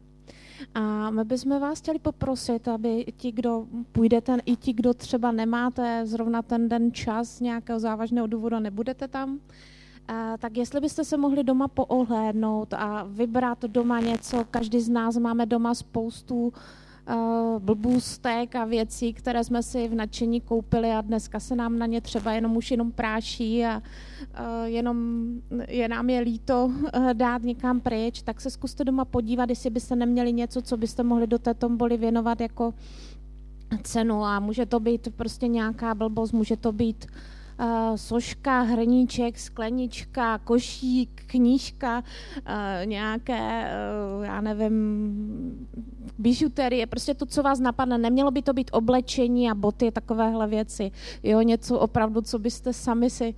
A 0.73 1.09
my 1.09 1.23
bychom 1.23 1.59
vás 1.59 1.79
chtěli 1.79 1.99
poprosit, 1.99 2.67
aby 2.67 3.05
ti, 3.17 3.31
kdo 3.31 3.67
půjdete, 3.91 4.37
i 4.45 4.55
ti, 4.55 4.73
kdo 4.73 4.93
třeba 4.93 5.31
nemáte 5.31 6.05
zrovna 6.05 6.41
ten 6.41 6.69
den 6.69 6.91
čas 6.91 7.39
nějakého 7.39 7.79
závažného 7.79 8.27
důvodu 8.27 8.59
nebudete 8.59 9.07
tam, 9.07 9.39
tak 10.39 10.57
jestli 10.57 10.81
byste 10.81 11.03
se 11.03 11.17
mohli 11.17 11.43
doma 11.43 11.67
poohlédnout 11.67 12.73
a 12.73 13.03
vybrat 13.03 13.61
doma 13.65 13.99
něco, 13.99 14.45
každý 14.51 14.81
z 14.81 14.89
nás 14.89 15.17
máme 15.17 15.45
doma 15.45 15.73
spoustu 15.73 16.47
uh, 16.47 17.59
blbůstek 17.59 18.55
a 18.55 18.65
věcí, 18.65 19.13
které 19.13 19.43
jsme 19.43 19.63
si 19.63 19.87
v 19.87 19.95
nadšení 19.95 20.41
koupili 20.41 20.91
a 20.91 21.01
dneska 21.01 21.39
se 21.39 21.55
nám 21.55 21.79
na 21.79 21.85
ně 21.85 22.01
třeba 22.01 22.31
jenom 22.31 22.57
už 22.57 22.71
jenom 22.71 22.91
práší 22.91 23.65
a 23.65 23.81
uh, 23.81 24.65
jenom 24.65 24.97
je 25.67 25.87
nám 25.87 26.09
je 26.09 26.19
líto 26.19 26.65
uh, 26.65 27.13
dát 27.13 27.43
někam 27.43 27.79
pryč, 27.79 28.21
tak 28.21 28.41
se 28.41 28.49
zkuste 28.49 28.83
doma 28.83 29.05
podívat, 29.05 29.49
jestli 29.49 29.69
byste 29.69 29.95
neměli 29.95 30.33
něco, 30.33 30.61
co 30.61 30.77
byste 30.77 31.03
mohli 31.03 31.27
do 31.27 31.39
té 31.39 31.53
tomboli 31.53 31.97
věnovat 31.97 32.41
jako 32.41 32.73
cenu. 33.83 34.25
A 34.25 34.39
může 34.39 34.65
to 34.65 34.79
být 34.79 35.15
prostě 35.15 35.47
nějaká 35.47 35.95
blbost, 35.95 36.31
může 36.31 36.57
to 36.57 36.71
být 36.71 37.05
uh, 37.05 37.17
soška, 37.95 38.61
hrníček, 38.61 39.39
sklenička, 39.39 40.37
košík, 40.37 41.23
knížka, 41.27 42.03
uh, 42.37 42.85
nějaké, 42.85 43.71
uh, 44.17 44.25
já 44.25 44.41
nevím, 44.41 45.67
bižuterie, 46.17 46.87
prostě 46.87 47.13
to, 47.13 47.25
co 47.25 47.43
vás 47.43 47.59
napadne. 47.59 47.97
Nemělo 47.97 48.31
by 48.31 48.41
to 48.41 48.53
být 48.53 48.69
oblečení 48.73 49.49
a 49.49 49.55
boty, 49.55 49.91
takovéhle 49.91 50.47
věci. 50.47 50.91
Jo, 51.23 51.41
něco 51.41 51.79
opravdu, 51.79 52.21
co 52.21 52.39
byste 52.39 52.73
sami 52.73 53.09
si, 53.09 53.35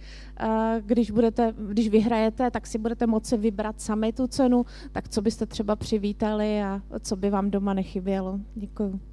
když, 0.81 1.11
budete, 1.11 1.53
když 1.67 1.89
vyhrajete, 1.89 2.51
tak 2.51 2.67
si 2.67 2.77
budete 2.77 3.07
moci 3.07 3.37
vybrat 3.37 3.81
sami 3.81 4.13
tu 4.13 4.27
cenu, 4.27 4.65
tak 4.91 5.09
co 5.09 5.21
byste 5.21 5.45
třeba 5.45 5.75
přivítali 5.75 6.63
a 6.63 6.81
co 6.99 7.15
by 7.15 7.29
vám 7.29 7.51
doma 7.51 7.73
nechybělo. 7.73 8.39
Děkuji. 8.55 9.10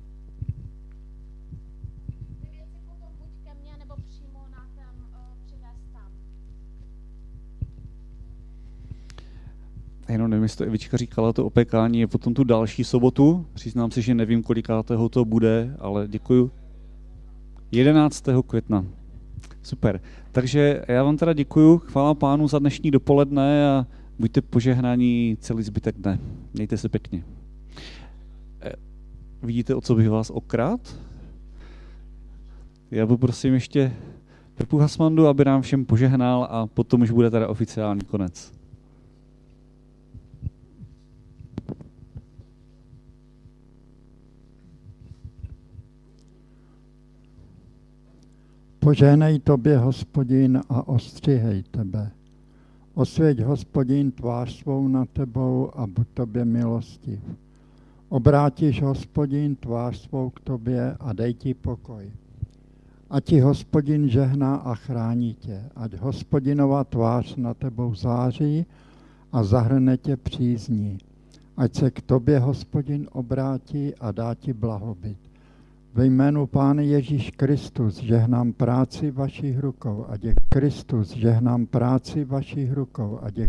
Jenom 10.13 10.31
nevím, 10.31 10.43
jestli 10.43 10.57
to 10.59 10.65
Evička 10.65 10.97
říkala, 10.97 11.33
to 11.33 11.47
opekání 11.47 12.01
je 12.01 12.07
potom 12.07 12.35
tu 12.35 12.45
další 12.45 12.85
sobotu. 12.85 13.47
Přiznám 13.53 13.91
se, 13.91 14.03
že 14.03 14.15
nevím, 14.15 14.43
kolikátého 14.43 15.09
to 15.09 15.25
bude, 15.25 15.77
ale 15.79 16.09
děkuju. 16.09 16.51
11. 17.73 18.25
května. 18.47 18.85
Super. 19.63 20.01
Takže 20.33 20.85
já 20.89 21.03
vám 21.03 21.17
teda 21.17 21.33
děkuju, 21.33 21.79
chvála 21.79 22.15
pánu 22.15 22.49
za 22.49 22.59
dnešní 22.59 22.91
dopoledne 22.91 23.69
a 23.69 23.87
buďte 24.19 24.41
požehnaní 24.41 25.37
celý 25.41 25.63
zbytek 25.63 25.97
dne. 25.99 26.19
Mějte 26.55 26.77
se 26.77 26.89
pěkně. 26.89 27.25
E, 28.63 28.73
vidíte, 29.43 29.75
o 29.75 29.81
co 29.81 29.95
bych 29.95 30.09
vás 30.09 30.31
okrát? 30.31 30.97
Já 32.91 33.07
poprosím 33.07 33.55
ještě 33.55 33.93
Pepu 34.55 34.79
Hasmandu, 34.79 35.27
aby 35.27 35.45
nám 35.45 35.63
všem 35.63 35.85
požehnal 35.85 36.49
a 36.51 36.67
potom 36.67 37.01
už 37.01 37.11
bude 37.11 37.31
teda 37.31 37.49
oficiální 37.49 38.01
konec. 38.01 38.58
Požehnej 48.89 49.39
tobě, 49.39 49.79
hospodin, 49.79 50.63
a 50.69 50.89
ostřihej 50.89 51.63
tebe. 51.63 52.11
Osvěť, 52.95 53.41
hospodin, 53.41 54.11
tvář 54.13 54.53
svou 54.53 54.89
na 54.89 55.05
tebou 55.05 55.71
a 55.75 55.87
buď 55.87 56.09
tobě 56.15 56.45
milostiv. 56.45 57.21
Obrátíš, 58.09 58.83
hospodin, 58.83 59.57
tvář 59.57 59.97
svou 59.97 60.31
k 60.31 60.41
tobě 60.41 60.97
a 61.01 61.13
dej 61.13 61.35
ti 61.35 61.55
pokoj. 61.55 62.13
A 63.11 63.21
ti 63.21 63.41
hospodin 63.41 64.09
žehná 64.09 64.57
a 64.57 64.75
chrání 64.75 65.35
tě, 65.35 65.63
ať 65.77 65.95
hospodinova 65.95 66.85
tvář 66.85 67.37
na 67.37 67.55
tebou 67.55 67.95
září 67.95 68.67
a 69.33 69.43
zahrne 69.43 69.97
tě 69.97 70.17
přízní. 70.17 70.99
Ať 71.57 71.75
se 71.75 71.91
k 71.91 72.01
tobě 72.03 72.39
hospodin 72.39 73.09
obrátí 73.13 73.95
a 74.01 74.13
dá 74.13 74.35
ti 74.35 74.53
blahobyt. 74.53 75.28
Ve 75.95 76.07
jménu 76.07 76.47
Pána 76.47 76.83
Ježíš 76.83 77.31
Kristus 77.31 78.03
žehnám 78.03 78.53
práci 78.53 79.11
vašich 79.11 79.59
rukou 79.59 80.07
a 80.09 80.17
děk 80.17 80.37
Kristus 80.49 81.17
žehnám 81.17 81.67
práci 81.67 82.25
vašich 82.25 82.73
rukou 82.73 83.19
a 83.23 83.31
děk 83.31 83.47